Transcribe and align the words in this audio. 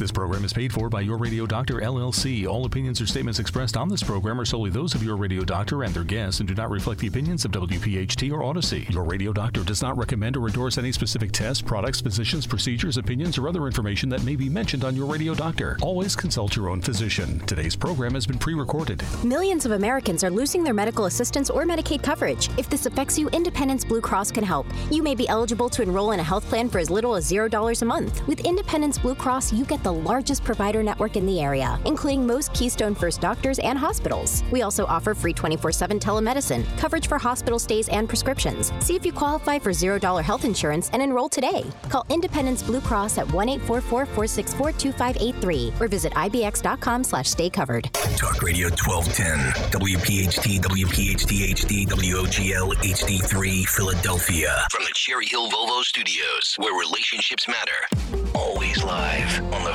This 0.00 0.10
program 0.10 0.46
is 0.46 0.54
paid 0.54 0.72
for 0.72 0.88
by 0.88 1.02
Your 1.02 1.18
Radio 1.18 1.44
Doctor 1.44 1.74
LLC. 1.74 2.48
All 2.48 2.64
opinions 2.64 3.02
or 3.02 3.06
statements 3.06 3.38
expressed 3.38 3.76
on 3.76 3.90
this 3.90 4.02
program 4.02 4.40
are 4.40 4.46
solely 4.46 4.70
those 4.70 4.94
of 4.94 5.02
Your 5.02 5.18
Radio 5.18 5.44
Doctor 5.44 5.82
and 5.82 5.92
their 5.92 6.04
guests 6.04 6.40
and 6.40 6.48
do 6.48 6.54
not 6.54 6.70
reflect 6.70 7.02
the 7.02 7.06
opinions 7.06 7.44
of 7.44 7.50
WPHT 7.50 8.32
or 8.32 8.42
Odyssey. 8.42 8.86
Your 8.88 9.04
Radio 9.04 9.30
Doctor 9.34 9.62
does 9.62 9.82
not 9.82 9.98
recommend 9.98 10.38
or 10.38 10.46
endorse 10.46 10.78
any 10.78 10.90
specific 10.90 11.32
tests, 11.32 11.60
products, 11.60 12.00
physicians, 12.00 12.46
procedures, 12.46 12.96
opinions, 12.96 13.36
or 13.36 13.46
other 13.46 13.66
information 13.66 14.08
that 14.08 14.24
may 14.24 14.36
be 14.36 14.48
mentioned 14.48 14.84
on 14.84 14.96
Your 14.96 15.04
Radio 15.04 15.34
Doctor. 15.34 15.76
Always 15.82 16.16
consult 16.16 16.56
your 16.56 16.70
own 16.70 16.80
physician. 16.80 17.38
Today's 17.40 17.76
program 17.76 18.14
has 18.14 18.26
been 18.26 18.38
pre 18.38 18.54
recorded. 18.54 19.02
Millions 19.22 19.66
of 19.66 19.72
Americans 19.72 20.24
are 20.24 20.30
losing 20.30 20.64
their 20.64 20.72
medical 20.72 21.04
assistance 21.04 21.50
or 21.50 21.64
Medicaid 21.64 22.02
coverage. 22.02 22.48
If 22.56 22.70
this 22.70 22.86
affects 22.86 23.18
you, 23.18 23.28
Independence 23.34 23.84
Blue 23.84 24.00
Cross 24.00 24.30
can 24.30 24.44
help. 24.44 24.66
You 24.90 25.02
may 25.02 25.14
be 25.14 25.28
eligible 25.28 25.68
to 25.68 25.82
enroll 25.82 26.12
in 26.12 26.20
a 26.20 26.30
health 26.30 26.46
plan 26.46 26.70
for 26.70 26.78
as 26.78 26.88
little 26.88 27.14
as 27.14 27.30
$0 27.30 27.82
a 27.82 27.84
month. 27.84 28.26
With 28.26 28.40
Independence 28.46 28.96
Blue 28.96 29.14
Cross, 29.14 29.52
you 29.52 29.66
get 29.66 29.82
the 29.82 29.89
largest 29.92 30.44
provider 30.44 30.82
network 30.82 31.16
in 31.16 31.26
the 31.26 31.40
area, 31.40 31.80
including 31.84 32.26
most 32.26 32.52
Keystone 32.54 32.94
First 32.94 33.20
doctors 33.20 33.58
and 33.60 33.78
hospitals. 33.78 34.42
We 34.50 34.62
also 34.62 34.86
offer 34.86 35.14
free 35.14 35.32
24 35.32 35.72
7 35.72 35.98
telemedicine, 35.98 36.64
coverage 36.78 37.06
for 37.06 37.18
hospital 37.18 37.58
stays 37.58 37.88
and 37.88 38.08
prescriptions. 38.08 38.72
See 38.80 38.96
if 38.96 39.06
you 39.06 39.12
qualify 39.12 39.58
for 39.58 39.70
$0 39.70 40.22
health 40.22 40.44
insurance 40.44 40.90
and 40.92 41.02
enroll 41.02 41.28
today. 41.28 41.64
Call 41.88 42.04
Independence 42.10 42.62
Blue 42.62 42.80
Cross 42.80 43.18
at 43.18 43.32
1 43.32 43.48
844 43.48 44.06
464 44.06 44.72
2583 44.72 45.72
or 45.80 45.88
visit 45.88 46.12
ibx.com 46.12 47.04
slash 47.04 47.30
stay 47.30 47.50
covered. 47.50 47.90
Talk 48.16 48.42
Radio 48.42 48.68
1210, 48.68 49.38
WPHT, 49.72 50.60
WPHT 50.60 51.54
HD, 51.54 51.86
WOGL 51.88 52.74
HD3, 52.74 53.66
Philadelphia. 53.66 54.66
From 54.70 54.84
the 54.84 54.92
Cherry 54.94 55.26
Hill 55.26 55.48
Volvo 55.50 55.82
Studios, 55.82 56.56
where 56.58 56.78
relationships 56.78 57.48
matter. 57.48 58.28
Always 58.34 58.82
live 58.84 59.42
on 59.54 59.64
the 59.64 59.74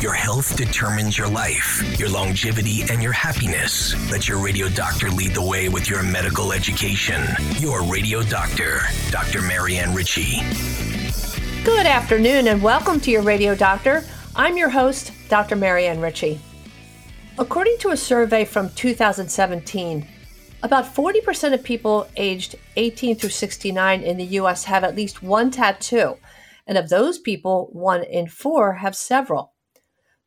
Your 0.00 0.12
health 0.12 0.56
determines 0.56 1.18
your 1.18 1.26
life, 1.26 1.98
your 1.98 2.08
longevity, 2.08 2.82
and 2.88 3.02
your 3.02 3.10
happiness. 3.10 3.96
Let 4.12 4.28
your 4.28 4.38
radio 4.38 4.68
doctor 4.68 5.10
lead 5.10 5.34
the 5.34 5.42
way 5.42 5.68
with 5.68 5.90
your 5.90 6.04
medical 6.04 6.52
education. 6.52 7.20
Your 7.56 7.82
radio 7.82 8.22
doctor, 8.22 8.82
Dr. 9.10 9.42
Marianne 9.42 9.92
Ritchie. 9.92 10.38
Good 11.64 11.84
afternoon 11.84 12.46
and 12.46 12.62
welcome 12.62 13.00
to 13.00 13.10
your 13.10 13.22
radio 13.22 13.56
doctor. 13.56 14.04
I'm 14.36 14.56
your 14.56 14.68
host, 14.68 15.10
Dr. 15.28 15.56
Marianne 15.56 16.00
Ritchie. 16.00 16.40
According 17.36 17.78
to 17.78 17.90
a 17.90 17.96
survey 17.96 18.44
from 18.44 18.70
2017, 18.70 20.06
about 20.62 20.94
40% 20.94 21.54
of 21.54 21.64
people 21.64 22.06
aged 22.16 22.54
18 22.76 23.16
through 23.16 23.30
69 23.30 24.02
in 24.02 24.16
the 24.16 24.24
US 24.26 24.62
have 24.66 24.84
at 24.84 24.94
least 24.94 25.24
one 25.24 25.50
tattoo, 25.50 26.18
and 26.68 26.78
of 26.78 26.88
those 26.88 27.18
people, 27.18 27.68
one 27.72 28.04
in 28.04 28.28
four 28.28 28.74
have 28.74 28.94
several. 28.94 29.54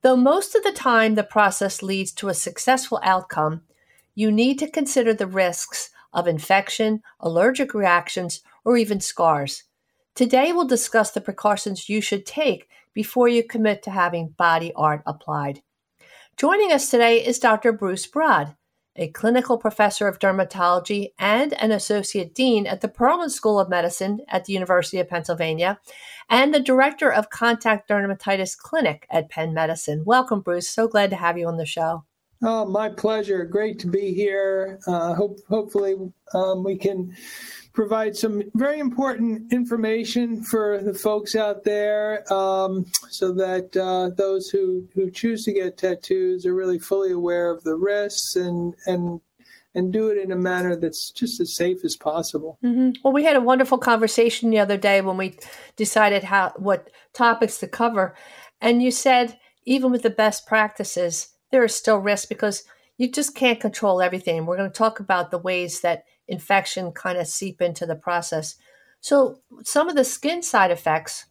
Though 0.02 0.16
most 0.16 0.56
of 0.56 0.64
the 0.64 0.72
time 0.72 1.14
the 1.14 1.24
process 1.24 1.84
leads 1.84 2.12
to 2.14 2.30
a 2.30 2.34
successful 2.34 3.00
outcome, 3.04 3.62
you 4.16 4.32
need 4.32 4.58
to 4.60 4.70
consider 4.70 5.14
the 5.14 5.28
risks 5.28 5.92
of 6.12 6.28
infection, 6.28 7.02
allergic 7.20 7.74
reactions, 7.74 8.42
or 8.66 8.78
even 8.78 9.00
scars. 9.00 9.64
Today, 10.16 10.52
we'll 10.52 10.66
discuss 10.66 11.12
the 11.12 11.22
precautions 11.22 11.88
you 11.88 12.02
should 12.02 12.26
take 12.26 12.68
before 12.94 13.28
you 13.28 13.44
commit 13.44 13.84
to 13.84 13.92
having 13.92 14.30
body 14.30 14.74
art 14.76 15.04
applied. 15.06 15.62
Joining 16.36 16.72
us 16.72 16.90
today 16.90 17.24
is 17.24 17.40
Dr. 17.40 17.72
Bruce 17.72 18.08
Brod 18.08 18.56
a 18.96 19.08
clinical 19.10 19.58
professor 19.58 20.08
of 20.08 20.20
dermatology 20.20 21.14
and 21.18 21.54
an 21.54 21.72
associate 21.72 22.36
dean 22.36 22.68
at 22.68 22.82
the 22.82 22.88
Perelman 22.88 23.30
School 23.30 23.60
of 23.60 23.70
Medicine 23.70 24.22
at 24.28 24.46
the 24.46 24.54
University 24.54 25.00
of 25.00 25.10
Pennsylvania, 25.10 25.80
and 26.30 26.54
the 26.54 26.60
director 26.60 27.12
of 27.12 27.30
Contact 27.30 27.90
Dermatitis 27.90 28.58
Clinic 28.58 29.08
at 29.10 29.30
Penn 29.30 29.54
Medicine. 29.54 30.04
Welcome, 30.06 30.42
Bruce. 30.42 30.70
So 30.70 30.88
glad 30.88 31.10
to 31.12 31.16
have 31.16 31.38
you 31.38 31.48
on 31.48 31.58
the 31.58 31.66
show. 31.66 32.04
Oh, 32.44 32.66
my 32.66 32.90
pleasure. 32.90 33.46
Great 33.46 33.78
to 33.80 33.88
be 33.88 34.14
here. 34.14 34.80
Uh, 34.88 35.14
hope, 35.14 35.38
hopefully, 35.48 35.96
um, 36.34 36.64
we 36.64 36.76
can 36.76 37.16
provide 37.74 38.16
some 38.16 38.44
very 38.56 38.80
important 38.80 39.52
information 39.52 40.44
for 40.44 40.82
the 40.82 40.94
folks 40.94 41.36
out 41.36 41.64
there 41.64 42.32
um, 42.32 42.86
so 43.10 43.32
that 43.32 43.76
uh, 43.78 44.14
those 44.16 44.50
who, 44.50 44.88
who 44.94 45.10
choose 45.10 45.46
to 45.46 45.54
get 45.54 45.78
tattoos 45.78 46.46
are 46.46 46.54
really 46.54 46.80
fully 46.80 47.12
aware 47.12 47.50
of 47.50 47.64
the 47.64 47.76
risks 47.76 48.36
and, 48.36 48.76
and 48.86 49.22
and 49.74 49.94
do 49.94 50.10
it 50.10 50.18
in 50.18 50.34
a 50.34 50.36
manner 50.36 50.76
that's 50.76 51.12
just 51.12 51.40
as 51.40 51.56
safe 51.56 51.86
as 51.86 51.96
possible. 51.96 52.60
Mm-hmm. 52.62 52.92
Well, 53.04 53.14
we 53.14 53.24
had 53.24 53.38
a 53.38 53.42
wonderful 53.42 53.78
conversation 53.78 54.50
the 54.50 54.60
other 54.60 54.76
day 54.76 55.00
when 55.00 55.16
we 55.16 55.38
decided 55.78 56.26
how 56.26 56.52
what 56.58 56.90
topics 57.14 57.58
to 57.60 57.68
cover, 57.68 58.14
and 58.60 58.84
you 58.84 58.92
said 58.92 59.40
even 59.66 59.92
with 59.92 60.02
the 60.02 60.10
best 60.10 60.46
practices, 60.46 61.30
there 61.52 61.64
is 61.64 61.76
still 61.76 61.98
risk 61.98 62.30
because 62.30 62.64
you 62.98 63.10
just 63.10 63.36
can't 63.36 63.60
control 63.60 64.02
everything. 64.02 64.46
We're 64.46 64.58
going 64.58 64.72
to 64.72 64.78
talk 64.78 65.00
about 65.00 65.32
the 65.32 65.38
ways 65.38 65.82
that 65.82 66.04
infection 66.32 66.92
kind 66.94 67.20
of 67.20 67.28
seep 67.28 67.62
into 67.62 67.86
the 67.86 67.96
process. 67.96 68.56
So, 69.02 69.40
some 69.64 69.90
of 69.90 69.96
the 69.96 70.04
skin 70.04 70.42
side 70.42 70.72
effects, 70.72 71.26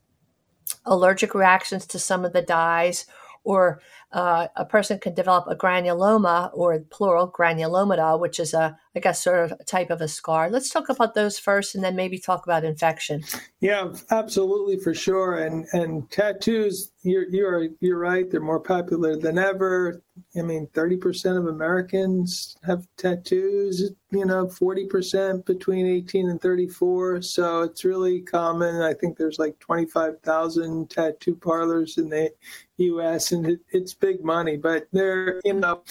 allergic 0.84 1.34
reactions 1.34 1.86
to 1.86 1.98
some 1.98 2.24
of 2.24 2.32
the 2.32 2.42
dyes, 2.42 3.06
or 3.42 3.80
uh, 4.12 4.48
a 4.56 4.64
person 4.64 4.98
can 4.98 5.14
develop 5.14 5.46
a 5.48 5.54
granuloma 5.54 6.50
or 6.52 6.78
plural 6.90 7.30
granulomata, 7.30 8.18
which 8.18 8.40
is 8.40 8.52
a, 8.52 8.76
I 8.96 9.00
guess, 9.00 9.22
sort 9.22 9.52
of 9.52 9.66
type 9.66 9.90
of 9.90 10.00
a 10.00 10.08
scar. 10.08 10.50
Let's 10.50 10.70
talk 10.70 10.88
about 10.88 11.14
those 11.14 11.38
first, 11.38 11.74
and 11.74 11.84
then 11.84 11.94
maybe 11.94 12.18
talk 12.18 12.44
about 12.44 12.64
infection. 12.64 13.22
Yeah, 13.60 13.92
absolutely, 14.10 14.78
for 14.78 14.94
sure. 14.94 15.38
And 15.38 15.66
and 15.72 16.10
tattoos, 16.10 16.90
you're 17.02 17.28
you're 17.30 17.68
you're 17.80 17.98
right. 17.98 18.28
They're 18.28 18.40
more 18.40 18.60
popular 18.60 19.16
than 19.16 19.38
ever. 19.38 20.02
I 20.36 20.42
mean, 20.42 20.66
thirty 20.74 20.96
percent 20.96 21.38
of 21.38 21.46
Americans 21.46 22.56
have 22.64 22.86
tattoos. 22.96 23.92
You 24.10 24.24
know, 24.24 24.48
forty 24.48 24.86
percent 24.86 25.46
between 25.46 25.86
eighteen 25.86 26.28
and 26.28 26.40
thirty-four. 26.40 27.22
So 27.22 27.62
it's 27.62 27.84
really 27.84 28.22
common. 28.22 28.82
I 28.82 28.94
think 28.94 29.18
there's 29.18 29.38
like 29.38 29.58
twenty-five 29.60 30.20
thousand 30.22 30.90
tattoo 30.90 31.36
parlors 31.36 31.96
in 31.96 32.08
the 32.08 32.32
U.S. 32.78 33.30
and 33.30 33.46
it, 33.46 33.60
it's 33.70 33.94
big 34.00 34.24
money, 34.24 34.56
but 34.56 34.88
there, 34.92 35.40
you 35.44 35.54
know, 35.54 35.82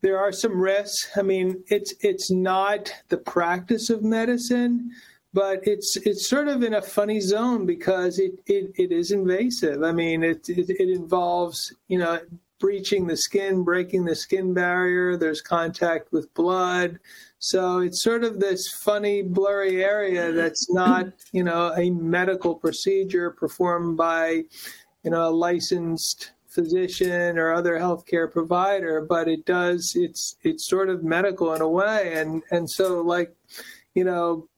there 0.00 0.18
are 0.18 0.32
some 0.32 0.60
risks. 0.60 1.10
I 1.16 1.22
mean, 1.22 1.62
it's 1.68 1.94
it's 2.00 2.30
not 2.30 2.92
the 3.08 3.18
practice 3.18 3.90
of 3.90 4.02
medicine, 4.02 4.90
but 5.32 5.66
it's 5.66 5.96
it's 5.96 6.28
sort 6.28 6.48
of 6.48 6.62
in 6.62 6.74
a 6.74 6.82
funny 6.82 7.20
zone 7.20 7.66
because 7.66 8.18
it 8.18 8.38
it, 8.46 8.72
it 8.76 8.92
is 8.92 9.10
invasive. 9.10 9.82
I 9.82 9.92
mean, 9.92 10.22
it, 10.22 10.48
it 10.48 10.70
it 10.70 10.88
involves 10.88 11.72
you 11.88 11.98
know 11.98 12.20
breaching 12.58 13.06
the 13.06 13.16
skin, 13.16 13.62
breaking 13.62 14.04
the 14.04 14.14
skin 14.14 14.52
barrier. 14.52 15.16
There's 15.16 15.40
contact 15.40 16.12
with 16.12 16.32
blood. 16.34 16.98
So 17.38 17.78
it's 17.78 18.02
sort 18.02 18.24
of 18.24 18.40
this 18.40 18.68
funny, 18.68 19.22
blurry 19.22 19.84
area 19.84 20.32
that's 20.32 20.70
not, 20.70 21.06
you 21.32 21.44
know, 21.44 21.72
a 21.76 21.90
medical 21.90 22.54
procedure 22.54 23.30
performed 23.30 23.96
by, 23.96 24.42
you 25.04 25.10
know, 25.10 25.28
a 25.28 25.30
licensed 25.30 26.32
physician 26.58 27.38
or 27.38 27.52
other 27.52 27.78
healthcare 27.78 28.30
provider, 28.30 29.00
but 29.00 29.28
it 29.28 29.44
does 29.44 29.92
it's 29.94 30.36
it's 30.42 30.66
sort 30.66 30.88
of 30.88 31.04
medical 31.04 31.54
in 31.54 31.60
a 31.60 31.68
way, 31.68 32.14
and 32.16 32.42
and 32.50 32.68
so 32.68 33.00
like 33.00 33.32
you 33.94 34.02
know 34.02 34.48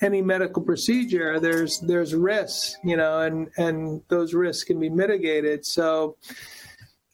any 0.00 0.22
medical 0.22 0.62
procedure 0.62 1.38
there's 1.38 1.78
there's 1.80 2.14
risks 2.14 2.78
you 2.82 2.96
know 2.96 3.20
and 3.20 3.50
and 3.58 4.00
those 4.08 4.32
risks 4.32 4.64
can 4.64 4.80
be 4.80 4.88
mitigated. 4.88 5.66
So 5.66 6.16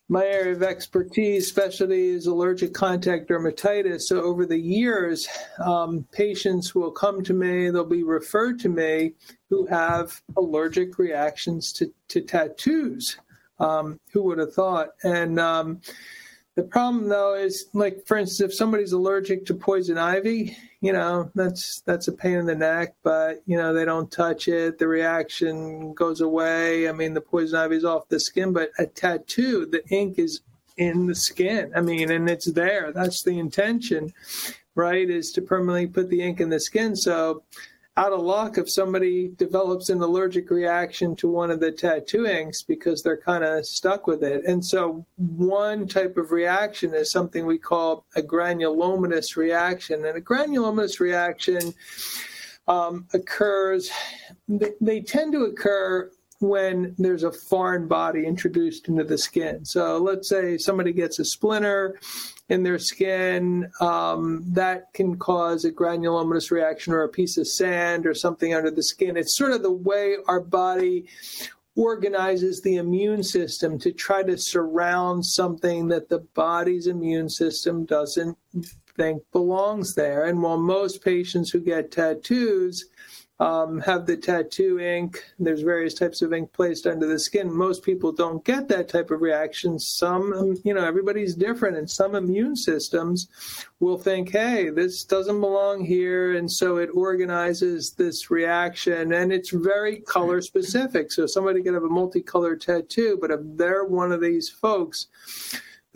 my 0.08 0.24
area 0.24 0.52
of 0.52 0.62
expertise 0.62 1.48
specialty 1.48 2.10
is 2.10 2.26
allergic 2.26 2.72
contact 2.72 3.28
dermatitis. 3.28 4.02
So 4.02 4.22
over 4.22 4.46
the 4.46 4.60
years 4.60 5.26
um, 5.58 6.06
patients 6.12 6.72
will 6.72 6.92
come 6.92 7.24
to 7.24 7.34
me 7.34 7.70
they'll 7.70 7.84
be 7.84 8.04
referred 8.04 8.60
to 8.60 8.68
me 8.68 9.14
who 9.50 9.66
have 9.66 10.22
allergic 10.36 11.00
reactions 11.00 11.72
to, 11.72 11.92
to 12.08 12.20
tattoos 12.20 13.16
um, 13.58 13.98
who 14.12 14.22
would 14.24 14.38
have 14.38 14.54
thought? 14.54 14.90
And 15.02 15.38
um, 15.40 15.80
the 16.54 16.62
problem, 16.62 17.08
though, 17.08 17.34
is 17.34 17.66
like, 17.72 18.06
for 18.06 18.16
instance, 18.16 18.52
if 18.52 18.54
somebody's 18.54 18.92
allergic 18.92 19.46
to 19.46 19.54
poison 19.54 19.98
ivy, 19.98 20.56
you 20.80 20.92
know, 20.92 21.30
that's 21.34 21.82
that's 21.82 22.08
a 22.08 22.12
pain 22.12 22.34
in 22.34 22.46
the 22.46 22.54
neck. 22.54 22.94
But 23.02 23.42
you 23.46 23.56
know, 23.56 23.72
they 23.72 23.84
don't 23.84 24.10
touch 24.10 24.48
it, 24.48 24.78
the 24.78 24.88
reaction 24.88 25.92
goes 25.94 26.20
away. 26.20 26.88
I 26.88 26.92
mean, 26.92 27.14
the 27.14 27.20
poison 27.20 27.58
ivy 27.58 27.76
is 27.76 27.84
off 27.84 28.08
the 28.08 28.20
skin, 28.20 28.52
but 28.52 28.70
a 28.78 28.86
tattoo, 28.86 29.66
the 29.66 29.86
ink 29.88 30.18
is 30.18 30.40
in 30.76 31.06
the 31.06 31.14
skin. 31.14 31.72
I 31.74 31.80
mean, 31.80 32.10
and 32.10 32.28
it's 32.28 32.52
there. 32.52 32.92
That's 32.92 33.22
the 33.22 33.38
intention. 33.38 34.12
right, 34.74 35.08
is 35.08 35.32
to 35.32 35.42
permanently 35.42 35.86
put 35.86 36.10
the 36.10 36.22
ink 36.22 36.40
in 36.40 36.50
the 36.50 36.60
skin. 36.60 36.94
So 36.94 37.42
out 37.96 38.12
of 38.12 38.20
luck 38.20 38.58
if 38.58 38.70
somebody 38.70 39.30
develops 39.36 39.88
an 39.88 40.02
allergic 40.02 40.50
reaction 40.50 41.16
to 41.16 41.28
one 41.28 41.50
of 41.50 41.60
the 41.60 41.72
tattoo 41.72 42.26
inks 42.26 42.62
because 42.62 43.02
they're 43.02 43.16
kind 43.16 43.42
of 43.42 43.64
stuck 43.64 44.06
with 44.06 44.22
it. 44.22 44.44
And 44.44 44.64
so, 44.64 45.06
one 45.16 45.86
type 45.88 46.16
of 46.18 46.30
reaction 46.30 46.94
is 46.94 47.10
something 47.10 47.46
we 47.46 47.58
call 47.58 48.04
a 48.14 48.22
granulomatous 48.22 49.36
reaction. 49.36 50.04
And 50.04 50.16
a 50.16 50.20
granulomatous 50.20 51.00
reaction 51.00 51.72
um, 52.68 53.06
occurs, 53.14 53.90
they, 54.46 54.72
they 54.80 55.00
tend 55.00 55.32
to 55.32 55.44
occur 55.44 56.10
when 56.40 56.94
there's 56.98 57.22
a 57.22 57.32
foreign 57.32 57.88
body 57.88 58.26
introduced 58.26 58.88
into 58.88 59.04
the 59.04 59.16
skin. 59.16 59.64
So, 59.64 59.96
let's 59.96 60.28
say 60.28 60.58
somebody 60.58 60.92
gets 60.92 61.18
a 61.18 61.24
splinter 61.24 61.98
in 62.48 62.62
their 62.62 62.78
skin. 62.78 63.70
Um, 63.80 64.44
that 64.52 64.92
can 64.92 65.18
cause 65.18 65.64
a 65.64 65.72
granulomatous 65.72 66.50
reaction 66.50 66.92
or 66.92 67.02
a 67.02 67.08
piece 67.08 67.36
of 67.38 67.48
sand 67.48 68.06
or 68.06 68.14
something 68.14 68.54
under 68.54 68.70
the 68.70 68.82
skin. 68.82 69.16
It's 69.16 69.36
sort 69.36 69.52
of 69.52 69.62
the 69.62 69.72
way 69.72 70.16
our 70.28 70.40
body 70.40 71.06
organizes 71.74 72.62
the 72.62 72.76
immune 72.76 73.22
system 73.22 73.78
to 73.78 73.92
try 73.92 74.22
to 74.22 74.38
surround 74.38 75.24
something 75.24 75.88
that 75.88 76.08
the 76.08 76.20
body's 76.34 76.86
immune 76.86 77.28
system 77.28 77.84
doesn't 77.84 78.36
think 78.96 79.22
belongs 79.30 79.94
there. 79.94 80.24
And 80.24 80.42
while 80.42 80.56
most 80.56 81.04
patients 81.04 81.50
who 81.50 81.60
get 81.60 81.92
tattoos 81.92 82.86
um, 83.38 83.80
have 83.80 84.06
the 84.06 84.16
tattoo 84.16 84.80
ink. 84.80 85.22
There's 85.38 85.60
various 85.60 85.92
types 85.92 86.22
of 86.22 86.32
ink 86.32 86.52
placed 86.52 86.86
under 86.86 87.06
the 87.06 87.18
skin. 87.18 87.52
Most 87.52 87.82
people 87.82 88.10
don't 88.10 88.44
get 88.44 88.68
that 88.68 88.88
type 88.88 89.10
of 89.10 89.20
reaction. 89.20 89.78
Some, 89.78 90.32
um, 90.32 90.56
you 90.64 90.72
know, 90.72 90.84
everybody's 90.84 91.34
different, 91.34 91.76
and 91.76 91.90
some 91.90 92.14
immune 92.14 92.56
systems 92.56 93.28
will 93.78 93.98
think, 93.98 94.30
hey, 94.30 94.70
this 94.70 95.04
doesn't 95.04 95.40
belong 95.40 95.84
here. 95.84 96.36
And 96.36 96.50
so 96.50 96.78
it 96.78 96.88
organizes 96.94 97.92
this 97.92 98.30
reaction, 98.30 99.12
and 99.12 99.32
it's 99.32 99.50
very 99.50 99.96
color 100.00 100.40
specific. 100.40 101.12
So 101.12 101.26
somebody 101.26 101.62
could 101.62 101.74
have 101.74 101.82
a 101.82 101.88
multicolored 101.88 102.62
tattoo, 102.62 103.18
but 103.20 103.30
if 103.30 103.40
they're 103.42 103.84
one 103.84 104.12
of 104.12 104.22
these 104.22 104.48
folks, 104.48 105.08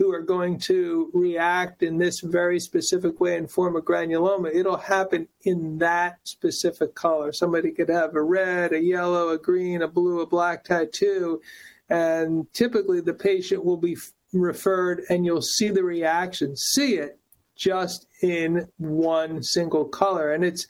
who 0.01 0.11
are 0.11 0.21
going 0.21 0.57
to 0.57 1.11
react 1.13 1.83
in 1.83 1.95
this 1.95 2.21
very 2.21 2.59
specific 2.59 3.19
way 3.19 3.37
and 3.37 3.51
form 3.51 3.75
a 3.75 3.81
granuloma, 3.81 4.51
it'll 4.51 4.75
happen 4.75 5.27
in 5.43 5.77
that 5.77 6.17
specific 6.23 6.95
color. 6.95 7.31
Somebody 7.31 7.69
could 7.69 7.89
have 7.89 8.15
a 8.15 8.23
red, 8.23 8.73
a 8.73 8.81
yellow, 8.81 9.29
a 9.29 9.37
green, 9.37 9.83
a 9.83 9.87
blue, 9.87 10.21
a 10.21 10.25
black 10.25 10.63
tattoo, 10.63 11.39
and 11.87 12.51
typically 12.51 12.99
the 12.99 13.13
patient 13.13 13.63
will 13.63 13.77
be 13.77 13.95
referred 14.33 15.03
and 15.11 15.23
you'll 15.23 15.39
see 15.39 15.69
the 15.69 15.83
reaction, 15.83 16.57
see 16.57 16.95
it 16.95 17.19
just 17.55 18.07
in 18.23 18.67
one 18.79 19.43
single 19.43 19.85
color. 19.85 20.33
And 20.33 20.43
it's, 20.43 20.65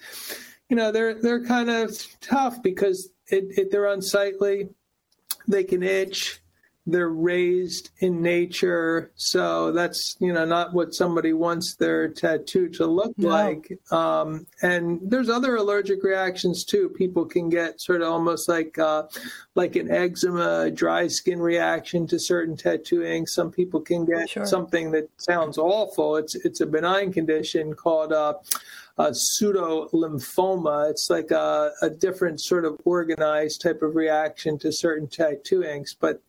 you 0.68 0.76
know, 0.76 0.92
they're 0.92 1.14
they're 1.14 1.46
kind 1.46 1.70
of 1.70 2.06
tough 2.20 2.62
because 2.62 3.10
it, 3.28 3.46
it 3.58 3.72
they're 3.72 3.86
unsightly, 3.86 4.68
they 5.48 5.64
can 5.64 5.84
itch, 5.84 6.42
they're 6.92 7.10
raised 7.10 7.90
in 8.00 8.22
nature 8.22 9.12
so 9.16 9.72
that's 9.72 10.16
you 10.20 10.32
know 10.32 10.46
not 10.46 10.74
what 10.74 10.94
somebody 10.94 11.34
wants 11.34 11.76
their 11.76 12.08
tattoo 12.10 12.70
to 12.70 12.86
look 12.86 13.18
no. 13.18 13.30
like 13.30 13.80
um, 13.92 14.46
and 14.62 15.00
there's 15.04 15.30
other 15.30 15.56
allergic 15.56 16.04
reactions 16.04 16.64
too 16.64 16.90
people 16.90 17.26
can 17.26 17.50
get 17.50 17.82
sort 17.82 18.02
of 18.02 18.10
almost 18.10 18.48
like 18.48 18.78
uh, 18.78 19.04
like 19.56 19.76
an 19.76 19.90
eczema 19.92 20.70
dry 20.72 21.08
skin 21.08 21.40
reaction 21.40 22.06
to 22.08 22.20
certain 22.20 22.56
tattooing 22.56 23.26
some 23.26 23.52
people 23.52 23.82
can 23.82 24.06
get 24.06 24.30
sure. 24.30 24.46
something 24.46 24.92
that 24.92 25.10
sounds 25.18 25.58
awful 25.58 26.18
it's 26.18 26.36
it's 26.36 26.62
a 26.62 26.66
benign 26.66 27.12
condition 27.12 27.74
called 27.74 28.14
uh, 28.14 28.34
a 28.98 29.14
pseudo 29.14 29.88
lymphoma. 29.90 30.90
It's 30.90 31.10
like 31.10 31.32
a, 31.32 31.72
a, 31.82 31.90
different 31.90 32.42
sort 32.42 32.66
of 32.66 32.80
organized 32.86 33.62
type 33.62 33.82
of 33.82 33.96
reaction 33.96 34.58
to 34.60 34.72
certain 34.72 35.08
tattoo 35.08 35.64
inks, 35.64 35.94
but 35.94 36.22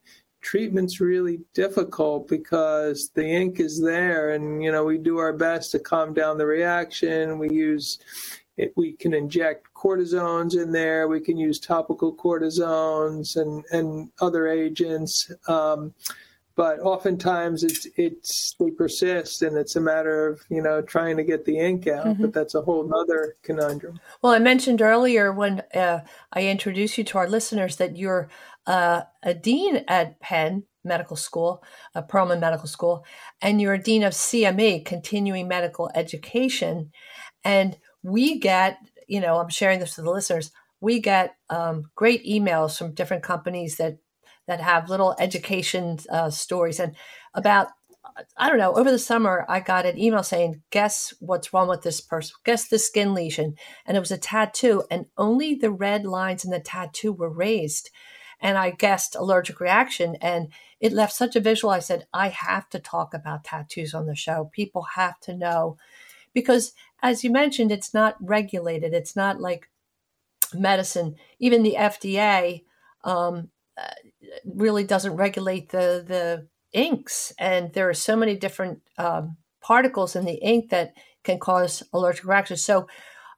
treatment's 0.43 1.01
really 1.01 1.41
difficult 1.55 2.29
because 2.29 3.11
the 3.15 3.25
ink 3.25 3.61
is 3.61 3.81
there 3.81 4.33
and 4.33 4.63
you 4.63 4.71
know 4.71 4.85
we 4.85 4.99
do 4.99 5.19
our 5.19 5.33
best 5.33 5.71
to 5.73 5.79
calm 5.79 6.13
down 6.13 6.37
the 6.37 6.47
reaction. 6.47 7.39
We 7.39 7.51
use 7.51 7.99
it, 8.57 8.73
we 8.77 8.93
can 8.93 9.15
inject 9.15 9.69
cortisones 9.75 10.61
in 10.61 10.73
there. 10.73 11.09
We 11.09 11.21
can 11.21 11.39
use 11.39 11.59
topical 11.59 12.15
cortisones 12.15 13.37
and 13.37 13.65
and 13.73 14.11
other 14.21 14.49
agents. 14.49 15.31
Um, 15.49 15.95
but 16.55 16.81
oftentimes 16.81 17.65
it's 17.65 17.87
it's 17.97 18.55
they 18.59 18.71
persist 18.71 19.43
and 19.43 19.57
it's 19.57 19.77
a 19.77 19.81
matter 19.81 20.27
of 20.27 20.43
you 20.49 20.63
know 20.63 20.83
trying 20.83 21.17
to 21.17 21.25
get 21.25 21.45
the 21.45 21.59
ink 21.59 21.87
out 21.87 22.07
mm-hmm. 22.07 22.23
but 22.23 22.33
that's 22.33 22.55
a 22.55 22.61
whole 22.61 22.93
other 22.95 23.37
conundrum. 23.43 23.99
Well 24.21 24.33
i 24.33 24.39
mentioned 24.39 24.83
earlier 24.83 25.33
when 25.33 25.63
uh, 25.75 26.01
i 26.33 26.47
introduced 26.47 26.99
you 26.99 27.05
to 27.05 27.19
our 27.19 27.29
listeners 27.29 27.77
that 27.77 27.97
you're 27.97 28.29
uh, 28.67 29.03
a 29.23 29.35
dean 29.35 29.85
at 29.89 30.21
penn 30.21 30.65
medical 30.85 31.17
school 31.17 31.63
uh, 31.95 32.03
perelman 32.03 32.41
medical 32.41 32.67
school 32.67 33.05
and 33.41 33.61
you're 33.61 33.75
a 33.75 33.83
dean 33.83 34.03
of 34.03 34.13
cme 34.13 34.85
continuing 34.85 35.47
medical 35.47 35.91
education 35.95 36.91
and 37.45 37.79
we 38.03 38.39
get 38.39 38.79
you 39.07 39.21
know 39.21 39.39
i'm 39.39 39.49
sharing 39.49 39.79
this 39.79 39.97
with 39.97 40.05
the 40.05 40.11
listeners 40.11 40.51
we 40.81 40.99
get 40.99 41.37
um, 41.49 41.85
great 41.95 42.27
emails 42.27 42.77
from 42.77 42.93
different 42.93 43.23
companies 43.23 43.77
that 43.77 43.99
that 44.47 44.61
have 44.61 44.91
little 44.91 45.15
education 45.19 45.99
uh, 46.11 46.31
stories. 46.31 46.81
And 46.81 46.95
about, 47.35 47.69
I 48.37 48.49
don't 48.49 48.59
know, 48.59 48.75
over 48.75 48.91
the 48.91 48.99
summer, 48.99 49.47
I 49.49 49.61
got 49.61 49.87
an 49.87 49.99
email 49.99 50.23
saying, 50.23 50.63
Guess 50.71 51.15
what's 51.21 51.53
wrong 51.53 51.69
with 51.69 51.83
this 51.83 52.01
person? 52.01 52.35
Guess 52.45 52.69
the 52.69 52.79
skin 52.79 53.15
lesion. 53.15 53.55
And 53.87 53.97
it 53.97 54.01
was 54.01 54.11
a 54.11 54.19
tattoo, 54.19 54.83
and 54.91 55.07
only 55.17 55.55
the 55.55 55.71
red 55.71 56.05
lines 56.05 56.45
in 56.45 56.51
the 56.51 56.61
tattoo 56.61 57.13
were 57.13 57.31
raised. 57.31 57.91
And 58.43 58.59
I 58.59 58.71
guessed 58.71 59.15
allergic 59.15 59.61
reaction, 59.61 60.17
and 60.21 60.49
it 60.81 60.93
left 60.93 61.15
such 61.15 61.37
a 61.37 61.41
visual. 61.41 61.73
I 61.73 61.79
said, 61.79 62.07
I 62.13 62.29
have 62.29 62.69
to 62.71 62.79
talk 62.79 63.15
about 63.15 63.45
tattoos 63.45 63.95
on 63.95 64.07
the 64.07 64.17
show. 64.17 64.51
People 64.53 64.83
have 64.97 65.19
to 65.21 65.35
know. 65.35 65.77
Because 66.35 66.73
as 67.03 67.25
you 67.25 67.31
mentioned, 67.31 67.73
it's 67.73 67.95
not 67.95 68.17
regulated, 68.21 68.93
it's 68.93 69.17
not 69.17 69.41
like 69.41 69.71
medicine. 70.53 71.17
Even 71.39 71.63
the 71.63 71.77
FDA 71.79 72.65
um, 73.05 73.49
really 74.45 74.85
doesn't 74.85 75.17
regulate 75.17 75.71
the 75.71 76.05
the 76.07 76.49
inks, 76.73 77.33
and 77.39 77.73
there 77.73 77.89
are 77.89 77.95
so 77.95 78.17
many 78.17 78.37
different 78.37 78.81
um, 78.99 79.37
particles 79.61 80.17
in 80.17 80.25
the 80.25 80.35
ink 80.35 80.71
that 80.71 80.95
can 81.23 81.39
cause 81.39 81.83
allergic 81.93 82.25
reactions. 82.25 82.63
So, 82.63 82.89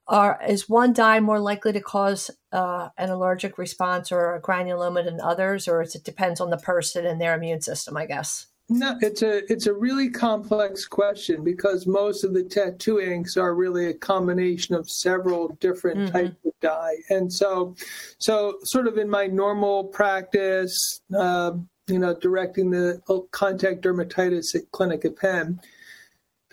are, 0.06 0.40
is 0.46 0.69
one 0.69 0.93
dye 0.93 1.20
more 1.20 1.40
likely 1.40 1.72
to 1.72 1.81
cause 1.81 2.31
uh, 2.52 2.88
an 2.98 3.10
allergic 3.10 3.58
response 3.58 4.12
or 4.12 4.34
a 4.34 4.40
granuloma 4.40 5.05
than 5.05 5.20
others, 5.20 5.67
or 5.67 5.82
it 5.82 5.96
depends 6.05 6.40
on 6.40 6.50
the 6.50 6.58
person 6.58 7.06
and 7.06 7.20
their 7.20 7.34
immune 7.34 7.60
system? 7.60 7.96
I 7.96 8.06
guess. 8.06 8.46
No, 8.70 8.96
it's 9.02 9.20
a 9.20 9.50
it's 9.52 9.67
a 9.67 9.74
really 9.74 10.08
complex 10.08 10.86
question 10.86 11.44
because 11.44 11.86
most 11.86 12.24
of 12.24 12.32
the 12.32 12.43
tattoo 12.43 12.98
inks 12.98 13.36
are 13.36 13.55
really 13.55 13.86
a 13.86 13.94
combination 13.94 14.74
of 14.74 14.88
several 14.88 15.48
different 15.60 15.98
mm-hmm. 15.98 16.12
types 16.12 16.36
of 16.46 16.52
dye, 16.62 16.96
and 17.10 17.31
so 17.31 17.74
so 18.19 18.56
sort 18.62 18.86
of 18.86 18.96
in 18.96 19.10
my 19.10 19.26
normal 19.26 19.84
practice, 19.84 21.02
uh, 21.14 21.52
you 21.88 21.98
know, 21.98 22.14
directing 22.14 22.70
the 22.70 23.02
contact 23.32 23.82
dermatitis 23.82 24.55
at 24.55 24.70
clinic 24.70 25.05
at 25.05 25.17
Penn, 25.17 25.60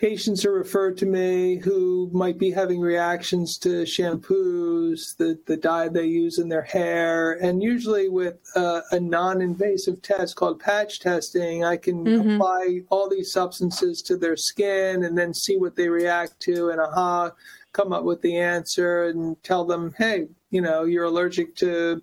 patients 0.01 0.43
are 0.45 0.51
referred 0.51 0.97
to 0.97 1.05
me 1.05 1.57
who 1.57 2.09
might 2.11 2.39
be 2.39 2.49
having 2.49 2.79
reactions 2.79 3.55
to 3.59 3.83
shampoos, 3.83 5.15
the, 5.17 5.39
the 5.45 5.55
dye 5.55 5.87
they 5.87 6.05
use 6.05 6.39
in 6.39 6.49
their 6.49 6.63
hair, 6.63 7.33
and 7.33 7.61
usually 7.61 8.09
with 8.09 8.37
uh, 8.55 8.81
a 8.89 8.99
non 8.99 9.41
invasive 9.41 10.01
test 10.01 10.35
called 10.35 10.59
patch 10.59 10.99
testing, 10.99 11.63
I 11.63 11.77
can 11.77 12.03
mm-hmm. 12.03 12.31
apply 12.31 12.79
all 12.89 13.07
these 13.07 13.31
substances 13.31 14.01
to 14.01 14.17
their 14.17 14.35
skin 14.35 15.03
and 15.03 15.15
then 15.15 15.35
see 15.35 15.57
what 15.57 15.75
they 15.75 15.87
react 15.87 16.39
to, 16.41 16.71
and 16.71 16.81
aha, 16.81 17.31
come 17.71 17.93
up 17.93 18.03
with 18.03 18.23
the 18.23 18.39
answer 18.39 19.09
and 19.09 19.41
tell 19.43 19.65
them, 19.65 19.93
hey, 19.99 20.27
you 20.49 20.61
know, 20.61 20.83
you're 20.83 21.05
allergic 21.05 21.55
to 21.57 22.01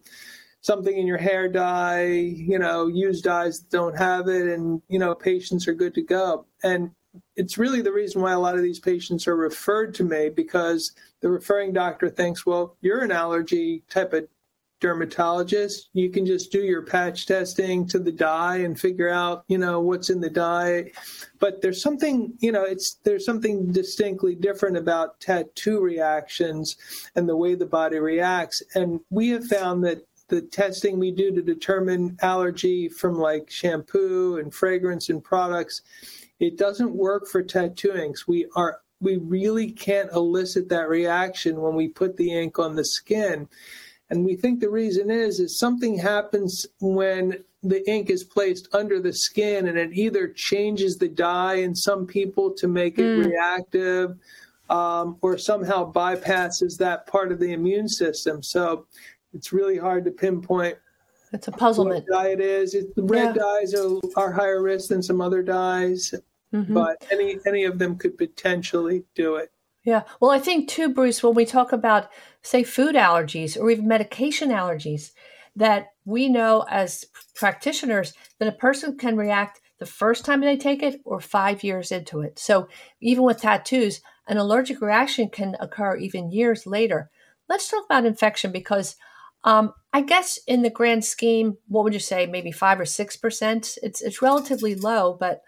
something 0.61 0.97
in 0.97 1.07
your 1.07 1.19
hair 1.19 1.49
dye, 1.49 2.07
you 2.07 2.61
know, 2.61 2.87
use 2.87 3.21
dyes 3.21 3.59
that 3.59 3.71
don't 3.71 3.99
have 3.99 4.29
it, 4.29 4.47
and, 4.47 4.83
you 4.89 5.01
know, 5.01 5.17
patients 5.17 5.67
are 5.67 5.75
good 5.75 5.95
to 5.95 6.03
go. 6.03 6.47
And 6.63 6.93
it's 7.37 7.59
really 7.59 7.83
the 7.83 7.93
reason 7.93 8.23
why 8.23 8.33
a 8.33 8.39
lot 8.39 8.57
of 8.57 8.63
these 8.63 8.81
patients 8.81 9.27
are 9.27 9.37
referred 9.37 9.95
to 9.95 10.05
me 10.05 10.29
because 10.29 10.93
the 11.21 11.29
referring 11.29 11.73
doctor 11.73 12.09
thinks, 12.09 12.47
well, 12.47 12.77
you're 12.81 13.03
an 13.03 13.13
allergy 13.13 13.83
type 13.89 14.13
of 14.13 14.29
dermatologist. 14.81 15.89
You 15.93 16.11
can 16.11 16.25
just 16.25 16.53
do 16.53 16.61
your 16.61 16.83
patch 16.83 17.27
testing 17.27 17.87
to 17.89 17.99
the 17.99 18.13
dye 18.13 18.59
and 18.59 18.79
figure 18.79 19.09
out, 19.09 19.45
you 19.49 19.59
know, 19.59 19.81
what's 19.81 20.11
in 20.11 20.21
the 20.21 20.31
dye. 20.31 20.93
But 21.41 21.63
there's 21.63 21.83
something, 21.83 22.33
you 22.39 22.53
know, 22.53 22.65
it's 22.65 22.95
there's 23.05 23.25
something 23.25 23.73
distinctly 23.73 24.35
different 24.35 24.77
about 24.77 25.21
tattoo 25.21 25.81
reactions 25.81 26.77
and 27.17 27.29
the 27.29 27.37
way 27.37 27.55
the 27.55 27.67
body 27.67 27.99
reacts. 27.99 28.63
And 28.75 29.01
we 29.11 29.31
have 29.31 29.47
found 29.47 29.85
that 29.85 30.05
the 30.29 30.43
testing 30.43 30.99
we 30.99 31.11
do 31.11 31.35
to 31.35 31.43
determine 31.43 32.17
allergy 32.23 32.89
from 32.89 33.19
like 33.19 33.51
shampoo 33.51 34.37
and 34.37 34.53
fragrance 34.55 35.09
and 35.09 35.25
products 35.25 35.83
it 36.41 36.57
doesn't 36.57 36.95
work 36.95 37.27
for 37.27 37.43
tattoo 37.43 37.95
inks. 37.95 38.29
We 38.29 38.47
are 38.55 38.81
we 39.01 39.17
really 39.17 39.71
can't 39.71 40.11
elicit 40.13 40.69
that 40.69 40.89
reaction 40.89 41.61
when 41.61 41.75
we 41.75 41.89
put 41.89 42.17
the 42.17 42.33
ink 42.33 42.59
on 42.59 42.75
the 42.75 42.85
skin. 42.85 43.49
And 44.11 44.25
we 44.25 44.37
think 44.37 44.61
the 44.61 44.71
reason 44.71 45.11
is 45.11 45.39
is 45.41 45.59
something 45.59 45.99
happens 45.99 46.67
when 46.81 47.45
the 47.63 47.89
ink 47.91 48.11
is 48.11 48.25
placed 48.25 48.69
under 48.73 49.01
the 49.01 49.13
skin 49.13 49.69
and 49.69 49.77
it 49.77 49.93
either 49.93 50.29
changes 50.29 50.97
the 50.97 51.09
dye 51.09 51.57
in 51.57 51.75
some 51.75 52.07
people 52.07 52.53
to 52.53 52.69
make 52.69 52.99
it 52.99 53.03
mm. 53.03 53.27
reactive 53.27 54.17
um, 54.71 55.17
or 55.23 55.37
somehow 55.37 55.91
bypasses 55.91 56.77
that 56.79 57.07
part 57.07 57.33
of 57.33 57.41
the 57.41 57.53
immune 57.53 57.89
system. 57.89 58.43
So 58.43 58.87
it's 59.35 59.53
really 59.53 59.77
hard 59.77 60.05
to 60.05 60.11
pinpoint. 60.11 60.77
It's 61.33 61.49
a 61.49 61.53
puzzlement. 61.53 62.07
What 62.09 62.23
dye 62.23 62.31
it 62.31 62.41
is. 62.41 62.75
It, 62.75 62.87
red 62.97 63.37
yeah. 63.37 63.43
dyes 63.43 63.75
are, 63.75 63.99
are 64.17 64.33
higher 64.33 64.63
risk 64.63 64.89
than 64.89 65.03
some 65.03 65.21
other 65.21 65.43
dyes, 65.43 66.15
mm-hmm. 66.53 66.75
but 66.75 67.05
any 67.11 67.39
any 67.47 67.65
of 67.65 67.79
them 67.79 67.97
could 67.97 68.17
potentially 68.19 69.05
do 69.15 69.37
it. 69.37 69.51
Yeah. 69.85 70.03
Well, 70.21 70.31
I 70.31 70.39
think 70.39 70.69
too, 70.69 70.93
Bruce, 70.93 71.23
when 71.23 71.35
we 71.35 71.47
talk 71.47 71.73
about, 71.73 72.11
say, 72.43 72.63
food 72.63 72.95
allergies 72.95 73.59
or 73.59 73.71
even 73.71 73.89
medication 73.89 74.51
allergies, 74.51 75.13
that 75.57 75.89
we 76.05 76.29
know 76.29 76.65
as 76.69 77.07
practitioners 77.35 78.13
that 78.39 78.49
a 78.49 78.53
person 78.53 78.97
can 78.97 79.17
react 79.17 79.61
the 79.79 79.87
first 79.87 80.25
time 80.25 80.41
they 80.41 80.57
take 80.57 80.83
it 80.83 81.01
or 81.05 81.21
five 81.21 81.63
years 81.63 81.91
into 81.91 82.21
it. 82.21 82.39
So 82.39 82.69
even 83.01 83.25
with 83.25 83.41
tattoos, 83.41 84.01
an 84.27 84.37
allergic 84.37 84.81
reaction 84.81 85.31
can 85.31 85.57
occur 85.59 85.97
even 85.97 86.31
years 86.31 86.67
later. 86.67 87.11
Let's 87.49 87.69
talk 87.69 87.85
about 87.85 88.05
infection 88.05 88.53
because 88.53 88.97
um, 89.45 89.73
I 89.93 90.03
guess 90.03 90.39
in 90.47 90.63
the 90.63 90.71
grand 90.71 91.05
scheme, 91.05 91.57
what 91.69 91.85
would 91.85 91.95
you 91.95 92.01
say? 92.01 92.27
Maybe 92.27 92.53
five 92.53 92.79
or 92.79 92.85
six 92.85 93.17
percent. 93.17 93.79
It's 93.83 94.03
it's 94.03 94.21
relatively 94.21 94.75
low, 94.75 95.17
but 95.19 95.43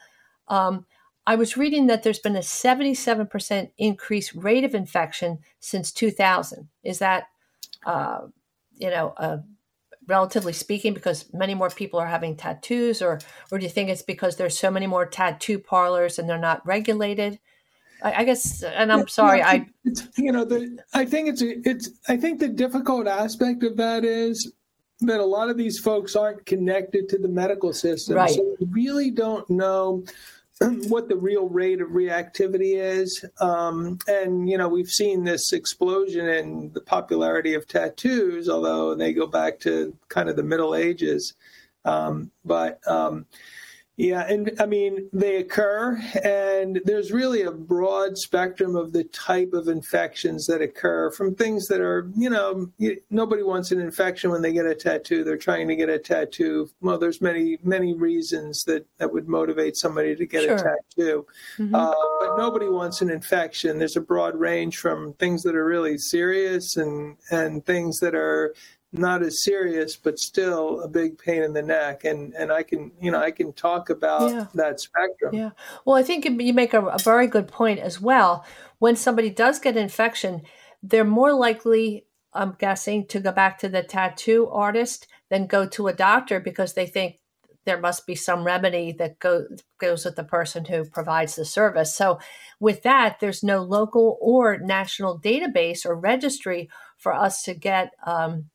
um, 0.49 0.87
I 1.30 1.37
was 1.37 1.56
reading 1.56 1.87
that 1.87 2.02
there's 2.02 2.18
been 2.18 2.34
a 2.34 2.40
77% 2.40 3.70
increase 3.78 4.34
rate 4.34 4.64
of 4.64 4.75
infection 4.75 5.38
since 5.60 5.92
2000. 5.92 6.68
Is 6.82 6.99
that, 6.99 7.28
uh, 7.87 8.22
you 8.76 8.90
know, 8.90 9.14
uh, 9.16 9.38
relatively 10.08 10.52
speaking, 10.52 10.92
because 10.92 11.32
many 11.32 11.54
more 11.54 11.70
people 11.70 12.00
are 12.00 12.08
having 12.08 12.37
tattoos, 12.37 13.00
or 13.00 13.20
or 13.52 13.58
do 13.58 13.64
you 13.64 13.70
think 13.70 13.90
it's 13.90 14.02
because 14.02 14.34
there's 14.34 14.58
so 14.58 14.72
many 14.72 14.88
more 14.88 15.06
tattoo 15.06 15.60
parlors 15.60 16.18
and 16.18 16.28
they're 16.28 16.37
not 16.37 16.66
regulated? 16.66 17.38
I, 18.02 18.12
I 18.12 18.25
guess, 18.25 18.64
and 18.64 18.90
I'm 18.90 18.99
yeah, 18.99 19.04
sorry, 19.06 19.40
I 19.40 19.66
you 20.18 20.32
know, 20.32 20.44
the, 20.44 20.80
I 20.94 21.04
think 21.04 21.28
it's 21.28 21.42
it's 21.42 21.90
I 22.08 22.16
think 22.16 22.40
the 22.40 22.49
difficult 22.49 23.06
aspect 23.06 23.62
of 23.62 23.76
that 23.76 24.04
is 24.04 24.52
that 25.02 25.20
a 25.20 25.25
lot 25.25 25.49
of 25.49 25.56
these 25.56 25.78
folks 25.78 26.16
aren't 26.16 26.44
connected 26.44 27.08
to 27.10 27.18
the 27.18 27.28
medical 27.28 27.72
system, 27.72 28.16
right. 28.16 28.30
so 28.30 28.56
we 28.58 28.66
really 28.72 29.12
don't 29.12 29.49
know 29.49 30.02
what 30.88 31.08
the 31.08 31.16
real 31.16 31.48
rate 31.48 31.80
of 31.80 31.88
reactivity 31.88 32.76
is. 32.76 33.24
Um, 33.40 33.98
and, 34.06 34.48
you 34.48 34.58
know, 34.58 34.68
we've 34.68 34.90
seen 34.90 35.24
this 35.24 35.52
explosion 35.52 36.28
in 36.28 36.72
the 36.72 36.82
popularity 36.82 37.54
of 37.54 37.66
tattoos, 37.66 38.48
although 38.48 38.94
they 38.94 39.12
go 39.12 39.26
back 39.26 39.58
to 39.60 39.96
kind 40.08 40.28
of 40.28 40.36
the 40.36 40.42
Middle 40.42 40.74
Ages. 40.74 41.34
Um, 41.84 42.30
but, 42.44 42.86
um, 42.86 43.26
yeah, 43.97 44.26
and 44.26 44.52
I 44.59 44.64
mean, 44.64 45.11
they 45.12 45.37
occur, 45.37 46.00
and 46.25 46.80
there's 46.87 47.12
really 47.12 47.42
a 47.42 47.50
broad 47.52 48.16
spectrum 48.16 48.75
of 48.75 48.92
the 48.92 49.04
type 49.04 49.52
of 49.52 49.68
infections 49.68 50.47
that 50.47 50.62
occur 50.62 51.11
from 51.11 51.35
things 51.35 51.66
that 51.66 51.82
are, 51.82 52.11
you 52.16 52.30
know, 52.30 52.70
nobody 53.11 53.42
wants 53.42 53.73
an 53.73 53.80
infection 53.80 54.30
when 54.30 54.40
they 54.40 54.54
get 54.54 54.64
a 54.64 54.75
tattoo. 54.75 55.23
They're 55.23 55.37
trying 55.37 55.68
to 55.68 55.76
get 55.76 55.90
a 55.90 55.99
tattoo. 55.99 56.70
Well, 56.80 56.99
there's 56.99 57.20
many, 57.20 57.59
many 57.62 57.92
reasons 57.92 58.64
that, 58.64 58.87
that 58.97 59.12
would 59.12 59.28
motivate 59.28 59.76
somebody 59.76 60.16
to 60.16 60.26
get 60.26 60.44
sure. 60.44 60.54
a 60.54 60.59
tattoo. 60.97 61.26
Mm-hmm. 61.59 61.75
Uh, 61.75 61.94
but 62.20 62.38
nobody 62.38 62.68
wants 62.68 63.02
an 63.02 63.11
infection. 63.11 63.78
There's 63.78 63.97
a 63.97 64.00
broad 64.00 64.35
range 64.35 64.78
from 64.78 65.12
things 65.14 65.42
that 65.42 65.54
are 65.54 65.66
really 65.66 65.99
serious 65.99 66.78
and, 66.78 67.16
and 67.30 67.66
things 67.66 67.99
that 67.99 68.14
are 68.14 68.54
not 68.92 69.23
as 69.23 69.44
serious, 69.44 69.97
but 69.97 70.18
still 70.18 70.80
a 70.80 70.88
big 70.88 71.18
pain 71.18 71.42
in 71.42 71.52
the 71.52 71.62
neck. 71.62 72.04
And 72.04 72.35
and 72.35 72.52
I 72.52 72.62
can 72.62 72.92
you 73.00 73.11
know 73.11 73.20
I 73.20 73.30
can 73.30 73.52
talk 73.52 73.90
about 73.90 74.30
yeah. 74.30 74.47
that 74.54 74.80
spectrum. 74.80 75.35
Yeah. 75.35 75.50
Well, 75.85 75.97
I 75.97 76.02
think 76.02 76.25
you 76.25 76.52
make 76.52 76.75
a, 76.75 76.85
a 76.85 76.99
very 76.99 77.26
good 77.26 77.49
point 77.49 77.80
as 77.80 78.00
well. 78.00 78.44
When 78.78 78.97
somebody 78.97 79.30
does 79.30 79.59
get 79.59 79.76
an 79.76 79.82
infection, 79.82 80.42
they're 80.82 81.04
more 81.04 81.32
likely, 81.32 82.06
I'm 82.32 82.56
guessing, 82.59 83.06
to 83.09 83.20
go 83.20 83.32
back 83.32 83.59
to 83.59 83.68
the 83.68 83.82
tattoo 83.82 84.49
artist 84.49 85.06
than 85.28 85.47
go 85.47 85.66
to 85.68 85.88
a 85.88 85.92
doctor 85.92 86.40
because 86.40 86.75
they 86.75 86.87
think 86.87 87.20
there 87.66 87.78
must 87.78 88.06
be 88.06 88.14
some 88.14 88.42
remedy 88.42 88.90
that 88.92 89.18
go, 89.18 89.47
goes 89.78 90.04
with 90.04 90.16
the 90.16 90.25
person 90.25 90.64
who 90.64 90.85
provides 90.85 91.37
the 91.37 91.44
service. 91.44 91.94
So, 91.94 92.18
with 92.59 92.82
that, 92.82 93.20
there's 93.20 93.42
no 93.42 93.62
local 93.62 94.18
or 94.20 94.59
national 94.59 95.20
database 95.20 95.85
or 95.85 95.94
registry 95.94 96.70
for 96.97 97.12
us 97.12 97.42
to 97.42 97.54
get 97.54 97.92
um, 98.06 98.47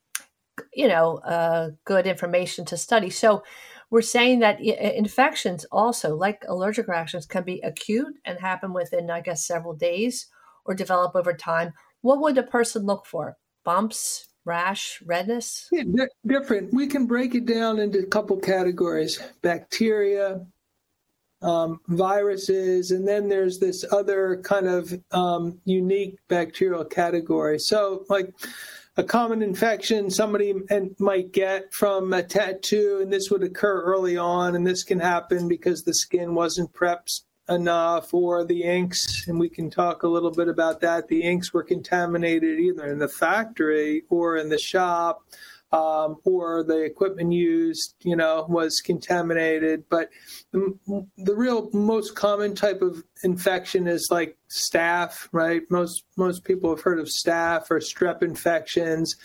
you 0.73 0.87
know, 0.87 1.17
uh, 1.17 1.71
good 1.85 2.07
information 2.07 2.65
to 2.65 2.77
study. 2.77 3.09
So 3.09 3.43
we're 3.89 4.01
saying 4.01 4.39
that 4.39 4.59
infections 4.59 5.65
also, 5.71 6.15
like 6.15 6.43
allergic 6.47 6.87
reactions, 6.87 7.25
can 7.25 7.43
be 7.43 7.61
acute 7.61 8.15
and 8.25 8.39
happen 8.39 8.73
within, 8.73 9.09
I 9.09 9.21
guess, 9.21 9.45
several 9.45 9.75
days 9.75 10.27
or 10.65 10.73
develop 10.73 11.15
over 11.15 11.33
time. 11.33 11.73
What 12.01 12.19
would 12.21 12.37
a 12.37 12.43
person 12.43 12.85
look 12.85 13.05
for? 13.05 13.37
Bumps, 13.63 14.27
rash, 14.43 15.01
redness? 15.05 15.67
Yeah, 15.71 15.83
di- 15.83 16.07
different. 16.25 16.73
We 16.73 16.87
can 16.87 17.05
break 17.05 17.35
it 17.35 17.45
down 17.45 17.79
into 17.79 17.99
a 17.99 18.05
couple 18.05 18.37
categories 18.37 19.21
bacteria, 19.41 20.45
um, 21.41 21.79
viruses, 21.87 22.91
and 22.91 23.07
then 23.07 23.29
there's 23.29 23.59
this 23.59 23.85
other 23.91 24.41
kind 24.43 24.67
of 24.67 24.93
um, 25.11 25.59
unique 25.65 26.17
bacterial 26.27 26.85
category. 26.85 27.59
So, 27.59 28.05
like, 28.09 28.33
a 28.97 29.03
common 29.03 29.41
infection 29.41 30.09
somebody 30.09 30.53
might 30.99 31.31
get 31.33 31.73
from 31.73 32.13
a 32.13 32.23
tattoo, 32.23 32.99
and 33.01 33.11
this 33.11 33.29
would 33.29 33.43
occur 33.43 33.81
early 33.81 34.15
on, 34.15 34.55
and 34.55 34.65
this 34.65 34.83
can 34.83 34.99
happen 34.99 35.47
because 35.47 35.83
the 35.83 35.93
skin 35.93 36.33
wasn't 36.33 36.71
prepped 36.73 37.21
enough, 37.49 38.13
or 38.13 38.43
the 38.43 38.63
inks, 38.63 39.27
and 39.27 39.39
we 39.39 39.49
can 39.49 39.69
talk 39.69 40.03
a 40.03 40.07
little 40.07 40.31
bit 40.31 40.47
about 40.47 40.79
that. 40.81 41.07
The 41.07 41.21
inks 41.21 41.53
were 41.53 41.61
contaminated 41.61 42.59
either 42.59 42.85
in 42.87 42.97
the 42.97 43.07
factory 43.07 44.03
or 44.09 44.37
in 44.37 44.49
the 44.49 44.57
shop 44.57 45.23
um, 45.71 46.17
or 46.23 46.63
the 46.63 46.83
equipment 46.83 47.33
used, 47.33 47.95
you 48.03 48.15
know, 48.15 48.45
was 48.47 48.81
contaminated. 48.83 49.83
But 49.89 50.09
the, 50.51 50.77
the, 51.17 51.35
real 51.35 51.69
most 51.73 52.15
common 52.15 52.55
type 52.55 52.81
of 52.81 53.03
infection 53.23 53.87
is 53.87 54.07
like 54.11 54.37
staph, 54.49 55.27
right? 55.31 55.63
Most 55.69 56.05
most 56.17 56.43
people 56.43 56.69
have 56.69 56.81
heard 56.81 56.99
of 56.99 57.07
staph 57.07 57.71
or 57.71 57.79
strep 57.79 58.23
infections, 58.23 59.15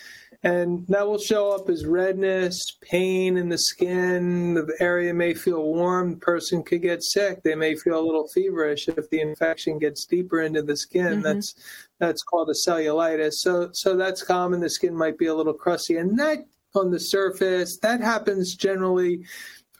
and 0.43 0.85
that 0.87 1.07
will 1.07 1.19
show 1.19 1.51
up 1.51 1.69
as 1.69 1.85
redness, 1.85 2.59
pain 2.81 3.37
in 3.37 3.49
the 3.49 3.59
skin. 3.59 4.55
The 4.55 4.75
area 4.79 5.13
may 5.13 5.35
feel 5.35 5.63
warm. 5.63 6.11
The 6.11 6.17
person 6.17 6.63
could 6.63 6.81
get 6.81 7.03
sick. 7.03 7.43
They 7.43 7.55
may 7.55 7.75
feel 7.75 7.99
a 7.99 8.05
little 8.05 8.27
feverish 8.27 8.87
if 8.87 9.09
the 9.09 9.21
infection 9.21 9.77
gets 9.77 10.05
deeper 10.05 10.41
into 10.41 10.63
the 10.63 10.75
skin. 10.75 11.05
Mm-hmm. 11.05 11.21
That's 11.21 11.53
that's 12.01 12.23
called 12.23 12.49
a 12.49 12.53
cellulitis. 12.53 13.35
So 13.35 13.69
so 13.71 13.95
that's 13.95 14.23
common. 14.23 14.59
The 14.59 14.69
skin 14.69 14.97
might 14.97 15.17
be 15.17 15.27
a 15.27 15.35
little 15.35 15.53
crusty, 15.53 15.95
and 15.95 16.19
that 16.19 16.39
on 16.73 16.89
the 16.89 16.99
surface 16.99 17.77
that 17.77 18.01
happens 18.01 18.55
generally 18.55 19.23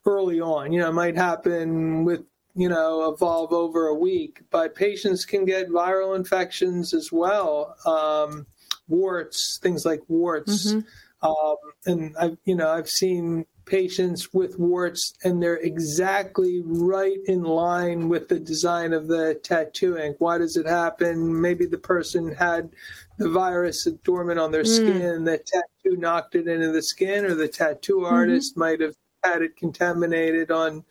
early 0.06 0.40
on. 0.40 0.72
You 0.72 0.82
know, 0.82 0.90
it 0.90 0.94
might 0.94 1.18
happen 1.18 2.06
with 2.06 2.22
you 2.54 2.70
know 2.70 3.12
evolve 3.12 3.51
over 3.51 3.88
a 3.88 3.96
week, 3.96 4.44
but 4.51 4.75
patients 4.75 5.25
can 5.25 5.44
get 5.46 5.70
viral 5.70 6.16
infections 6.16 6.94
as 6.94 7.12
well. 7.12 7.75
Um, 7.86 8.46
warts, 8.88 9.60
things 9.62 9.84
like 9.84 10.01
warts. 10.08 10.74
Mm-hmm. 10.74 11.28
Um, 11.28 11.56
and 11.86 12.16
I've, 12.18 12.38
you 12.46 12.56
know, 12.56 12.70
I've 12.70 12.90
seen 12.90 13.46
patients 13.65 14.34
with 14.34 14.60
warts 14.60 15.13
and 15.24 15.41
they're 15.41 15.58
exactly 15.58 16.62
right 16.65 17.20
in 17.25 17.44
line 17.44 18.10
with 18.10 18.27
the 18.27 18.39
design 18.39 18.94
of 18.94 19.08
the 19.08 19.39
tattoo 19.44 19.98
ink. 19.98 20.18
Why 20.20 20.38
does 20.38 20.58
it 20.58 20.65
happen? 20.65 21.39
Maybe 21.39 21.65
the 21.65 21.77
person 21.77 22.34
had 22.34 22.70
the 23.18 23.30
virus 23.30 23.88
dormant 24.03 24.39
on 24.39 24.51
their 24.51 24.63
mm. 24.63 24.75
skin, 24.75 25.24
the 25.24 25.38
tattoo 25.38 25.98
knocked 25.98 26.36
it 26.36 26.48
into 26.48 26.72
the 26.72 26.82
skin, 26.82 27.25
or 27.25 27.36
the 27.36 27.48
tattoo 27.48 27.98
mm-hmm. 27.98 28.13
artist 28.13 28.53
mm-hmm. 28.53 28.60
might 28.62 28.82
have 28.82 28.96
had 29.24 29.41
it 29.41 29.56
contaminated 29.56 30.51
on 30.51 30.84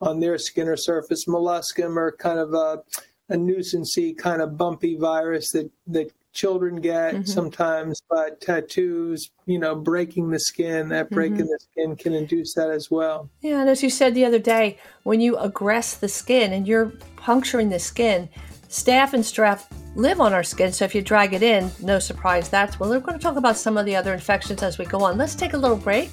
on 0.00 0.20
their 0.20 0.38
skin 0.38 0.68
or 0.68 0.76
surface. 0.76 1.26
Molluscum 1.26 1.96
or 1.96 2.12
kind 2.12 2.38
of 2.38 2.54
a, 2.54 2.82
a 3.28 3.36
nuisancey 3.36 4.16
kind 4.16 4.42
of 4.42 4.56
bumpy 4.56 4.96
virus 4.96 5.50
that 5.52 5.70
that 5.88 6.10
children 6.32 6.80
get 6.80 7.14
mm-hmm. 7.14 7.24
sometimes, 7.24 8.02
but 8.08 8.40
tattoos, 8.40 9.30
you 9.46 9.58
know, 9.58 9.74
breaking 9.74 10.30
the 10.30 10.40
skin, 10.40 10.88
that 10.88 11.10
break 11.10 11.32
mm-hmm. 11.32 11.42
in 11.42 11.46
the 11.46 11.58
skin 11.60 11.96
can 11.96 12.14
induce 12.14 12.54
that 12.54 12.70
as 12.70 12.90
well. 12.90 13.28
Yeah, 13.40 13.60
and 13.60 13.68
as 13.68 13.82
you 13.82 13.90
said 13.90 14.14
the 14.14 14.24
other 14.24 14.38
day, 14.38 14.78
when 15.02 15.20
you 15.20 15.36
aggress 15.36 15.98
the 15.98 16.08
skin 16.08 16.52
and 16.52 16.66
you're 16.66 16.92
puncturing 17.16 17.68
the 17.68 17.78
skin, 17.78 18.28
staph 18.68 19.12
and 19.12 19.22
strep 19.22 19.62
live 19.94 20.20
on 20.20 20.32
our 20.32 20.42
skin. 20.42 20.72
So 20.72 20.84
if 20.84 20.94
you 20.94 21.02
drag 21.02 21.34
it 21.34 21.42
in, 21.42 21.70
no 21.80 21.98
surprise 21.98 22.48
that's 22.48 22.80
well. 22.80 22.90
We're 22.90 23.00
going 23.00 23.18
to 23.18 23.22
talk 23.22 23.36
about 23.36 23.56
some 23.56 23.76
of 23.76 23.84
the 23.84 23.94
other 23.94 24.14
infections 24.14 24.62
as 24.62 24.78
we 24.78 24.86
go 24.86 25.02
on. 25.02 25.18
Let's 25.18 25.34
take 25.34 25.52
a 25.52 25.58
little 25.58 25.76
break. 25.76 26.10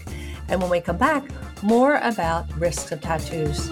And 0.50 0.62
when 0.62 0.70
we 0.70 0.82
come 0.82 0.98
back, 0.98 1.24
more 1.64 1.96
about 1.98 2.54
risks 2.60 2.92
of 2.92 3.02
tattoos. 3.02 3.72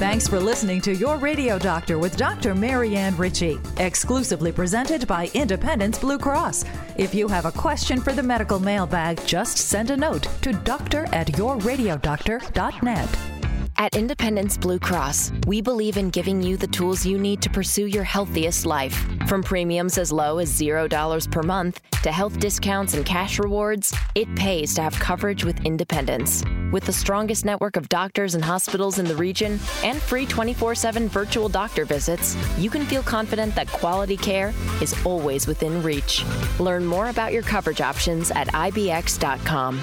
Thanks 0.00 0.26
for 0.26 0.40
listening 0.40 0.80
to 0.80 0.94
Your 0.94 1.18
Radio 1.18 1.58
Doctor 1.58 1.98
with 1.98 2.16
Dr. 2.16 2.54
Marianne 2.54 3.14
Ritchie, 3.18 3.60
exclusively 3.76 4.50
presented 4.50 5.06
by 5.06 5.30
Independence 5.34 5.98
Blue 5.98 6.16
Cross. 6.16 6.64
If 6.96 7.14
you 7.14 7.28
have 7.28 7.44
a 7.44 7.52
question 7.52 8.00
for 8.00 8.14
the 8.14 8.22
medical 8.22 8.58
mailbag, 8.58 9.22
just 9.26 9.58
send 9.58 9.90
a 9.90 9.96
note 9.98 10.26
to 10.40 10.54
doctor 10.54 11.04
at 11.12 11.26
yourradiodoctor.net. 11.26 13.39
At 13.80 13.96
Independence 13.96 14.58
Blue 14.58 14.78
Cross, 14.78 15.32
we 15.46 15.62
believe 15.62 15.96
in 15.96 16.10
giving 16.10 16.42
you 16.42 16.58
the 16.58 16.66
tools 16.66 17.06
you 17.06 17.16
need 17.16 17.40
to 17.40 17.48
pursue 17.48 17.86
your 17.86 18.04
healthiest 18.04 18.66
life. 18.66 19.06
From 19.26 19.42
premiums 19.42 19.96
as 19.96 20.12
low 20.12 20.36
as 20.36 20.52
$0 20.52 21.30
per 21.30 21.42
month 21.42 21.80
to 22.02 22.12
health 22.12 22.38
discounts 22.38 22.92
and 22.92 23.06
cash 23.06 23.38
rewards, 23.38 23.96
it 24.14 24.28
pays 24.36 24.74
to 24.74 24.82
have 24.82 24.92
coverage 24.98 25.46
with 25.46 25.64
Independence. 25.64 26.44
With 26.70 26.84
the 26.84 26.92
strongest 26.92 27.46
network 27.46 27.76
of 27.76 27.88
doctors 27.88 28.34
and 28.34 28.44
hospitals 28.44 28.98
in 28.98 29.06
the 29.06 29.16
region 29.16 29.58
and 29.82 29.96
free 29.96 30.26
24 30.26 30.74
7 30.74 31.08
virtual 31.08 31.48
doctor 31.48 31.86
visits, 31.86 32.36
you 32.58 32.68
can 32.68 32.84
feel 32.84 33.02
confident 33.02 33.54
that 33.54 33.68
quality 33.68 34.18
care 34.18 34.52
is 34.82 34.94
always 35.06 35.46
within 35.46 35.82
reach. 35.82 36.22
Learn 36.58 36.84
more 36.84 37.08
about 37.08 37.32
your 37.32 37.44
coverage 37.44 37.80
options 37.80 38.30
at 38.30 38.48
IBX.com. 38.48 39.82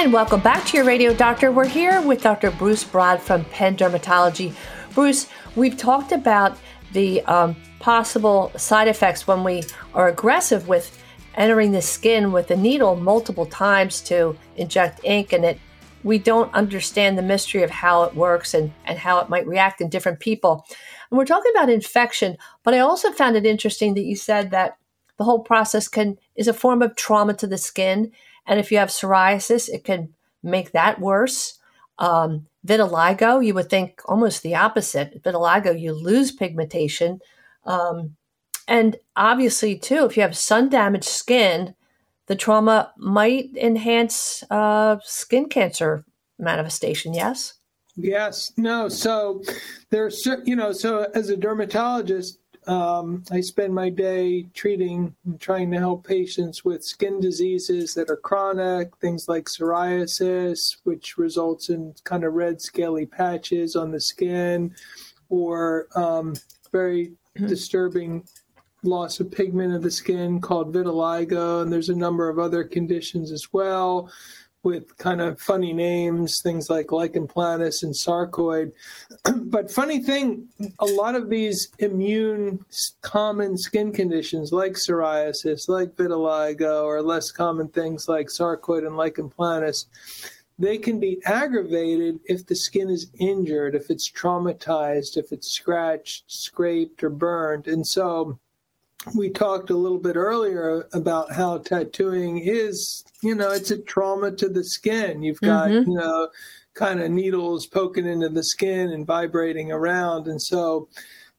And 0.00 0.14
welcome 0.14 0.40
back 0.40 0.64
to 0.68 0.78
your 0.78 0.86
radio 0.86 1.12
doctor. 1.12 1.52
We're 1.52 1.68
here 1.68 2.00
with 2.00 2.22
Dr. 2.22 2.50
Bruce 2.52 2.82
Brod 2.82 3.20
from 3.20 3.44
Penn 3.44 3.76
Dermatology. 3.76 4.54
Bruce, 4.94 5.28
we've 5.56 5.76
talked 5.76 6.12
about 6.12 6.56
the 6.94 7.20
um, 7.26 7.54
possible 7.80 8.50
side 8.56 8.88
effects 8.88 9.26
when 9.26 9.44
we 9.44 9.62
are 9.92 10.08
aggressive 10.08 10.68
with 10.68 10.98
entering 11.34 11.72
the 11.72 11.82
skin 11.82 12.32
with 12.32 12.50
a 12.50 12.56
needle 12.56 12.96
multiple 12.96 13.44
times 13.44 14.00
to 14.00 14.34
inject 14.56 15.02
ink 15.04 15.34
and 15.34 15.44
it. 15.44 15.60
We 16.02 16.16
don't 16.16 16.52
understand 16.54 17.18
the 17.18 17.22
mystery 17.22 17.62
of 17.62 17.68
how 17.68 18.04
it 18.04 18.14
works 18.14 18.54
and, 18.54 18.72
and 18.86 18.98
how 18.98 19.20
it 19.20 19.28
might 19.28 19.46
react 19.46 19.82
in 19.82 19.90
different 19.90 20.18
people. 20.18 20.64
And 21.10 21.18
we're 21.18 21.26
talking 21.26 21.52
about 21.54 21.68
infection, 21.68 22.38
but 22.62 22.72
I 22.72 22.78
also 22.78 23.12
found 23.12 23.36
it 23.36 23.44
interesting 23.44 23.92
that 23.94 24.04
you 24.04 24.16
said 24.16 24.50
that 24.50 24.78
the 25.18 25.24
whole 25.24 25.40
process 25.40 25.88
can 25.88 26.16
is 26.36 26.48
a 26.48 26.54
form 26.54 26.80
of 26.80 26.96
trauma 26.96 27.34
to 27.34 27.46
the 27.46 27.58
skin 27.58 28.12
and 28.50 28.58
if 28.58 28.72
you 28.72 28.78
have 28.78 28.88
psoriasis, 28.88 29.68
it 29.68 29.84
can 29.84 30.12
make 30.42 30.72
that 30.72 31.00
worse. 31.00 31.60
Um, 31.98 32.48
vitiligo, 32.66 33.46
you 33.46 33.54
would 33.54 33.70
think 33.70 34.02
almost 34.06 34.42
the 34.42 34.56
opposite. 34.56 35.22
Vitiligo, 35.22 35.80
you 35.80 35.92
lose 35.92 36.32
pigmentation. 36.32 37.20
Um, 37.64 38.16
and 38.66 38.96
obviously, 39.14 39.78
too, 39.78 40.04
if 40.04 40.16
you 40.16 40.22
have 40.22 40.36
sun 40.36 40.68
damaged 40.68 41.04
skin, 41.04 41.76
the 42.26 42.34
trauma 42.34 42.92
might 42.96 43.56
enhance 43.56 44.42
uh, 44.50 44.96
skin 45.04 45.48
cancer 45.48 46.04
manifestation, 46.36 47.14
yes? 47.14 47.54
Yes, 47.94 48.50
no. 48.56 48.88
So 48.88 49.42
there's, 49.90 50.26
you 50.44 50.56
know, 50.56 50.72
so 50.72 51.06
as 51.14 51.28
a 51.28 51.36
dermatologist, 51.36 52.38
um, 52.66 53.24
I 53.30 53.40
spend 53.40 53.74
my 53.74 53.88
day 53.88 54.42
treating 54.54 55.14
and 55.24 55.40
trying 55.40 55.70
to 55.70 55.78
help 55.78 56.06
patients 56.06 56.64
with 56.64 56.84
skin 56.84 57.20
diseases 57.20 57.94
that 57.94 58.10
are 58.10 58.16
chronic, 58.16 58.96
things 58.98 59.28
like 59.28 59.44
psoriasis, 59.44 60.76
which 60.84 61.16
results 61.16 61.70
in 61.70 61.94
kind 62.04 62.24
of 62.24 62.34
red, 62.34 62.60
scaly 62.60 63.06
patches 63.06 63.76
on 63.76 63.90
the 63.90 64.00
skin, 64.00 64.74
or 65.28 65.88
um, 65.96 66.34
very 66.70 67.12
mm-hmm. 67.36 67.46
disturbing 67.46 68.24
loss 68.82 69.20
of 69.20 69.30
pigment 69.30 69.74
of 69.74 69.82
the 69.82 69.90
skin 69.90 70.40
called 70.40 70.72
vitiligo. 70.72 71.62
And 71.62 71.72
there's 71.72 71.88
a 71.88 71.94
number 71.94 72.28
of 72.28 72.38
other 72.38 72.64
conditions 72.64 73.32
as 73.32 73.52
well 73.52 74.10
with 74.62 74.96
kind 74.98 75.20
of 75.20 75.40
funny 75.40 75.72
names, 75.72 76.40
things 76.42 76.68
like 76.68 76.92
lichen 76.92 77.26
planus 77.26 77.82
and 77.82 77.94
sarcoid. 77.94 78.72
but 79.50 79.70
funny 79.70 80.02
thing, 80.02 80.48
a 80.78 80.84
lot 80.84 81.14
of 81.14 81.30
these 81.30 81.68
immune 81.78 82.64
common 83.00 83.56
skin 83.56 83.92
conditions 83.92 84.52
like 84.52 84.72
psoriasis, 84.72 85.68
like 85.68 85.96
vitiligo, 85.96 86.84
or 86.84 87.02
less 87.02 87.30
common 87.30 87.68
things 87.68 88.08
like 88.08 88.26
sarcoid 88.26 88.86
and 88.86 88.96
lichen 88.96 89.30
planus, 89.30 89.86
they 90.58 90.76
can 90.76 91.00
be 91.00 91.22
aggravated 91.24 92.20
if 92.26 92.44
the 92.44 92.54
skin 92.54 92.90
is 92.90 93.10
injured, 93.18 93.74
if 93.74 93.90
it's 93.90 94.10
traumatized, 94.10 95.16
if 95.16 95.32
it's 95.32 95.50
scratched, 95.50 96.24
scraped, 96.30 97.02
or 97.02 97.08
burned. 97.08 97.66
And 97.66 97.86
so 97.86 98.38
we 99.14 99.30
talked 99.30 99.70
a 99.70 99.76
little 99.76 99.98
bit 99.98 100.16
earlier 100.16 100.86
about 100.92 101.32
how 101.32 101.58
tattooing 101.58 102.38
is, 102.38 103.04
you 103.22 103.34
know, 103.34 103.50
it's 103.50 103.70
a 103.70 103.78
trauma 103.78 104.30
to 104.32 104.48
the 104.48 104.64
skin. 104.64 105.22
You've 105.22 105.40
got, 105.40 105.70
mm-hmm. 105.70 105.90
you 105.90 105.96
know, 105.96 106.28
kind 106.74 107.00
of 107.00 107.10
needles 107.10 107.66
poking 107.66 108.06
into 108.06 108.28
the 108.28 108.44
skin 108.44 108.90
and 108.90 109.06
vibrating 109.06 109.72
around. 109.72 110.28
And 110.28 110.40
so, 110.40 110.88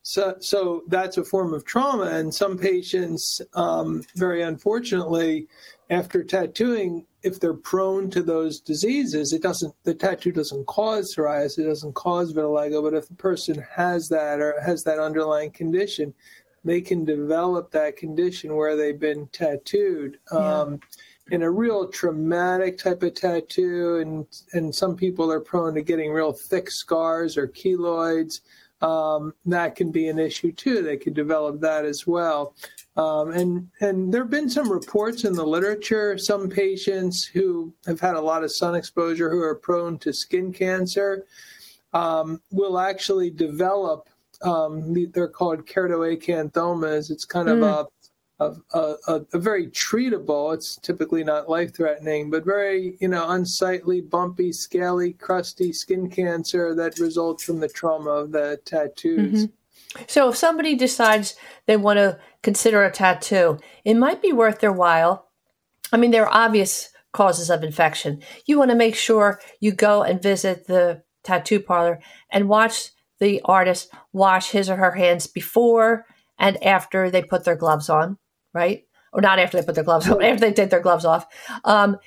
so, 0.04 0.36
so 0.40 0.84
that's 0.88 1.18
a 1.18 1.24
form 1.24 1.54
of 1.54 1.64
trauma. 1.64 2.06
And 2.06 2.34
some 2.34 2.58
patients, 2.58 3.40
um, 3.54 4.04
very 4.16 4.42
unfortunately, 4.42 5.48
after 5.92 6.24
tattooing, 6.24 7.06
if 7.22 7.40
they're 7.40 7.54
prone 7.54 8.10
to 8.10 8.24
those 8.24 8.60
diseases, 8.60 9.34
it 9.34 9.44
doesn't, 9.44 9.76
the 9.84 9.94
tattoo 9.94 10.32
doesn't 10.32 10.66
cause 10.66 11.14
psoriasis, 11.16 11.60
it 11.60 11.66
doesn't 11.66 11.94
cause 11.94 12.34
vitiligo. 12.34 12.82
But 12.82 12.96
if 12.96 13.08
the 13.08 13.16
person 13.16 13.64
has 13.76 14.08
that 14.10 14.40
or 14.40 14.60
has 14.62 14.84
that 14.84 14.98
underlying 14.98 15.52
condition, 15.52 16.14
they 16.64 16.82
can 16.82 17.06
develop 17.06 17.72
that 17.72 17.98
condition 17.98 18.56
where 18.56 18.76
they've 18.76 19.00
been 19.00 19.28
tattooed. 19.28 20.20
Yeah. 20.32 20.62
Um, 20.62 20.80
in 21.30 21.44
a 21.44 21.50
real 21.50 21.88
traumatic 21.88 22.78
type 22.78 23.04
of 23.04 23.14
tattoo, 23.14 23.98
and 23.98 24.26
and 24.54 24.74
some 24.74 24.96
people 24.96 25.32
are 25.32 25.40
prone 25.40 25.74
to 25.76 25.82
getting 25.82 26.12
real 26.12 26.34
thick 26.34 26.70
scars 26.70 27.38
or 27.38 27.48
keloids. 27.48 28.42
Um, 28.82 29.34
that 29.46 29.76
can 29.76 29.92
be 29.92 30.08
an 30.08 30.20
issue 30.20 30.52
too. 30.52 30.82
They 30.82 30.98
could 30.98 31.14
develop 31.14 31.62
that 31.62 31.86
as 31.86 32.06
well. 32.08 32.56
Um, 32.98 33.32
and 33.32 33.70
and 33.80 34.14
there 34.14 34.24
have 34.24 34.32
been 34.32 34.50
some 34.50 34.70
reports 34.70 35.24
in 35.24 35.34
the 35.34 35.46
literature. 35.46 36.18
Some 36.18 36.50
patients 36.50 37.24
who 37.24 37.74
have 37.86 38.02
had 38.02 38.16
a 38.16 38.22
lot 38.22 38.44
of 38.44 38.52
sun 38.52 38.76
exposure, 38.76 39.30
who 39.30 39.42
are 39.42 39.56
prone 39.56 39.98
to 40.00 40.12
skin 40.12 40.52
cancer, 40.52 41.26
um, 41.94 42.42
will 42.52 42.78
actually 42.78 43.30
develop 43.30 44.10
um, 44.44 44.94
they're 45.12 45.28
called 45.28 45.66
keratoacanthomas. 45.66 47.12
It's 47.12 47.26
kind 47.26 47.48
mm. 47.48 47.64
of 47.64 47.88
a, 48.40 48.56
a, 48.74 48.96
a, 49.08 49.22
a, 49.34 49.40
very 49.40 49.68
treatable. 49.68 50.54
It's 50.54 50.78
typically 50.78 51.24
not 51.24 51.50
life 51.50 51.76
threatening, 51.76 52.30
but 52.30 52.44
very 52.46 52.98
you 53.00 53.08
know 53.08 53.30
unsightly, 53.30 54.02
bumpy, 54.02 54.52
scaly, 54.52 55.14
crusty 55.14 55.72
skin 55.74 56.10
cancer 56.10 56.74
that 56.76 57.00
results 57.00 57.44
from 57.44 57.60
the 57.60 57.68
trauma 57.68 58.10
of 58.10 58.32
the 58.32 58.60
tattoos. 58.66 59.46
Mm-hmm. 59.46 60.04
So 60.08 60.30
if 60.30 60.38
somebody 60.38 60.76
decides 60.76 61.36
they 61.66 61.78
want 61.78 61.98
to 61.98 62.18
consider 62.42 62.84
a 62.84 62.92
tattoo, 62.92 63.60
it 63.84 63.96
might 63.96 64.22
be 64.22 64.32
worth 64.32 64.60
their 64.60 64.72
while. 64.72 65.28
I 65.92 65.98
mean, 65.98 66.12
there 66.12 66.26
are 66.26 66.46
obvious 66.46 66.90
causes 67.12 67.50
of 67.50 67.64
infection. 67.64 68.22
You 68.46 68.58
want 68.58 68.72
to 68.72 68.78
make 68.78 68.96
sure 68.96 69.42
you 69.60 69.72
go 69.74 70.02
and 70.04 70.22
visit 70.22 70.68
the 70.68 71.04
tattoo 71.24 71.60
parlor 71.60 72.00
and 72.32 72.50
watch 72.50 72.92
the 73.22 73.40
artist 73.46 73.94
wash 74.12 74.50
his 74.50 74.70
or 74.70 74.76
her 74.76 74.92
hands 74.92 75.28
before 75.28 76.06
and 76.38 76.62
after 76.64 77.10
they 77.10 77.22
put 77.22 77.46
their 77.46 77.56
gloves 77.56 77.88
on, 77.88 78.18
right? 78.52 78.84
Or 79.14 79.22
not 79.22 79.38
after 79.40 79.58
they 79.58 79.66
put 79.66 79.76
their 79.76 79.84
gloves 79.84 80.10
on, 80.10 80.22
after 80.24 80.42
they 80.48 80.54
take 80.54 80.72
their 80.72 80.82
gloves 80.82 81.06
off. 81.06 81.28
Um, 81.64 81.98